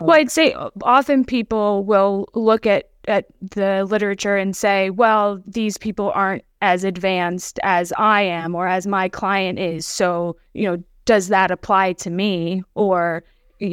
Well, 0.00 0.18
I'd 0.18 0.30
say 0.30 0.54
often 0.82 1.24
people 1.24 1.84
will 1.84 2.26
look 2.34 2.66
at 2.66 2.90
at 3.08 3.26
the 3.40 3.84
literature 3.84 4.36
and 4.36 4.56
say, 4.56 4.90
well, 4.90 5.42
these 5.46 5.76
people 5.76 6.12
aren't 6.14 6.44
as 6.60 6.84
advanced 6.84 7.58
as 7.62 7.92
I 7.98 8.22
am 8.22 8.54
or 8.54 8.68
as 8.68 8.86
my 8.86 9.08
client 9.08 9.58
is. 9.58 9.86
So, 9.86 10.36
you 10.54 10.70
know, 10.70 10.82
does 11.04 11.28
that 11.28 11.50
apply 11.50 11.94
to 11.94 12.10
me 12.10 12.62
or 12.74 13.24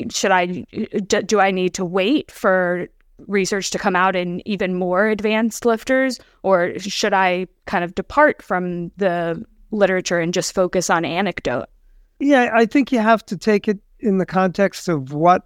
should 0.09 0.31
I 0.31 0.45
do 1.05 1.39
I 1.39 1.51
need 1.51 1.73
to 1.75 1.85
wait 1.85 2.31
for 2.31 2.87
research 3.27 3.71
to 3.71 3.79
come 3.79 3.95
out 3.95 4.15
in 4.15 4.47
even 4.47 4.75
more 4.75 5.07
advanced 5.07 5.65
lifters 5.65 6.19
or 6.43 6.77
should 6.79 7.13
I 7.13 7.47
kind 7.65 7.83
of 7.83 7.95
depart 7.95 8.41
from 8.41 8.91
the 8.97 9.43
literature 9.71 10.19
and 10.19 10.33
just 10.33 10.53
focus 10.53 10.89
on 10.89 11.05
anecdote? 11.05 11.65
Yeah, 12.19 12.51
I 12.53 12.65
think 12.65 12.91
you 12.91 12.99
have 12.99 13.25
to 13.27 13.37
take 13.37 13.67
it 13.67 13.79
in 13.99 14.17
the 14.17 14.25
context 14.25 14.87
of 14.87 15.13
what 15.13 15.45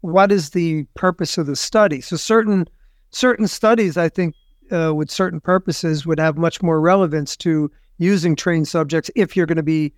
what 0.00 0.30
is 0.30 0.50
the 0.50 0.84
purpose 0.94 1.38
of 1.38 1.46
the 1.46 1.56
study? 1.56 2.00
So 2.00 2.16
certain 2.16 2.68
certain 3.10 3.48
studies, 3.48 3.96
I 3.96 4.08
think, 4.08 4.34
uh, 4.70 4.94
with 4.94 5.10
certain 5.10 5.40
purposes, 5.40 6.06
would 6.06 6.20
have 6.20 6.38
much 6.38 6.62
more 6.62 6.80
relevance 6.80 7.36
to 7.38 7.70
using 7.98 8.36
trained 8.36 8.68
subjects 8.68 9.10
if 9.16 9.36
you're 9.36 9.46
going 9.46 9.56
to 9.56 9.62
be 9.62 9.92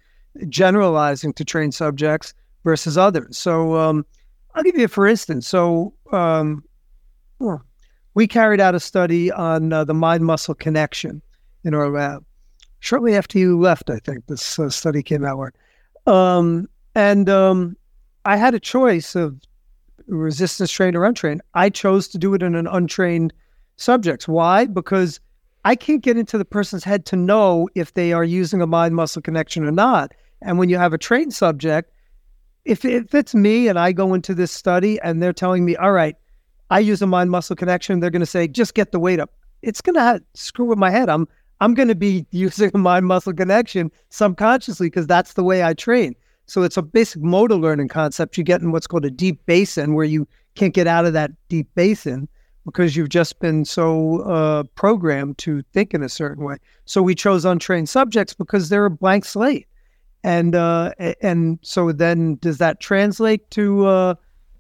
generalizing 0.48 1.32
to 1.34 1.44
trained 1.44 1.74
subjects 1.74 2.34
versus 2.64 2.98
others. 2.98 3.38
So 3.38 3.76
um, 3.76 4.04
I'll 4.54 4.62
give 4.62 4.76
you 4.76 4.88
for 4.88 5.06
instance. 5.06 5.46
So 5.46 5.94
um, 6.12 6.64
we 8.14 8.26
carried 8.26 8.60
out 8.60 8.74
a 8.74 8.80
study 8.80 9.30
on 9.30 9.72
uh, 9.72 9.84
the 9.84 9.94
mind 9.94 10.24
muscle 10.24 10.54
connection 10.54 11.22
in 11.64 11.74
our 11.74 11.90
lab. 11.90 12.24
Shortly 12.80 13.16
after 13.16 13.38
you 13.38 13.58
left, 13.58 13.90
I 13.90 13.98
think 13.98 14.26
this 14.26 14.58
uh, 14.58 14.68
study 14.68 15.02
came 15.02 15.24
out. 15.24 15.54
Um, 16.06 16.68
and 16.94 17.28
um, 17.28 17.76
I 18.24 18.36
had 18.36 18.54
a 18.54 18.60
choice 18.60 19.14
of 19.14 19.40
resistance 20.06 20.70
trained 20.70 20.96
or 20.96 21.04
untrained. 21.04 21.42
I 21.54 21.70
chose 21.70 22.08
to 22.08 22.18
do 22.18 22.34
it 22.34 22.42
in 22.42 22.54
an 22.54 22.66
untrained 22.66 23.32
subject. 23.76 24.28
Why? 24.28 24.66
Because 24.66 25.18
I 25.64 25.74
can't 25.74 26.02
get 26.02 26.18
into 26.18 26.36
the 26.36 26.44
person's 26.44 26.84
head 26.84 27.06
to 27.06 27.16
know 27.16 27.68
if 27.74 27.94
they 27.94 28.12
are 28.12 28.24
using 28.24 28.60
a 28.60 28.66
mind 28.66 28.94
muscle 28.94 29.22
connection 29.22 29.64
or 29.64 29.72
not. 29.72 30.12
And 30.42 30.58
when 30.58 30.68
you 30.68 30.76
have 30.76 30.92
a 30.92 30.98
trained 30.98 31.32
subject, 31.32 31.90
if, 32.64 32.84
if 32.84 33.14
it's 33.14 33.34
me 33.34 33.68
and 33.68 33.78
I 33.78 33.92
go 33.92 34.14
into 34.14 34.34
this 34.34 34.52
study 34.52 35.00
and 35.00 35.22
they're 35.22 35.32
telling 35.32 35.64
me, 35.64 35.76
all 35.76 35.92
right, 35.92 36.16
I 36.70 36.80
use 36.80 37.02
a 37.02 37.06
mind 37.06 37.30
muscle 37.30 37.56
connection, 37.56 38.00
they're 38.00 38.10
going 38.10 38.20
to 38.20 38.26
say, 38.26 38.48
just 38.48 38.74
get 38.74 38.92
the 38.92 38.98
weight 38.98 39.20
up. 39.20 39.30
It's 39.62 39.80
going 39.80 39.96
to 39.96 40.22
screw 40.34 40.66
with 40.66 40.78
my 40.78 40.90
head. 40.90 41.08
I'm 41.08 41.28
I'm 41.60 41.74
going 41.74 41.88
to 41.88 41.94
be 41.94 42.26
using 42.30 42.70
a 42.74 42.78
mind 42.78 43.06
muscle 43.06 43.32
connection 43.32 43.90
subconsciously 44.10 44.88
because 44.88 45.06
that's 45.06 45.34
the 45.34 45.44
way 45.44 45.62
I 45.62 45.74
train. 45.74 46.14
So 46.46 46.62
it's 46.62 46.76
a 46.76 46.82
basic 46.82 47.22
motor 47.22 47.54
learning 47.54 47.88
concept. 47.88 48.36
You 48.36 48.44
get 48.44 48.60
in 48.60 48.72
what's 48.72 48.86
called 48.86 49.04
a 49.04 49.10
deep 49.10 49.44
basin 49.46 49.94
where 49.94 50.04
you 50.04 50.28
can't 50.56 50.74
get 50.74 50.86
out 50.86 51.06
of 51.06 51.14
that 51.14 51.30
deep 51.48 51.68
basin 51.74 52.28
because 52.66 52.96
you've 52.96 53.08
just 53.08 53.38
been 53.40 53.64
so 53.64 54.20
uh, 54.20 54.62
programmed 54.74 55.38
to 55.38 55.62
think 55.72 55.94
in 55.94 56.02
a 56.02 56.08
certain 56.08 56.44
way. 56.44 56.56
So 56.86 57.02
we 57.02 57.14
chose 57.14 57.44
untrained 57.44 57.88
subjects 57.88 58.34
because 58.34 58.68
they're 58.68 58.86
a 58.86 58.90
blank 58.90 59.24
slate, 59.24 59.66
and 60.24 60.54
uh, 60.54 60.92
and 61.20 61.58
so 61.62 61.92
then 61.92 62.36
does 62.40 62.58
that 62.58 62.80
translate 62.80 63.48
to 63.50 63.86
uh, 63.86 64.14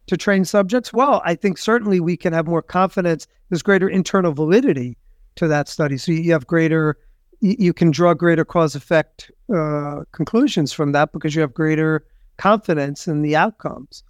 to 0.06 0.16
trained 0.16 0.46
subjects? 0.46 0.92
Well, 0.92 1.22
I 1.24 1.34
think 1.34 1.58
certainly 1.58 1.98
we 1.98 2.16
can 2.16 2.32
have 2.32 2.46
more 2.46 2.62
confidence. 2.62 3.26
There's 3.48 3.62
greater 3.62 3.88
internal 3.88 4.32
validity 4.32 4.96
to 5.36 5.48
that 5.48 5.68
study, 5.68 5.96
so 5.96 6.12
you 6.12 6.30
have 6.32 6.46
greater. 6.46 6.98
You 7.40 7.72
can 7.72 7.90
draw 7.90 8.14
greater 8.14 8.44
cause 8.44 8.74
effect 8.74 9.30
uh, 9.54 10.04
conclusions 10.12 10.72
from 10.72 10.92
that 10.92 11.12
because 11.12 11.34
you 11.34 11.40
have 11.40 11.52
greater 11.52 12.06
confidence 12.38 13.06
in 13.06 13.22
the 13.22 13.36
outcomes. 13.36 14.02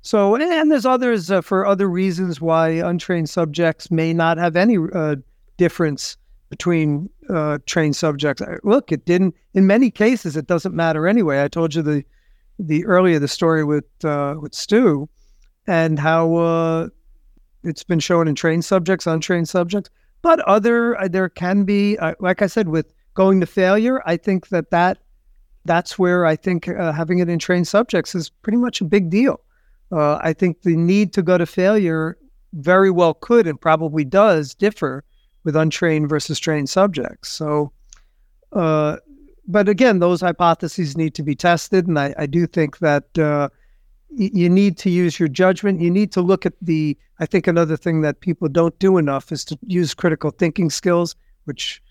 So, 0.00 0.34
and 0.34 0.70
there's 0.70 0.86
others 0.86 1.30
uh, 1.30 1.42
for 1.42 1.64
other 1.64 1.88
reasons 1.88 2.40
why 2.40 2.70
untrained 2.70 3.30
subjects 3.30 3.90
may 3.90 4.12
not 4.12 4.36
have 4.36 4.56
any 4.56 4.78
uh, 4.92 5.16
difference 5.58 6.16
between 6.48 7.08
uh, 7.32 7.58
trained 7.66 7.96
subjects. 7.96 8.42
Look, 8.62 8.92
it 8.92 9.04
didn't. 9.04 9.34
In 9.54 9.66
many 9.66 9.90
cases, 9.90 10.36
it 10.36 10.46
doesn't 10.46 10.74
matter 10.74 11.06
anyway. 11.06 11.42
I 11.42 11.48
told 11.48 11.74
you 11.74 11.82
the 11.82 12.04
the 12.58 12.84
earlier 12.84 13.18
the 13.18 13.28
story 13.28 13.64
with 13.64 13.84
uh, 14.04 14.36
with 14.40 14.54
Stu, 14.54 15.08
and 15.66 15.98
how 15.98 16.34
uh, 16.36 16.88
it's 17.64 17.84
been 17.84 18.00
shown 18.00 18.28
in 18.28 18.34
trained 18.34 18.64
subjects, 18.64 19.06
untrained 19.06 19.48
subjects. 19.48 19.90
But 20.20 20.40
other 20.40 21.00
uh, 21.00 21.08
there 21.08 21.28
can 21.28 21.64
be, 21.64 21.98
like 22.20 22.42
I 22.42 22.46
said, 22.46 22.68
with 22.68 22.92
going 23.14 23.40
to 23.40 23.46
failure. 23.46 24.02
I 24.06 24.16
think 24.16 24.48
that 24.48 24.70
that 24.70 24.98
that's 25.64 25.98
where 25.98 26.26
I 26.26 26.36
think 26.36 26.66
having 26.66 27.20
it 27.20 27.28
in 27.28 27.38
trained 27.38 27.68
subjects 27.68 28.14
is 28.14 28.30
pretty 28.30 28.58
much 28.58 28.80
a 28.80 28.84
big 28.84 29.10
deal 29.10 29.40
uh, 29.92 30.18
I 30.22 30.32
think 30.32 30.62
the 30.62 30.76
need 30.76 31.12
to 31.12 31.22
go 31.22 31.38
to 31.38 31.46
failure 31.46 32.16
very 32.54 32.90
well 32.90 33.14
could 33.14 33.46
and 33.46 33.60
probably 33.60 34.04
does 34.04 34.54
differ 34.54 35.04
with 35.44 35.56
untrained 35.56 36.08
versus 36.08 36.38
trained 36.38 36.68
subjects. 36.68 37.28
So, 37.28 37.72
uh, 38.52 38.96
but 39.46 39.68
again, 39.68 39.98
those 39.98 40.20
hypotheses 40.20 40.96
need 40.96 41.14
to 41.14 41.22
be 41.22 41.34
tested, 41.34 41.86
and 41.86 41.98
I, 41.98 42.14
I 42.18 42.26
do 42.26 42.46
think 42.46 42.78
that 42.78 43.18
uh, 43.18 43.48
y- 44.10 44.30
you 44.32 44.48
need 44.48 44.78
to 44.78 44.90
use 44.90 45.18
your 45.18 45.28
judgment. 45.28 45.80
You 45.80 45.90
need 45.90 46.12
to 46.12 46.20
look 46.20 46.46
at 46.46 46.54
the. 46.62 46.96
I 47.18 47.26
think 47.26 47.46
another 47.46 47.76
thing 47.76 48.02
that 48.02 48.20
people 48.20 48.48
don't 48.48 48.76
do 48.78 48.98
enough 48.98 49.32
is 49.32 49.44
to 49.46 49.58
use 49.66 49.94
critical 49.94 50.30
thinking 50.30 50.70
skills, 50.70 51.14
which 51.44 51.82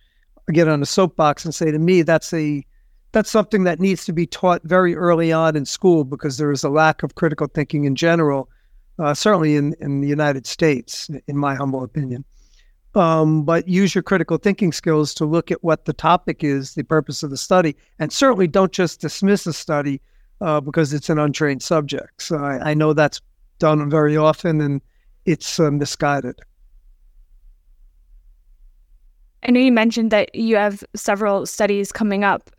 I 0.48 0.54
get 0.54 0.68
on 0.68 0.82
a 0.82 0.86
soapbox 0.86 1.46
and 1.46 1.54
say 1.54 1.72
to 1.72 1.80
me 1.80 2.02
that's 2.02 2.34
a 2.34 2.66
that's 3.12 3.30
something 3.30 3.64
that 3.66 3.80
needs 3.80 4.06
to 4.06 4.14
be 4.14 4.26
taught 4.26 4.62
very 4.64 4.96
early 4.96 5.32
on 5.32 5.56
in 5.56 5.66
school 5.66 6.04
because 6.04 6.38
there 6.38 6.52
is 6.52 6.64
a 6.64 6.70
lack 6.70 7.04
of 7.04 7.16
critical 7.16 7.48
thinking 7.48 7.84
in 7.84 7.96
general, 7.96 8.50
uh, 9.00 9.14
certainly 9.14 9.56
in, 9.56 9.76
in 9.80 10.02
the 10.02 10.08
United 10.08 10.46
States, 10.46 11.10
in 11.28 11.38
my 11.38 11.56
humble 11.56 11.84
opinion. 11.84 12.24
Um, 12.94 13.44
but 13.44 13.68
use 13.68 13.96
your 13.96 14.02
critical 14.02 14.38
thinking 14.38 14.74
skills 14.74 15.14
to 15.14 15.26
look 15.26 15.50
at 15.50 15.64
what 15.64 15.86
the 15.86 15.94
topic 15.94 16.44
is, 16.44 16.74
the 16.74 16.84
purpose 16.84 17.24
of 17.24 17.30
the 17.30 17.38
study, 17.38 17.76
and 18.00 18.12
certainly 18.12 18.48
don't 18.48 18.74
just 18.74 19.00
dismiss 19.00 19.48
a 19.48 19.54
study 19.54 20.02
uh, 20.42 20.60
because 20.60 20.92
it's 20.92 21.10
an 21.10 21.18
untrained 21.18 21.64
subject. 21.64 22.22
So 22.22 22.38
I, 22.38 22.72
I, 22.72 22.74
know 22.74 22.92
that's 22.94 23.22
done 23.60 23.90
very 23.90 24.18
often 24.18 24.60
and 24.60 24.82
it's 25.26 25.60
uh, 25.60 25.72
misguided. 25.72 26.38
I 29.44 29.52
know 29.52 29.60
you 29.62 29.72
mentioned 29.72 30.12
that 30.12 30.36
you 30.36 30.58
have 30.58 30.84
several 30.94 31.46
studies 31.46 31.92
coming 31.92 32.24
up 32.24 32.50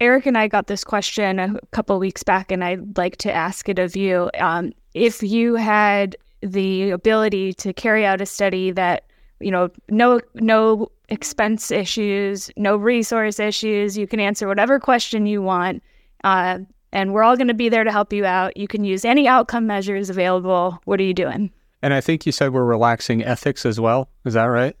Eric 0.00 0.26
and 0.26 0.36
I 0.36 0.48
got 0.48 0.66
this 0.66 0.84
question 0.84 1.38
a 1.38 1.58
couple 1.70 1.98
weeks 1.98 2.22
back, 2.22 2.52
and 2.52 2.62
I'd 2.62 2.98
like 2.98 3.16
to 3.18 3.32
ask 3.32 3.68
it 3.68 3.78
of 3.78 3.96
you. 3.96 4.30
Um, 4.38 4.72
if 4.94 5.22
you 5.22 5.54
had 5.54 6.16
the 6.42 6.90
ability 6.90 7.54
to 7.54 7.72
carry 7.72 8.04
out 8.04 8.20
a 8.20 8.26
study 8.26 8.70
that, 8.72 9.04
you 9.40 9.50
know, 9.50 9.70
no 9.88 10.20
no 10.34 10.90
expense 11.08 11.70
issues, 11.70 12.50
no 12.56 12.76
resource 12.76 13.38
issues, 13.38 13.96
you 13.96 14.06
can 14.06 14.20
answer 14.20 14.48
whatever 14.48 14.80
question 14.80 15.26
you 15.26 15.42
want, 15.42 15.82
uh, 16.24 16.58
and 16.92 17.12
we're 17.12 17.22
all 17.22 17.36
going 17.36 17.48
to 17.48 17.54
be 17.54 17.68
there 17.68 17.84
to 17.84 17.92
help 17.92 18.12
you 18.12 18.24
out. 18.24 18.56
You 18.56 18.68
can 18.68 18.84
use 18.84 19.04
any 19.04 19.28
outcome 19.28 19.66
measures 19.66 20.10
available. 20.10 20.80
What 20.84 20.98
are 21.00 21.04
you 21.04 21.14
doing? 21.14 21.50
And 21.82 21.92
I 21.94 22.00
think 22.00 22.26
you 22.26 22.32
said 22.32 22.52
we're 22.52 22.64
relaxing 22.64 23.22
ethics 23.22 23.66
as 23.66 23.78
well. 23.78 24.08
Is 24.24 24.34
that 24.34 24.44
right? 24.44 24.76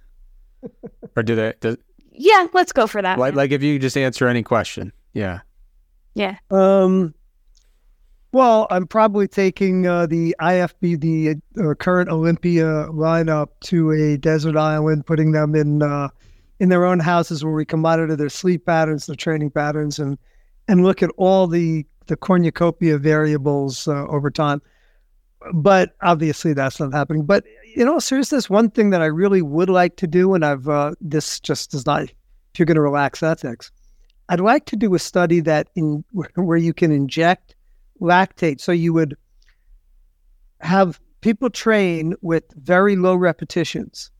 or 1.16 1.22
do 1.22 1.36
they? 1.36 1.54
Do, 1.60 1.76
yeah, 2.12 2.46
let's 2.52 2.72
go 2.72 2.86
for 2.86 3.02
that. 3.02 3.18
Like, 3.18 3.34
like 3.34 3.50
if 3.50 3.62
you 3.62 3.78
just 3.78 3.96
answer 3.96 4.26
any 4.26 4.42
question. 4.42 4.92
Yeah. 5.12 5.40
Yeah. 6.14 6.38
Um, 6.50 7.14
well, 8.36 8.66
I'm 8.68 8.86
probably 8.86 9.26
taking 9.26 9.86
uh, 9.86 10.04
the 10.04 10.36
IFBB, 10.42 11.00
the 11.54 11.70
uh, 11.70 11.72
current 11.72 12.10
Olympia 12.10 12.86
lineup, 12.90 13.48
to 13.62 13.92
a 13.92 14.18
desert 14.18 14.58
island, 14.58 15.06
putting 15.06 15.32
them 15.32 15.54
in 15.54 15.82
uh, 15.82 16.10
in 16.60 16.68
their 16.68 16.84
own 16.84 17.00
houses 17.00 17.42
where 17.42 17.54
we 17.54 17.64
can 17.64 17.80
monitor 17.80 18.14
their 18.14 18.28
sleep 18.28 18.66
patterns, 18.66 19.06
their 19.06 19.16
training 19.16 19.50
patterns, 19.52 19.98
and 19.98 20.18
and 20.68 20.84
look 20.84 21.02
at 21.02 21.08
all 21.16 21.46
the 21.46 21.86
the 22.08 22.16
cornucopia 22.16 22.98
variables 22.98 23.88
uh, 23.88 24.06
over 24.08 24.30
time. 24.30 24.60
But 25.54 25.96
obviously, 26.02 26.52
that's 26.52 26.78
not 26.78 26.92
happening. 26.92 27.24
But 27.24 27.44
in 27.74 27.88
all 27.88 28.02
seriousness, 28.02 28.50
one 28.50 28.70
thing 28.70 28.90
that 28.90 29.00
I 29.00 29.06
really 29.06 29.40
would 29.40 29.70
like 29.70 29.96
to 29.96 30.06
do, 30.06 30.34
and 30.34 30.44
I've 30.44 30.68
uh, 30.68 30.92
this 31.00 31.40
just 31.40 31.70
does 31.70 31.86
not. 31.86 32.02
If 32.02 32.58
you're 32.58 32.66
going 32.66 32.74
to 32.74 32.82
relax 32.82 33.22
ethics, 33.22 33.72
I'd 34.28 34.40
like 34.40 34.66
to 34.66 34.76
do 34.76 34.94
a 34.94 34.98
study 34.98 35.40
that 35.40 35.68
in 35.74 36.04
where 36.34 36.58
you 36.58 36.74
can 36.74 36.92
inject 36.92 37.55
lactate. 38.00 38.60
So 38.60 38.72
you 38.72 38.92
would 38.92 39.16
have 40.60 41.00
people 41.20 41.50
train 41.50 42.14
with 42.22 42.44
very 42.54 42.96
low 42.96 43.16
repetitions, 43.16 44.10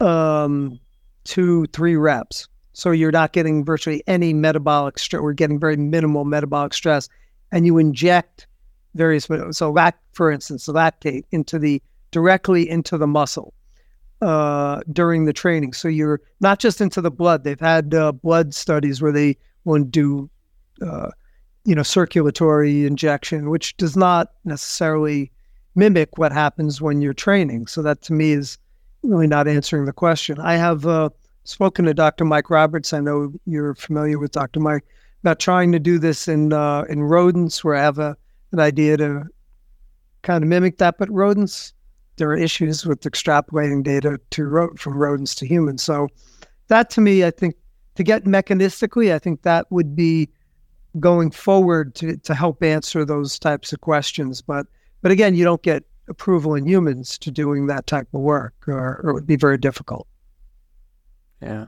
um, 0.00 0.78
two, 1.24 1.66
three 1.66 1.96
reps. 1.96 2.48
So 2.72 2.90
you're 2.90 3.12
not 3.12 3.32
getting 3.32 3.64
virtually 3.64 4.02
any 4.06 4.32
metabolic 4.32 4.98
stress. 4.98 5.22
We're 5.22 5.32
getting 5.32 5.60
very 5.60 5.76
minimal 5.76 6.24
metabolic 6.24 6.74
stress, 6.74 7.08
and 7.52 7.66
you 7.66 7.78
inject 7.78 8.46
various 8.94 9.28
so 9.50 9.70
lac, 9.70 9.98
for 10.12 10.30
instance, 10.30 10.66
lactate 10.66 11.24
into 11.30 11.58
the 11.58 11.82
directly 12.10 12.68
into 12.68 12.96
the 12.96 13.06
muscle 13.06 13.52
uh, 14.22 14.80
during 14.92 15.24
the 15.24 15.32
training. 15.32 15.72
So 15.72 15.88
you're 15.88 16.20
not 16.40 16.58
just 16.58 16.80
into 16.80 17.00
the 17.00 17.10
blood. 17.10 17.44
They've 17.44 17.58
had 17.58 17.94
uh, 17.94 18.12
blood 18.12 18.54
studies 18.54 19.02
where 19.02 19.12
they 19.12 19.36
will 19.64 19.84
do, 19.84 20.30
uh, 20.80 21.10
you 21.64 21.74
know, 21.74 21.82
circulatory 21.82 22.86
injection, 22.86 23.50
which 23.50 23.76
does 23.76 23.96
not 23.96 24.32
necessarily 24.44 25.30
mimic 25.74 26.18
what 26.18 26.32
happens 26.32 26.80
when 26.80 27.00
you're 27.00 27.14
training. 27.14 27.66
So 27.66 27.82
that 27.82 28.02
to 28.02 28.12
me 28.12 28.32
is 28.32 28.58
really 29.02 29.26
not 29.26 29.48
answering 29.48 29.84
the 29.84 29.92
question. 29.92 30.38
I 30.38 30.56
have 30.56 30.86
uh, 30.86 31.10
spoken 31.44 31.84
to 31.86 31.94
Dr. 31.94 32.24
Mike 32.24 32.50
Roberts. 32.50 32.92
I 32.92 33.00
know 33.00 33.32
you're 33.46 33.74
familiar 33.74 34.18
with 34.18 34.32
Dr. 34.32 34.60
Mike 34.60 34.84
about 35.22 35.38
trying 35.38 35.72
to 35.72 35.78
do 35.78 35.98
this 35.98 36.28
in 36.28 36.52
uh, 36.52 36.84
in 36.88 37.02
rodents, 37.02 37.64
where 37.64 37.74
I 37.74 37.82
have 37.82 37.98
a, 37.98 38.16
an 38.52 38.60
idea 38.60 38.96
to 38.98 39.24
kind 40.22 40.44
of 40.44 40.48
mimic 40.48 40.78
that. 40.78 40.96
But 40.98 41.10
rodents, 41.10 41.72
there 42.16 42.28
are 42.28 42.36
issues 42.36 42.84
with 42.84 43.00
extrapolating 43.00 43.82
data 43.82 44.18
to 44.30 44.44
ro- 44.44 44.74
from 44.76 44.96
rodents 44.98 45.34
to 45.36 45.46
humans. 45.46 45.82
So 45.82 46.08
that 46.68 46.90
to 46.90 47.00
me, 47.00 47.24
I 47.24 47.30
think 47.30 47.54
to 47.94 48.02
get 48.02 48.24
mechanistically, 48.24 49.14
I 49.14 49.18
think 49.18 49.42
that 49.42 49.70
would 49.70 49.96
be 49.96 50.28
going 51.00 51.30
forward 51.30 51.94
to, 51.96 52.16
to 52.18 52.34
help 52.34 52.62
answer 52.62 53.04
those 53.04 53.38
types 53.38 53.72
of 53.72 53.80
questions. 53.80 54.42
But 54.42 54.66
but 55.02 55.12
again, 55.12 55.34
you 55.34 55.44
don't 55.44 55.62
get 55.62 55.84
approval 56.08 56.54
in 56.54 56.66
humans 56.66 57.18
to 57.18 57.30
doing 57.30 57.66
that 57.66 57.86
type 57.86 58.08
of 58.14 58.20
work, 58.20 58.54
or, 58.66 59.00
or 59.02 59.10
it 59.10 59.14
would 59.14 59.26
be 59.26 59.36
very 59.36 59.58
difficult. 59.58 60.06
Yeah. 61.40 61.66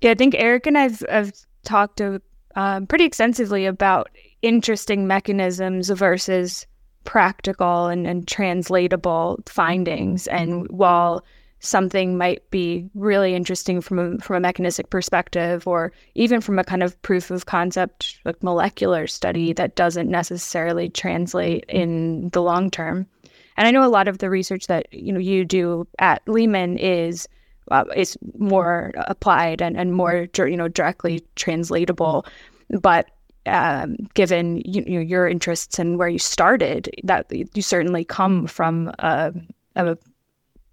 Yeah, 0.00 0.10
I 0.10 0.14
think 0.14 0.34
Eric 0.36 0.66
and 0.66 0.76
I've, 0.76 1.02
I've 1.10 1.32
talked 1.64 1.98
to, 1.98 2.20
um, 2.56 2.86
pretty 2.86 3.04
extensively 3.04 3.66
about 3.66 4.10
interesting 4.42 5.06
mechanisms 5.06 5.88
versus 5.90 6.66
practical 7.04 7.86
and, 7.86 8.06
and 8.06 8.26
translatable 8.26 9.40
findings. 9.46 10.26
And 10.26 10.68
while 10.70 11.24
something 11.62 12.18
might 12.18 12.48
be 12.50 12.90
really 12.94 13.34
interesting 13.34 13.80
from 13.80 13.98
a, 13.98 14.18
from 14.18 14.36
a 14.36 14.40
mechanistic 14.40 14.90
perspective 14.90 15.66
or 15.66 15.92
even 16.14 16.40
from 16.40 16.58
a 16.58 16.64
kind 16.64 16.82
of 16.82 17.00
proof 17.02 17.30
of 17.30 17.46
concept 17.46 18.18
like 18.24 18.42
molecular 18.42 19.06
study 19.06 19.52
that 19.52 19.76
doesn't 19.76 20.10
necessarily 20.10 20.88
translate 20.88 21.64
in 21.68 22.28
the 22.30 22.42
long 22.42 22.70
term. 22.70 23.06
And 23.56 23.68
i 23.68 23.70
know 23.70 23.86
a 23.86 23.88
lot 23.88 24.08
of 24.08 24.18
the 24.18 24.28
research 24.28 24.66
that 24.66 24.92
you 24.92 25.12
know 25.12 25.20
you 25.20 25.44
do 25.44 25.86
at 25.98 26.22
Lehman 26.26 26.78
is 26.78 27.28
uh, 27.70 27.84
is 27.94 28.18
more 28.36 28.92
applied 28.96 29.62
and, 29.62 29.76
and 29.76 29.94
more 29.94 30.26
you 30.36 30.56
know 30.56 30.68
directly 30.68 31.24
translatable. 31.36 32.26
But 32.70 33.08
um, 33.46 33.96
given 34.14 34.62
you, 34.64 34.82
you 34.86 35.00
your 35.00 35.28
interests 35.28 35.78
and 35.78 35.98
where 35.98 36.08
you 36.08 36.18
started 36.18 36.90
that 37.04 37.26
you 37.30 37.62
certainly 37.62 38.04
come 38.04 38.46
from 38.46 38.88
a, 38.98 39.32
a 39.76 39.96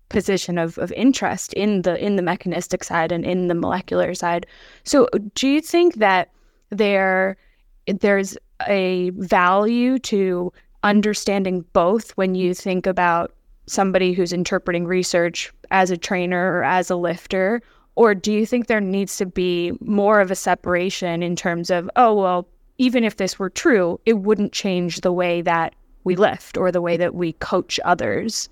position 0.10 0.58
of, 0.58 0.78
of 0.78 0.92
interest 0.94 1.54
in 1.54 1.84
the 1.84 2.04
in 2.04 2.16
the 2.16 2.22
mechanistic 2.22 2.84
side 2.84 3.12
and 3.12 3.26
in 3.26 3.48
the 3.48 3.56
molecular 3.56 4.14
side. 4.14 4.46
So 4.84 5.08
do 5.36 5.48
you 5.48 5.62
think 5.62 5.96
that 5.96 6.30
there 6.70 7.38
there's 7.88 8.38
a 8.68 9.12
value 9.12 10.00
to 10.00 10.52
understanding 10.84 11.66
both 11.74 12.12
when 12.12 12.36
you 12.36 12.54
think 12.54 12.86
about 12.86 13.34
somebody 13.68 14.14
who's 14.14 14.34
interpreting 14.34 14.86
research 14.86 15.52
as 15.72 15.92
a 15.92 15.98
trainer 15.98 16.58
or 16.58 16.64
as 16.64 16.90
a 16.90 16.96
lifter? 16.96 17.62
Or 17.96 18.16
do 18.16 18.32
you 18.32 18.46
think 18.46 18.68
there 18.68 18.82
needs 18.82 19.18
to 19.18 19.26
be 19.26 19.74
more 19.82 20.22
of 20.22 20.32
a 20.32 20.36
separation 20.36 21.22
in 21.22 21.36
terms 21.36 21.70
of, 21.70 21.90
oh, 21.96 22.14
well, 22.14 22.48
even 22.78 23.04
if 23.04 23.18
this 23.18 23.38
were 23.38 23.50
true, 23.50 24.00
it 24.06 24.20
wouldn't 24.20 24.54
change 24.54 25.02
the 25.02 25.12
way 25.12 25.42
that 25.42 25.76
we 26.06 26.16
lift 26.16 26.58
or 26.58 26.72
the 26.72 26.82
way 26.82 26.96
that 26.98 27.14
we 27.14 27.34
coach 27.34 27.80
others? 27.84 28.48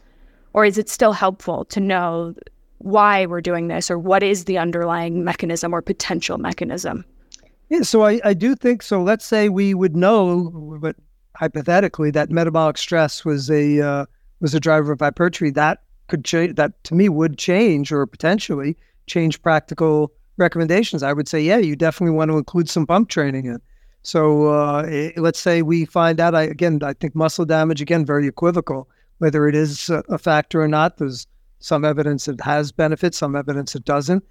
Or 0.57 0.65
is 0.65 0.79
it 0.79 0.89
still 0.89 1.13
helpful 1.13 1.65
to 1.65 1.79
know 1.79 2.33
why 2.79 3.27
we're 3.27 3.41
doing 3.41 3.67
this 3.67 3.91
or 3.91 3.99
what 3.99 4.23
is 4.23 4.45
the 4.45 4.57
underlying 4.57 5.23
mechanism 5.23 5.71
or 5.71 5.83
potential 5.83 6.39
mechanism? 6.39 7.05
Yeah, 7.69 7.83
so 7.83 8.01
I, 8.01 8.19
I 8.25 8.33
do 8.33 8.55
think 8.55 8.81
so. 8.81 9.03
Let's 9.03 9.23
say 9.23 9.49
we 9.49 9.75
would 9.75 9.95
know, 9.95 10.79
but 10.81 10.95
hypothetically, 11.35 12.09
that 12.09 12.31
metabolic 12.31 12.79
stress 12.79 13.23
was 13.23 13.51
a 13.51 13.79
uh, 13.81 14.05
was 14.39 14.55
a 14.55 14.59
driver 14.59 14.91
of 14.91 14.99
hypertrophy. 14.99 15.51
That 15.51 15.83
could 16.07 16.25
change. 16.25 16.55
That 16.55 16.83
to 16.85 16.95
me 16.95 17.07
would 17.07 17.37
change 17.37 17.91
or 17.91 18.03
potentially 18.07 18.75
change 19.05 19.39
practical 19.43 20.11
recommendations. 20.37 21.03
I 21.03 21.13
would 21.13 21.27
say, 21.27 21.39
yeah, 21.39 21.59
you 21.59 21.75
definitely 21.75 22.15
want 22.15 22.31
to 22.31 22.37
include 22.39 22.67
some 22.67 22.87
pump 22.87 23.09
training 23.09 23.45
in. 23.45 23.61
So 24.01 24.47
uh, 24.47 25.11
let's 25.17 25.39
say 25.39 25.61
we 25.61 25.85
find 25.85 26.19
out. 26.19 26.33
I, 26.33 26.41
again, 26.41 26.79
I 26.81 26.93
think 26.93 27.13
muscle 27.13 27.45
damage 27.45 27.79
again 27.79 28.07
very 28.07 28.25
equivocal 28.25 28.89
whether 29.19 29.47
it 29.47 29.55
is 29.55 29.89
a 29.89 30.17
factor 30.17 30.61
or 30.61 30.67
not. 30.67 30.97
There's 30.97 31.27
some 31.59 31.83
evidence 31.85 32.25
that 32.25 32.39
has 32.41 32.71
benefits, 32.71 33.17
some 33.17 33.35
evidence 33.35 33.75
it 33.75 33.85
doesn't. 33.85 34.23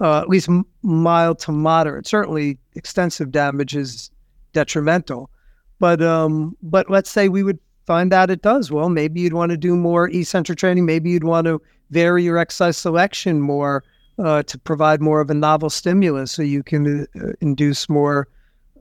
Uh, 0.00 0.20
at 0.20 0.28
least 0.28 0.48
mild 0.82 1.38
to 1.38 1.52
moderate. 1.52 2.06
Certainly, 2.06 2.58
extensive 2.74 3.30
damage 3.30 3.76
is 3.76 4.10
detrimental. 4.52 5.30
But 5.78 6.02
um, 6.02 6.56
but 6.62 6.90
let's 6.90 7.10
say 7.10 7.28
we 7.28 7.42
would 7.42 7.58
find 7.86 8.12
out 8.12 8.30
it 8.30 8.42
does. 8.42 8.72
Well, 8.72 8.88
maybe 8.88 9.20
you'd 9.20 9.34
want 9.34 9.50
to 9.50 9.56
do 9.56 9.76
more 9.76 10.08
eccentric 10.08 10.58
training. 10.58 10.86
Maybe 10.86 11.10
you'd 11.10 11.24
want 11.24 11.46
to 11.46 11.60
vary 11.90 12.24
your 12.24 12.38
exercise 12.38 12.76
selection 12.76 13.40
more 13.40 13.84
uh, 14.18 14.42
to 14.44 14.58
provide 14.58 15.00
more 15.00 15.20
of 15.20 15.30
a 15.30 15.34
novel 15.34 15.70
stimulus, 15.70 16.32
so 16.32 16.42
you 16.42 16.62
can 16.62 17.06
uh, 17.20 17.32
induce 17.40 17.88
more, 17.88 18.28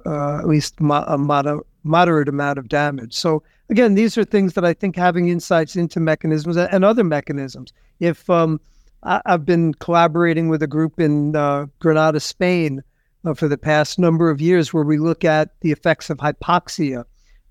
uh, 0.05 0.39
at 0.39 0.47
least 0.47 0.80
mo- 0.80 1.05
a 1.07 1.18
moder- 1.18 1.66
moderate 1.84 2.29
amount 2.29 2.59
of 2.59 2.69
damage. 2.69 3.13
So 3.13 3.43
again, 3.69 3.95
these 3.95 4.17
are 4.17 4.23
things 4.23 4.53
that 4.53 4.65
I 4.65 4.73
think 4.73 4.95
having 4.95 5.29
insights 5.29 5.75
into 5.75 5.99
mechanisms 5.99 6.57
and 6.57 6.86
other 6.86 7.03
mechanisms. 7.03 7.73
If 7.99 8.29
um, 8.29 8.59
I, 9.03 9.21
have 9.25 9.45
been 9.45 9.73
collaborating 9.75 10.49
with 10.49 10.63
a 10.63 10.67
group 10.67 10.99
in 10.99 11.36
uh, 11.36 11.67
Granada, 11.79 12.19
Spain, 12.19 12.84
uh, 13.25 13.34
for 13.34 13.47
the 13.47 13.57
past 13.57 13.99
number 13.99 14.29
of 14.29 14.41
years, 14.41 14.73
where 14.73 14.84
we 14.84 14.97
look 14.97 15.23
at 15.23 15.59
the 15.61 15.71
effects 15.71 16.09
of 16.09 16.17
hypoxia, 16.17 17.05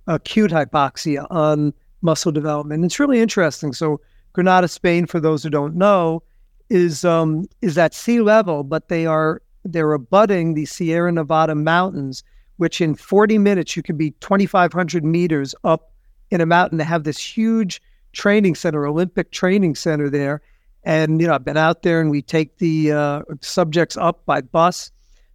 acute 0.07 0.51
hypoxia, 0.51 1.27
on 1.31 1.73
muscle 2.03 2.33
development. 2.33 2.85
It's 2.85 3.01
really 3.01 3.21
interesting. 3.21 3.73
So, 3.73 4.01
Granada, 4.33 4.69
Spain, 4.69 5.07
for 5.07 5.21
those 5.21 5.43
who 5.43 5.51
don't 5.51 5.77
know, 5.77 6.23
is 6.69 7.05
um, 7.05 7.49
is 7.61 7.79
at 7.79 7.95
sea 7.95 8.21
level, 8.21 8.65
but 8.65 8.89
they 8.89 9.07
are 9.07 9.43
they're 9.65 9.93
abutting 9.93 10.55
the 10.55 10.67
Sierra 10.67 11.13
Nevada 11.13 11.55
mountains, 11.55 12.25
which 12.63 12.81
in 12.81 12.95
40 12.95 13.39
minutes 13.39 13.77
you 13.77 13.83
can 13.83 13.97
be 13.97 14.13
2,500 14.21 15.05
meters 15.05 15.53
up 15.65 15.91
in 16.31 16.41
a 16.41 16.47
mountain 16.47 16.79
to 16.79 16.85
have 16.85 17.03
this 17.03 17.19
huge 17.19 17.83
training 18.13 18.55
center, 18.55 18.87
Olympic 18.87 19.33
training 19.33 19.75
center 19.75 20.09
there. 20.09 20.43
And, 20.85 21.21
you 21.21 21.27
know, 21.27 21.35
I've 21.35 21.45
been 21.45 21.57
out 21.57 21.83
there 21.83 22.01
and 22.01 22.09
we 22.09 22.23
take 22.23 22.59
the 22.59 22.93
uh, 22.93 23.23
subjects 23.41 23.97
up 23.97 24.25
by 24.27 24.43
bus 24.43 24.93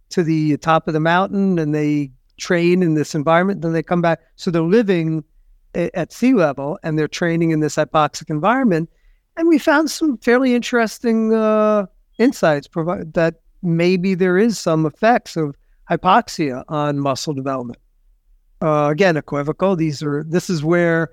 to 0.08 0.22
the 0.22 0.56
top 0.56 0.88
of 0.88 0.94
the 0.94 1.00
mountain 1.00 1.58
and 1.58 1.74
they 1.74 2.10
train 2.38 2.82
in 2.82 2.94
this 2.94 3.14
environment. 3.14 3.60
Then 3.60 3.74
they 3.74 3.82
come 3.82 4.00
back. 4.00 4.20
So 4.36 4.50
they're 4.50 4.62
living 4.62 5.22
a- 5.74 5.94
at 5.94 6.14
sea 6.14 6.32
level 6.32 6.78
and 6.82 6.98
they're 6.98 7.08
training 7.08 7.50
in 7.50 7.60
this 7.60 7.76
hypoxic 7.76 8.30
environment. 8.30 8.88
And 9.36 9.48
we 9.48 9.58
found 9.58 9.90
some 9.90 10.16
fairly 10.16 10.54
interesting 10.54 11.34
uh, 11.34 11.88
insights 12.16 12.68
provide 12.68 13.12
that 13.12 13.42
maybe 13.62 14.14
there 14.14 14.38
is 14.38 14.58
some 14.58 14.86
effects 14.86 15.36
of 15.36 15.54
hypoxia 15.90 16.64
on 16.68 16.98
muscle 16.98 17.34
development 17.34 17.78
uh, 18.62 18.88
again 18.90 19.16
equivocal. 19.16 19.76
These 19.76 20.02
are 20.02 20.24
this 20.24 20.50
is 20.50 20.64
where 20.64 21.10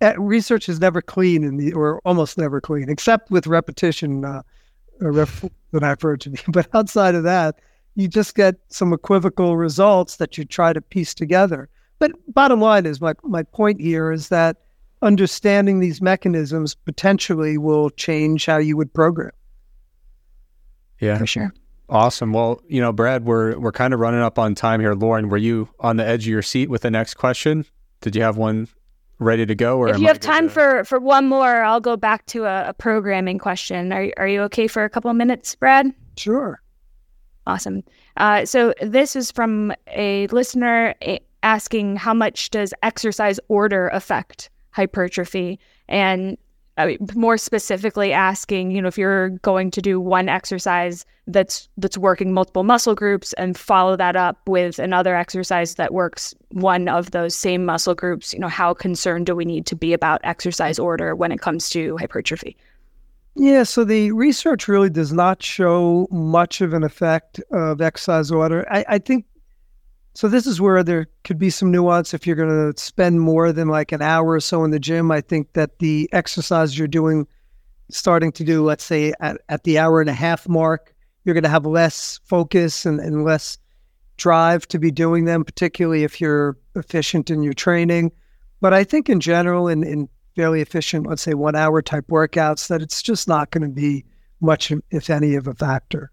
uh, 0.00 0.14
research 0.18 0.68
is 0.68 0.80
never 0.80 1.00
clean 1.00 1.44
in 1.44 1.56
the 1.56 1.72
or 1.72 2.00
almost 2.04 2.38
never 2.38 2.60
clean, 2.60 2.88
except 2.88 3.30
with 3.30 3.46
repetition 3.46 4.24
uh, 4.24 4.42
ref, 5.00 5.44
that 5.72 5.82
I've 5.82 6.00
heard 6.00 6.20
to 6.22 6.30
be. 6.30 6.40
But 6.48 6.68
outside 6.74 7.14
of 7.14 7.22
that, 7.24 7.56
you 7.94 8.08
just 8.08 8.34
get 8.34 8.56
some 8.68 8.92
equivocal 8.92 9.56
results 9.56 10.16
that 10.16 10.36
you 10.36 10.44
try 10.44 10.72
to 10.72 10.80
piece 10.80 11.14
together. 11.14 11.68
But 11.98 12.12
bottom 12.34 12.60
line 12.60 12.86
is 12.86 13.00
my 13.00 13.14
my 13.22 13.42
point 13.42 13.80
here 13.80 14.12
is 14.12 14.28
that 14.28 14.58
understanding 15.02 15.80
these 15.80 16.00
mechanisms 16.00 16.74
potentially 16.74 17.58
will 17.58 17.90
change 17.90 18.46
how 18.46 18.56
you 18.56 18.76
would 18.76 18.92
program. 18.92 19.32
Yeah, 21.00 21.18
for 21.18 21.26
sure. 21.26 21.52
Awesome. 21.88 22.32
Well, 22.32 22.62
you 22.66 22.80
know, 22.80 22.92
Brad, 22.92 23.24
we're 23.24 23.58
we're 23.58 23.72
kind 23.72 23.92
of 23.92 24.00
running 24.00 24.20
up 24.20 24.38
on 24.38 24.54
time 24.54 24.80
here. 24.80 24.94
Lauren, 24.94 25.28
were 25.28 25.36
you 25.36 25.68
on 25.80 25.96
the 25.96 26.06
edge 26.06 26.24
of 26.24 26.28
your 26.28 26.42
seat 26.42 26.70
with 26.70 26.82
the 26.82 26.90
next 26.90 27.14
question? 27.14 27.66
Did 28.00 28.16
you 28.16 28.22
have 28.22 28.36
one 28.36 28.68
ready 29.18 29.44
to 29.44 29.54
go? 29.54 29.78
Or 29.78 29.88
if 29.88 29.98
you 29.98 30.06
have 30.06 30.20
time 30.20 30.48
to... 30.48 30.54
for 30.54 30.84
for 30.84 30.98
one 30.98 31.28
more, 31.28 31.62
I'll 31.62 31.80
go 31.80 31.96
back 31.96 32.24
to 32.26 32.44
a, 32.44 32.70
a 32.70 32.74
programming 32.74 33.38
question. 33.38 33.92
Are 33.92 34.10
are 34.16 34.28
you 34.28 34.40
okay 34.42 34.66
for 34.66 34.84
a 34.84 34.90
couple 34.90 35.10
of 35.10 35.16
minutes, 35.16 35.54
Brad? 35.54 35.92
Sure. 36.16 36.62
Awesome. 37.46 37.82
Uh, 38.16 38.46
so 38.46 38.72
this 38.80 39.14
is 39.14 39.30
from 39.30 39.72
a 39.88 40.26
listener 40.28 40.94
eh, 41.02 41.18
asking 41.42 41.96
how 41.96 42.14
much 42.14 42.48
does 42.48 42.72
exercise 42.82 43.38
order 43.48 43.88
affect 43.88 44.48
hypertrophy? 44.70 45.58
And 45.86 46.38
I 46.76 46.86
mean, 46.86 46.98
more 47.14 47.36
specifically 47.36 48.12
asking, 48.12 48.72
you 48.72 48.82
know, 48.82 48.88
if 48.88 48.98
you're 48.98 49.30
going 49.30 49.70
to 49.72 49.80
do 49.80 50.00
one 50.00 50.28
exercise 50.28 51.06
that's 51.26 51.68
that's 51.78 51.96
working 51.96 52.32
multiple 52.32 52.64
muscle 52.64 52.94
groups 52.94 53.32
and 53.34 53.56
follow 53.56 53.96
that 53.96 54.16
up 54.16 54.48
with 54.48 54.78
another 54.78 55.14
exercise 55.14 55.76
that 55.76 55.94
works 55.94 56.34
one 56.50 56.88
of 56.88 57.12
those 57.12 57.34
same 57.34 57.64
muscle 57.64 57.94
groups, 57.94 58.34
you 58.34 58.40
know, 58.40 58.48
how 58.48 58.74
concerned 58.74 59.26
do 59.26 59.36
we 59.36 59.44
need 59.44 59.66
to 59.66 59.76
be 59.76 59.92
about 59.92 60.20
exercise 60.24 60.78
order 60.78 61.14
when 61.14 61.30
it 61.30 61.40
comes 61.40 61.70
to 61.70 61.96
hypertrophy? 61.96 62.56
Yeah, 63.36 63.64
so 63.64 63.84
the 63.84 64.12
research 64.12 64.68
really 64.68 64.90
does 64.90 65.12
not 65.12 65.42
show 65.42 66.06
much 66.10 66.60
of 66.60 66.72
an 66.72 66.84
effect 66.84 67.40
of 67.50 67.80
exercise 67.80 68.30
order. 68.30 68.66
I, 68.70 68.84
I 68.88 68.98
think 68.98 69.26
so 70.14 70.28
this 70.28 70.46
is 70.46 70.60
where 70.60 70.84
there 70.84 71.08
could 71.24 71.38
be 71.38 71.50
some 71.50 71.72
nuance 71.72 72.14
if 72.14 72.26
you're 72.26 72.36
going 72.36 72.72
to 72.72 72.80
spend 72.80 73.20
more 73.20 73.52
than 73.52 73.66
like 73.68 73.90
an 73.90 74.00
hour 74.00 74.32
or 74.32 74.40
so 74.40 74.62
in 74.62 74.70
the 74.70 74.78
gym. 74.78 75.10
I 75.10 75.20
think 75.20 75.52
that 75.54 75.80
the 75.80 76.08
exercise 76.12 76.78
you're 76.78 76.86
doing, 76.86 77.26
starting 77.90 78.30
to 78.32 78.44
do, 78.44 78.62
let's 78.62 78.84
say 78.84 79.12
at, 79.18 79.40
at 79.48 79.64
the 79.64 79.78
hour 79.78 80.00
and 80.00 80.08
a 80.08 80.14
half 80.14 80.48
mark, 80.48 80.94
you're 81.24 81.34
going 81.34 81.42
to 81.42 81.50
have 81.50 81.66
less 81.66 82.20
focus 82.24 82.86
and, 82.86 83.00
and 83.00 83.24
less 83.24 83.58
drive 84.16 84.68
to 84.68 84.78
be 84.78 84.92
doing 84.92 85.24
them, 85.24 85.44
particularly 85.44 86.04
if 86.04 86.20
you're 86.20 86.56
efficient 86.76 87.28
in 87.28 87.42
your 87.42 87.54
training. 87.54 88.12
But 88.60 88.72
I 88.72 88.84
think 88.84 89.08
in 89.08 89.18
general, 89.18 89.66
in, 89.66 89.82
in 89.82 90.08
fairly 90.36 90.60
efficient, 90.60 91.08
let's 91.08 91.22
say 91.22 91.34
one 91.34 91.56
hour 91.56 91.82
type 91.82 92.06
workouts, 92.06 92.68
that 92.68 92.82
it's 92.82 93.02
just 93.02 93.26
not 93.26 93.50
going 93.50 93.62
to 93.62 93.74
be 93.74 94.04
much, 94.40 94.72
if 94.90 95.10
any, 95.10 95.34
of 95.34 95.48
a 95.48 95.54
factor. 95.54 96.12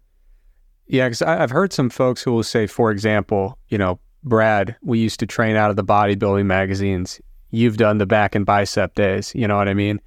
Yeah, 0.92 1.06
because 1.06 1.22
I've 1.22 1.50
heard 1.50 1.72
some 1.72 1.88
folks 1.88 2.22
who 2.22 2.32
will 2.32 2.42
say, 2.42 2.66
for 2.66 2.90
example, 2.90 3.58
you 3.70 3.78
know, 3.78 3.98
Brad, 4.24 4.76
we 4.82 4.98
used 4.98 5.20
to 5.20 5.26
train 5.26 5.56
out 5.56 5.70
of 5.70 5.76
the 5.76 5.82
bodybuilding 5.82 6.44
magazines. 6.44 7.18
you've 7.50 7.78
done 7.78 7.96
the 7.96 8.04
back 8.04 8.34
and 8.34 8.44
bicep 8.44 8.94
days. 8.94 9.34
You 9.34 9.48
know 9.48 9.56
what 9.56 9.68
I 9.68 9.74
mean? 9.74 10.02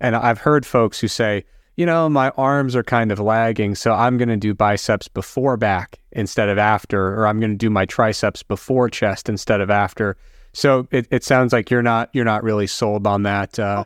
And 0.00 0.16
I've 0.16 0.38
heard 0.38 0.64
folks 0.64 0.98
who 0.98 1.08
say, 1.08 1.44
you 1.76 1.84
know, 1.84 2.08
my 2.08 2.30
arms 2.38 2.74
are 2.74 2.82
kind 2.82 3.12
of 3.12 3.20
lagging, 3.20 3.74
so 3.74 3.92
I'm 3.92 4.16
going 4.16 4.30
to 4.30 4.36
do 4.38 4.54
biceps 4.54 5.08
before 5.08 5.58
back 5.58 6.00
instead 6.12 6.48
of 6.48 6.56
after, 6.56 7.20
or 7.20 7.26
I'm 7.26 7.38
going 7.38 7.52
to 7.52 7.56
do 7.58 7.68
my 7.68 7.84
triceps 7.84 8.42
before 8.42 8.88
chest 8.88 9.28
instead 9.28 9.60
of 9.60 9.68
after. 9.68 10.16
So 10.54 10.88
it, 10.90 11.06
it 11.10 11.22
sounds 11.22 11.52
like 11.52 11.70
you're 11.70 11.82
not 11.82 12.08
you're 12.14 12.24
not 12.24 12.42
really 12.42 12.66
sold 12.66 13.06
on 13.06 13.24
that. 13.24 13.58
Uh, 13.58 13.84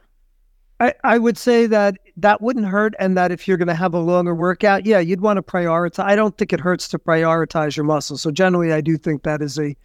I, 0.81 0.93
I 1.05 1.19
would 1.19 1.39
say 1.39 1.67
that 1.67 1.97
that 2.17 2.43
wouldn't 2.43 2.67
hurt, 2.67 2.95
and 2.99 3.17
that 3.17 3.31
if 3.31 3.47
you're 3.47 3.57
going 3.57 3.69
to 3.69 3.75
have 3.75 3.95
a 3.95 4.01
longer 4.01 4.35
workout, 4.35 4.87
yeah, 4.87 4.99
you'd 4.99 5.21
want 5.21 5.37
to 5.37 5.43
prioritize. 5.43 6.05
I 6.05 6.17
don't 6.17 6.37
think 6.37 6.53
it 6.53 6.61
hurts 6.61 6.89
to 6.89 6.99
prioritize 6.99 7.77
your 7.77 7.85
muscles. 7.85 8.23
So 8.23 8.31
generally, 8.31 8.73
I 8.73 8.81
do 8.81 8.97
think 8.97 9.23
that 9.23 9.41
is 9.41 9.59
a 9.59 9.77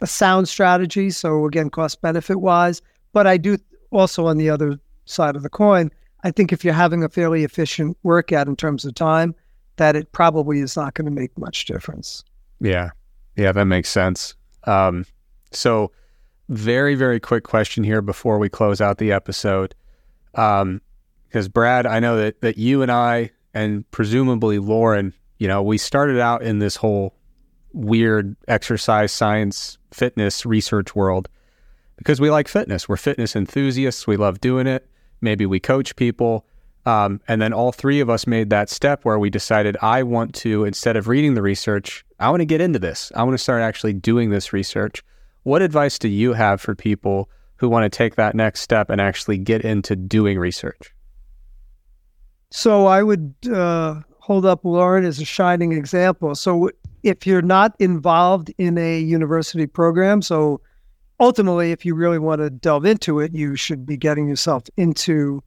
a 0.00 0.06
sound 0.06 0.48
strategy. 0.48 1.10
So 1.10 1.46
again, 1.46 1.70
cost 1.70 2.02
benefit 2.02 2.36
wise, 2.36 2.82
but 3.12 3.26
I 3.26 3.36
do 3.36 3.56
also 3.90 4.26
on 4.26 4.36
the 4.36 4.50
other 4.50 4.78
side 5.06 5.36
of 5.36 5.42
the 5.42 5.48
coin, 5.48 5.90
I 6.24 6.30
think 6.30 6.52
if 6.52 6.64
you're 6.64 6.74
having 6.74 7.02
a 7.04 7.08
fairly 7.08 7.44
efficient 7.44 7.96
workout 8.02 8.48
in 8.48 8.56
terms 8.56 8.84
of 8.84 8.94
time, 8.94 9.34
that 9.76 9.96
it 9.96 10.12
probably 10.12 10.60
is 10.60 10.76
not 10.76 10.94
going 10.94 11.04
to 11.06 11.10
make 11.10 11.36
much 11.38 11.66
difference. 11.66 12.24
Yeah, 12.60 12.90
yeah, 13.36 13.52
that 13.52 13.66
makes 13.66 13.88
sense. 13.88 14.34
Um, 14.64 15.06
so, 15.52 15.92
very 16.48 16.94
very 16.94 17.20
quick 17.20 17.44
question 17.44 17.84
here 17.84 18.02
before 18.02 18.38
we 18.38 18.48
close 18.48 18.80
out 18.80 18.98
the 18.98 19.12
episode. 19.12 19.74
Um, 20.36 20.80
because 21.28 21.48
Brad, 21.48 21.86
I 21.86 22.00
know 22.00 22.16
that 22.16 22.40
that 22.40 22.56
you 22.56 22.82
and 22.82 22.90
I 22.90 23.30
and 23.52 23.90
presumably 23.90 24.58
Lauren, 24.58 25.12
you 25.38 25.48
know, 25.48 25.62
we 25.62 25.76
started 25.76 26.18
out 26.18 26.42
in 26.42 26.60
this 26.60 26.76
whole 26.76 27.14
weird 27.72 28.36
exercise 28.48 29.12
science 29.12 29.76
fitness 29.92 30.46
research 30.46 30.94
world 30.94 31.28
because 31.98 32.20
we 32.20 32.30
like 32.30 32.48
fitness. 32.48 32.88
We're 32.88 32.96
fitness 32.96 33.36
enthusiasts. 33.36 34.06
We 34.06 34.16
love 34.16 34.40
doing 34.40 34.66
it. 34.66 34.88
Maybe 35.20 35.46
we 35.46 35.60
coach 35.60 35.96
people. 35.96 36.46
Um, 36.86 37.20
and 37.26 37.42
then 37.42 37.52
all 37.52 37.72
three 37.72 38.00
of 38.00 38.08
us 38.08 38.26
made 38.26 38.48
that 38.50 38.70
step 38.70 39.04
where 39.04 39.18
we 39.18 39.28
decided 39.28 39.76
I 39.82 40.04
want 40.04 40.34
to, 40.36 40.64
instead 40.64 40.96
of 40.96 41.08
reading 41.08 41.34
the 41.34 41.42
research, 41.42 42.04
I 42.20 42.30
want 42.30 42.42
to 42.42 42.46
get 42.46 42.60
into 42.60 42.78
this. 42.78 43.10
I 43.14 43.24
want 43.24 43.34
to 43.34 43.42
start 43.42 43.60
actually 43.60 43.92
doing 43.92 44.30
this 44.30 44.52
research. 44.52 45.02
What 45.42 45.62
advice 45.62 45.98
do 45.98 46.08
you 46.08 46.34
have 46.34 46.60
for 46.60 46.74
people 46.74 47.28
who 47.56 47.68
want 47.68 47.90
to 47.90 47.96
take 47.96 48.16
that 48.16 48.34
next 48.34 48.60
step 48.60 48.90
and 48.90 49.00
actually 49.00 49.38
get 49.38 49.62
into 49.62 49.96
doing 49.96 50.38
research? 50.38 50.94
So 52.50 52.86
I 52.86 53.02
would 53.02 53.34
uh, 53.52 54.00
hold 54.20 54.46
up 54.46 54.64
Lauren 54.64 55.04
as 55.04 55.20
a 55.20 55.24
shining 55.24 55.72
example. 55.72 56.34
So 56.34 56.70
if 57.02 57.26
you're 57.26 57.42
not 57.42 57.74
involved 57.78 58.52
in 58.58 58.78
a 58.78 58.98
university 59.00 59.66
program, 59.66 60.22
so 60.22 60.60
ultimately, 61.20 61.72
if 61.72 61.84
you 61.84 61.94
really 61.94 62.18
want 62.18 62.40
to 62.40 62.50
delve 62.50 62.84
into 62.84 63.20
it, 63.20 63.34
you 63.34 63.56
should 63.56 63.86
be 63.86 63.96
getting 63.96 64.28
yourself 64.28 64.64
into 64.76 65.42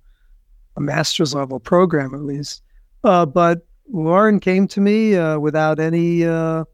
a 0.77 0.81
master's 0.81 1.33
level 1.33 1.59
program 1.59 2.13
at 2.13 2.21
least. 2.21 2.63
Uh, 3.03 3.25
but 3.25 3.65
Lauren 3.91 4.39
came 4.39 4.67
to 4.67 4.81
me 4.81 5.15
uh, 5.15 5.39
without 5.39 5.79
any. 5.79 6.25
Uh, 6.25 6.65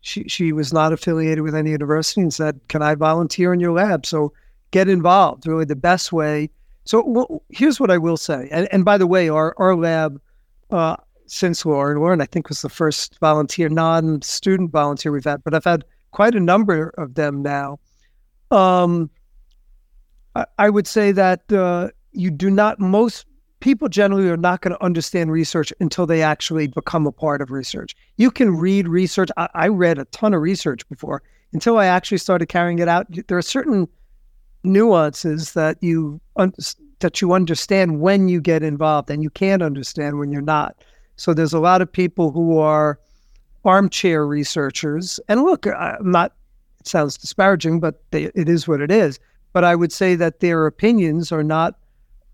she 0.00 0.24
she 0.28 0.52
was 0.52 0.72
not 0.72 0.92
affiliated 0.92 1.42
with 1.42 1.54
any 1.54 1.70
university 1.70 2.20
and 2.20 2.32
said, 2.32 2.60
"Can 2.68 2.82
I 2.82 2.94
volunteer 2.94 3.52
in 3.52 3.60
your 3.60 3.72
lab?" 3.72 4.06
So 4.06 4.32
get 4.70 4.88
involved. 4.88 5.46
Really, 5.46 5.64
the 5.64 5.76
best 5.76 6.12
way. 6.12 6.50
So 6.84 7.04
well, 7.04 7.42
here's 7.50 7.78
what 7.78 7.90
I 7.90 7.98
will 7.98 8.16
say. 8.16 8.48
And, 8.50 8.68
and 8.72 8.84
by 8.84 8.98
the 8.98 9.06
way, 9.06 9.28
our 9.28 9.54
our 9.58 9.76
lab. 9.76 10.20
Uh, 10.70 10.96
since 11.30 11.64
Lauren, 11.66 11.98
Lauren, 11.98 12.22
I 12.22 12.26
think 12.26 12.48
was 12.48 12.62
the 12.62 12.70
first 12.70 13.18
volunteer, 13.20 13.68
non-student 13.68 14.70
volunteer 14.70 15.12
we've 15.12 15.24
had, 15.24 15.44
but 15.44 15.54
I've 15.54 15.64
had 15.64 15.84
quite 16.10 16.34
a 16.34 16.40
number 16.40 16.94
of 16.96 17.14
them 17.14 17.42
now. 17.42 17.78
Um, 18.50 19.10
I, 20.34 20.46
I 20.58 20.70
would 20.70 20.86
say 20.86 21.12
that 21.12 21.52
uh, 21.52 21.88
you 22.12 22.30
do 22.30 22.50
not 22.50 22.80
most 22.80 23.26
people 23.60 23.88
generally 23.88 24.28
are 24.28 24.36
not 24.36 24.60
going 24.60 24.72
to 24.72 24.82
understand 24.82 25.32
research 25.32 25.72
until 25.80 26.06
they 26.06 26.22
actually 26.22 26.68
become 26.68 27.06
a 27.06 27.12
part 27.12 27.42
of 27.42 27.50
research. 27.50 27.94
You 28.16 28.30
can 28.30 28.56
read 28.56 28.88
research. 28.88 29.30
I, 29.36 29.48
I, 29.54 29.68
read 29.68 29.98
a 29.98 30.04
ton 30.06 30.32
of 30.32 30.40
research 30.40 30.88
before 30.88 31.22
until 31.52 31.76
I 31.76 31.86
actually 31.86 32.18
started 32.18 32.46
carrying 32.46 32.78
it 32.78 32.88
out. 32.88 33.06
There 33.26 33.36
are 33.36 33.42
certain 33.42 33.88
nuances 34.68 35.52
that 35.54 35.76
you 35.80 36.20
un- 36.36 36.54
that 37.00 37.20
you 37.20 37.32
understand 37.32 38.00
when 38.00 38.28
you 38.28 38.40
get 38.40 38.62
involved, 38.62 39.10
and 39.10 39.22
you 39.22 39.30
can't 39.30 39.62
understand 39.62 40.18
when 40.18 40.32
you're 40.32 40.42
not. 40.42 40.76
So 41.16 41.34
there's 41.34 41.52
a 41.52 41.60
lot 41.60 41.82
of 41.82 41.90
people 41.90 42.30
who 42.30 42.58
are 42.58 42.98
armchair 43.64 44.26
researchers. 44.26 45.20
And 45.28 45.42
look, 45.42 45.66
I'm 45.66 46.10
not. 46.10 46.32
It 46.80 46.86
sounds 46.86 47.16
disparaging, 47.16 47.80
but 47.80 48.02
they, 48.12 48.24
it 48.34 48.48
is 48.48 48.68
what 48.68 48.80
it 48.80 48.90
is. 48.90 49.18
But 49.52 49.64
I 49.64 49.74
would 49.74 49.92
say 49.92 50.14
that 50.14 50.40
their 50.40 50.66
opinions 50.66 51.32
are 51.32 51.42
not 51.42 51.74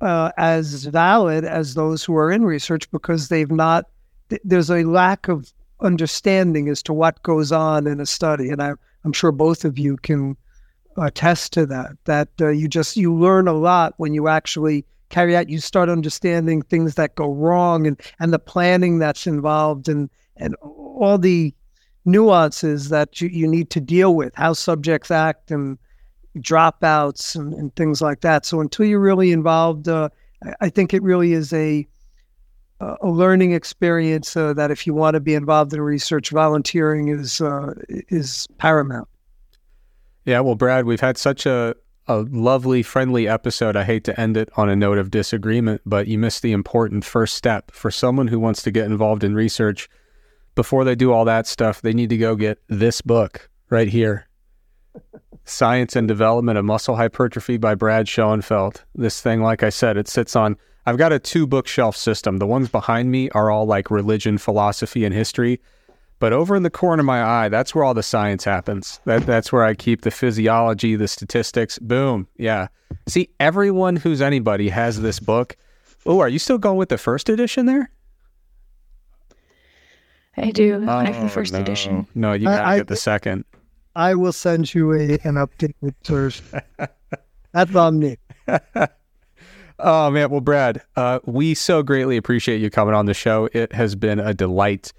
uh, 0.01 0.33
as 0.37 0.85
valid 0.85 1.45
as 1.45 1.75
those 1.75 2.05
who 2.05 2.15
are 2.17 2.31
in 2.31 2.45
research 2.45 2.91
because 2.91 3.29
they've 3.29 3.51
not, 3.51 3.87
th- 4.29 4.43
there's 4.45 4.71
a 4.71 4.85
lack 4.85 5.29
of 5.29 5.51
understanding 5.81 6.69
as 6.69 6.83
to 6.83 6.93
what 6.93 7.23
goes 7.23 7.53
on 7.53 7.87
in 7.87 8.01
a 8.01 8.07
study. 8.07 8.51
And 8.51 8.63
I, 8.63 8.73
I'm 9.05 9.13
sure 9.13 9.33
both 9.33 9.65
of 9.65 9.79
you 9.79 9.97
can 9.97 10.37
attest 10.97 11.53
to 11.55 11.67
that, 11.67 11.93
that 12.05 12.29
uh, 12.41 12.49
you 12.49 12.69
just, 12.69 12.97
you 12.97 13.15
learn 13.15 13.49
a 13.49 13.53
lot 13.53 13.95
when 13.97 14.15
you 14.15 14.29
actually 14.29 14.85
carry 15.11 15.37
out, 15.37 15.49
you 15.49 15.59
start 15.59 15.89
understanding 15.89 16.63
things 16.63 16.95
that 16.95 17.15
go 17.15 17.33
wrong 17.33 17.87
and, 17.87 18.01
and 18.21 18.33
the 18.33 18.39
planning 18.39 18.99
that's 18.99 19.27
involved 19.27 19.89
and, 19.89 20.11
and 20.37 20.55
all 20.63 21.19
the 21.19 21.55
nuances 22.05 22.89
that 22.89 23.21
you, 23.21 23.29
you 23.29 23.47
need 23.47 23.71
to 23.71 23.81
deal 23.81 24.15
with, 24.15 24.35
how 24.35 24.53
subjects 24.53 25.11
act 25.11 25.51
and 25.51 25.79
dropouts 26.39 27.37
and, 27.37 27.55
and 27.55 27.75
things 27.77 28.03
like 28.03 28.21
that. 28.21 28.45
So 28.45 28.61
until 28.61 28.87
you're 28.87 29.01
really 29.01 29.33
involved, 29.33 29.89
uh, 29.89 30.09
I, 30.61 30.69
think 30.69 30.93
it 30.93 31.03
really 31.03 31.33
is 31.33 31.53
a 31.53 31.87
a 32.81 33.09
learning 33.09 33.53
experience 33.53 34.37
uh, 34.37 34.53
that 34.55 34.71
if 34.71 34.87
you 34.87 34.93
want 34.93 35.15
to 35.15 35.21
be 35.21 35.35
involved 35.35 35.73
in 35.73 35.81
research, 35.81 36.31
volunteering 36.31 37.09
is 37.09 37.41
uh, 37.41 37.73
is 37.89 38.47
paramount. 38.59 39.09
Yeah, 40.25 40.41
well, 40.41 40.55
Brad, 40.55 40.87
we've 40.87 41.01
had 41.01 41.19
such 41.19 41.47
a 41.47 41.77
a 42.07 42.19
lovely, 42.19 42.83
friendly 42.83 43.27
episode. 43.27 43.77
I 43.77 43.85
hate 43.85 44.05
to 44.05 44.21
end 44.21 44.37
it 44.37 44.51
on 44.57 44.69
a 44.69 44.77
note 44.77 44.99
of 44.99 45.11
disagreement, 45.11 45.81
but 45.87 46.07
you 46.07 46.19
missed 46.19 46.43
the 46.43 46.53
important 46.53 47.05
first 47.05 47.35
step 47.35 47.71
for 47.71 47.91
someone 47.91 48.29
who 48.29 48.39
wants 48.39 48.63
to 48.63 48.71
get 48.71 48.87
involved 48.87 49.25
in 49.25 49.35
research. 49.35 49.89
Before 50.55 50.85
they 50.85 50.95
do 50.95 51.13
all 51.13 51.25
that 51.25 51.47
stuff, 51.47 51.81
they 51.81 51.95
need 51.95 52.11
to 52.11 52.19
go 52.19 52.37
get 52.37 52.59
this 52.69 53.01
book 53.01 53.49
right 53.71 53.89
here. 53.89 54.29
Science 55.45 55.97
and 55.97 56.07
Development 56.07 56.59
of 56.59 56.65
Muscle 56.65 56.97
Hypertrophy 56.97 57.57
by 57.57 57.75
Brad 57.75 58.09
Schoenfeld. 58.09 58.85
This 58.95 59.21
thing, 59.21 59.43
like 59.43 59.63
I 59.63 59.71
said, 59.71 59.97
it 59.97 60.09
sits 60.09 60.37
on, 60.37 60.57
I've 60.87 60.99
got 60.99 61.13
a 61.13 61.19
two 61.19 61.47
bookshelf 61.47 61.97
system. 61.97 62.37
The 62.39 62.47
ones 62.47 62.69
behind 62.69 63.11
me 63.11 63.31
are 63.31 63.51
all 63.51 63.67
like 63.67 63.91
religion, 63.91 64.39
philosophy, 64.39 65.05
and 65.05 65.15
history. 65.15 65.61
But 66.25 66.33
over 66.33 66.57
in 66.57 66.63
the 66.63 66.71
corner 66.71 67.01
of 67.01 67.05
my 67.05 67.23
eye, 67.23 67.51
that's 67.51 67.75
where 67.75 67.85
all 67.85 67.93
the 67.93 68.03
science 68.03 68.45
happens. 68.45 68.99
That, 69.05 69.27
that's 69.27 69.53
where 69.53 69.63
I 69.63 69.75
keep 69.75 70.01
the 70.01 70.11
physiology, 70.11 70.97
the 70.97 71.07
statistics. 71.07 71.79
Boom. 71.79 72.27
Yeah. 72.39 72.69
See, 73.07 73.29
everyone 73.41 73.97
who's 73.97 74.23
anybody 74.23 74.71
has 74.71 75.03
this 75.03 75.21
book. 75.21 75.55
Oh, 76.07 76.21
are 76.21 76.29
you 76.31 76.39
still 76.39 76.57
going 76.57 76.79
with 76.79 76.89
the 76.89 76.97
first 76.97 77.29
edition 77.29 77.67
there? 77.67 77.91
I 80.39 80.51
do. 80.51 80.83
Oh, 80.89 80.97
I 80.97 81.11
have 81.11 81.23
the 81.23 81.29
first 81.29 81.53
no. 81.53 81.61
edition. 81.61 82.07
No, 82.15 82.33
you 82.33 82.47
gotta 82.47 82.67
I, 82.67 82.79
get 82.79 82.87
the 82.87 82.97
second. 82.97 83.45
I 83.95 84.15
will 84.15 84.33
send 84.33 84.73
you 84.73 84.95
a, 84.95 85.19
an 85.25 85.35
updated 85.35 85.93
version. 86.07 86.47
That's 87.53 87.77
on 87.77 87.99
me. 87.99 88.17
oh 89.79 90.11
man, 90.11 90.31
well, 90.31 90.41
Brad, 90.41 90.81
uh, 90.97 91.19
we 91.27 91.53
so 91.53 91.83
greatly 91.83 92.17
appreciate 92.17 92.63
you 92.63 92.71
coming 92.71 92.95
on 92.95 93.05
the 93.05 93.13
show. 93.13 93.51
It 93.53 93.75
has 93.75 93.95
been 93.95 94.19
a 94.19 94.33
delight. 94.33 94.95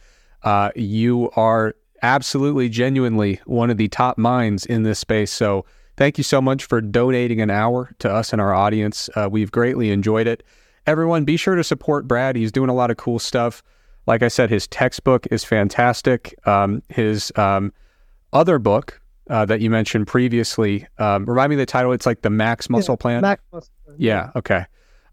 Uh, 0.45 0.69
you 0.75 1.29
are 1.35 1.75
absolutely, 2.01 2.69
genuinely 2.69 3.41
one 3.45 3.69
of 3.69 3.77
the 3.77 3.87
top 3.87 4.17
minds 4.17 4.65
in 4.65 4.83
this 4.83 4.99
space. 4.99 5.31
So 5.31 5.65
thank 5.97 6.17
you 6.17 6.23
so 6.23 6.39
much 6.39 6.65
for 6.65 6.79
donating 6.79 7.41
an 7.41 7.49
hour 7.49 7.93
to 7.99 8.11
us 8.11 8.31
and 8.31 8.39
our 8.39 8.53
audience. 8.53 9.09
Uh, 9.15 9.27
we've 9.29 9.51
greatly 9.51 9.91
enjoyed 9.91 10.27
it. 10.27 10.43
Everyone, 10.85 11.25
be 11.25 11.35
sure 11.35 11.55
to 11.55 11.63
support 11.63 12.07
Brad. 12.07 12.35
He's 12.35 12.51
doing 12.51 12.69
a 12.69 12.75
lot 12.75 12.91
of 12.91 12.97
cool 12.97 13.17
stuff. 13.17 13.63
Like 14.05 14.21
I 14.21 14.27
said, 14.27 14.51
his 14.51 14.67
textbook 14.67 15.25
is 15.31 15.43
fantastic. 15.43 16.35
Um, 16.47 16.83
his 16.89 17.31
um, 17.37 17.73
other 18.33 18.59
book 18.59 19.01
uh, 19.31 19.45
that 19.45 19.61
you 19.61 19.71
mentioned 19.71 20.05
previously, 20.05 20.85
um, 20.99 21.25
remind 21.25 21.49
me 21.49 21.55
of 21.55 21.59
the 21.59 21.65
title. 21.65 21.91
It's 21.91 22.05
like 22.05 22.21
the 22.21 22.29
Max 22.29 22.69
Muscle 22.69 22.93
yeah, 22.93 23.01
Plan. 23.01 23.21
Max 23.21 23.41
Muscle 23.51 23.73
Plan. 23.83 23.97
Yeah. 23.99 24.29
Okay. 24.35 24.65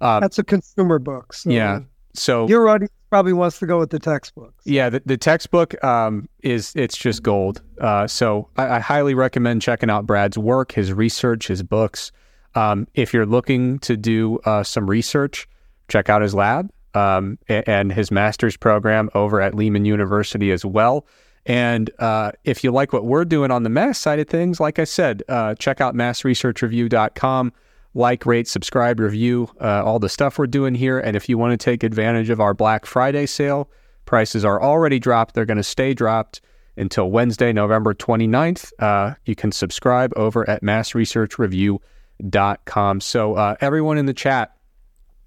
Um, 0.02 0.20
That's 0.20 0.38
a 0.38 0.44
consumer 0.44 0.98
book. 0.98 1.32
So 1.32 1.48
yeah. 1.48 1.80
So 2.12 2.46
your 2.48 2.68
audience 2.68 2.92
probably 3.12 3.34
wants 3.34 3.58
to 3.58 3.66
go 3.66 3.78
with 3.78 3.90
the 3.90 3.98
textbook. 3.98 4.54
Yeah, 4.64 4.88
the, 4.88 5.02
the 5.04 5.18
textbook 5.18 5.84
um, 5.84 6.30
is 6.42 6.72
it's 6.74 6.96
just 6.96 7.22
gold. 7.22 7.60
Uh, 7.78 8.06
so 8.06 8.48
I, 8.56 8.76
I, 8.76 8.78
highly 8.78 9.12
recommend 9.12 9.60
checking 9.60 9.90
out 9.90 10.06
Brad's 10.06 10.38
work, 10.38 10.72
his 10.72 10.94
research, 10.94 11.48
his 11.48 11.62
books. 11.62 12.10
Um, 12.54 12.88
if 12.94 13.12
you're 13.12 13.26
looking 13.26 13.80
to 13.80 13.98
do 13.98 14.38
uh, 14.46 14.62
some 14.62 14.88
research, 14.88 15.46
check 15.88 16.08
out 16.08 16.22
his 16.22 16.34
lab 16.34 16.70
um, 16.94 17.38
and 17.50 17.92
his 17.92 18.10
master's 18.10 18.56
program 18.56 19.10
over 19.14 19.42
at 19.42 19.54
Lehman 19.54 19.84
University 19.84 20.50
as 20.50 20.64
well. 20.64 21.04
And 21.44 21.90
uh, 21.98 22.32
if 22.44 22.64
you 22.64 22.70
like 22.70 22.94
what 22.94 23.04
we're 23.04 23.26
doing 23.26 23.50
on 23.50 23.62
the 23.62 23.68
mass 23.68 23.98
side 23.98 24.20
of 24.20 24.28
things, 24.28 24.58
like 24.58 24.78
I 24.78 24.84
said, 24.84 25.22
uh, 25.28 25.54
check 25.56 25.82
out 25.82 25.94
massresearchreview.com. 25.94 27.52
Like, 27.94 28.24
rate, 28.24 28.48
subscribe, 28.48 28.98
review 29.00 29.50
uh, 29.60 29.82
all 29.84 29.98
the 29.98 30.08
stuff 30.08 30.38
we're 30.38 30.46
doing 30.46 30.74
here. 30.74 30.98
And 30.98 31.14
if 31.16 31.28
you 31.28 31.36
want 31.36 31.58
to 31.58 31.62
take 31.62 31.82
advantage 31.82 32.30
of 32.30 32.40
our 32.40 32.54
Black 32.54 32.86
Friday 32.86 33.26
sale, 33.26 33.68
prices 34.06 34.42
are 34.44 34.62
already 34.62 34.98
dropped. 34.98 35.34
They're 35.34 35.44
going 35.44 35.58
to 35.58 35.62
stay 35.62 35.92
dropped 35.92 36.40
until 36.76 37.10
Wednesday, 37.10 37.52
November 37.52 37.92
29th. 37.92 38.72
Uh, 38.78 39.14
you 39.26 39.34
can 39.34 39.52
subscribe 39.52 40.12
over 40.16 40.48
at 40.48 40.62
massresearchreview.com. 40.62 43.00
So, 43.00 43.34
uh, 43.34 43.56
everyone 43.60 43.98
in 43.98 44.06
the 44.06 44.14
chat, 44.14 44.56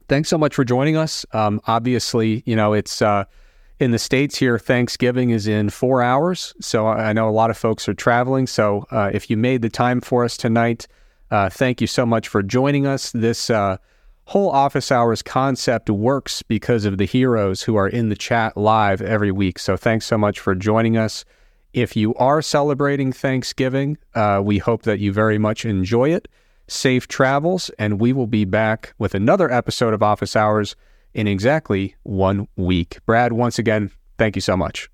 thanks 0.07 0.29
so 0.29 0.37
much 0.37 0.55
for 0.55 0.63
joining 0.63 0.97
us. 0.97 1.25
Um, 1.33 1.61
obviously, 1.67 2.43
you 2.45 2.55
know, 2.55 2.73
it's 2.73 3.01
uh, 3.01 3.25
in 3.79 3.91
the 3.91 3.99
States 3.99 4.37
here, 4.37 4.57
Thanksgiving 4.57 5.31
is 5.31 5.47
in 5.47 5.69
four 5.69 6.01
hours. 6.01 6.53
So 6.61 6.87
I 6.87 7.13
know 7.13 7.27
a 7.27 7.31
lot 7.31 7.49
of 7.49 7.57
folks 7.57 7.89
are 7.89 7.93
traveling. 7.93 8.47
So 8.47 8.85
uh, 8.91 9.11
if 9.13 9.29
you 9.29 9.37
made 9.37 9.61
the 9.61 9.69
time 9.69 10.01
for 10.01 10.23
us 10.23 10.37
tonight, 10.37 10.87
uh, 11.31 11.49
thank 11.49 11.81
you 11.81 11.87
so 11.87 12.05
much 12.05 12.27
for 12.27 12.43
joining 12.43 12.85
us. 12.85 13.11
This 13.11 13.49
uh, 13.49 13.77
whole 14.25 14.49
office 14.49 14.91
hours 14.91 15.21
concept 15.21 15.89
works 15.89 16.41
because 16.41 16.85
of 16.85 16.97
the 16.97 17.05
heroes 17.05 17.63
who 17.63 17.75
are 17.75 17.87
in 17.87 18.09
the 18.09 18.15
chat 18.15 18.57
live 18.57 19.01
every 19.01 19.31
week. 19.31 19.59
So 19.59 19.77
thanks 19.77 20.05
so 20.05 20.17
much 20.17 20.39
for 20.39 20.55
joining 20.55 20.97
us. 20.97 21.25
If 21.73 21.95
you 21.95 22.15
are 22.15 22.41
celebrating 22.41 23.11
Thanksgiving, 23.11 23.97
uh, 24.13 24.41
we 24.43 24.59
hope 24.59 24.83
that 24.83 24.99
you 24.99 25.11
very 25.11 25.37
much 25.37 25.65
enjoy 25.65 26.11
it. 26.13 26.27
Safe 26.67 27.07
travels, 27.07 27.69
and 27.77 27.99
we 27.99 28.13
will 28.13 28.27
be 28.27 28.45
back 28.45 28.93
with 28.97 29.13
another 29.13 29.51
episode 29.51 29.93
of 29.93 30.01
Office 30.01 30.35
Hours 30.35 30.75
in 31.13 31.27
exactly 31.27 31.95
one 32.03 32.47
week. 32.55 32.97
Brad, 33.05 33.33
once 33.33 33.59
again, 33.59 33.91
thank 34.17 34.35
you 34.35 34.41
so 34.41 34.57
much. 34.57 34.89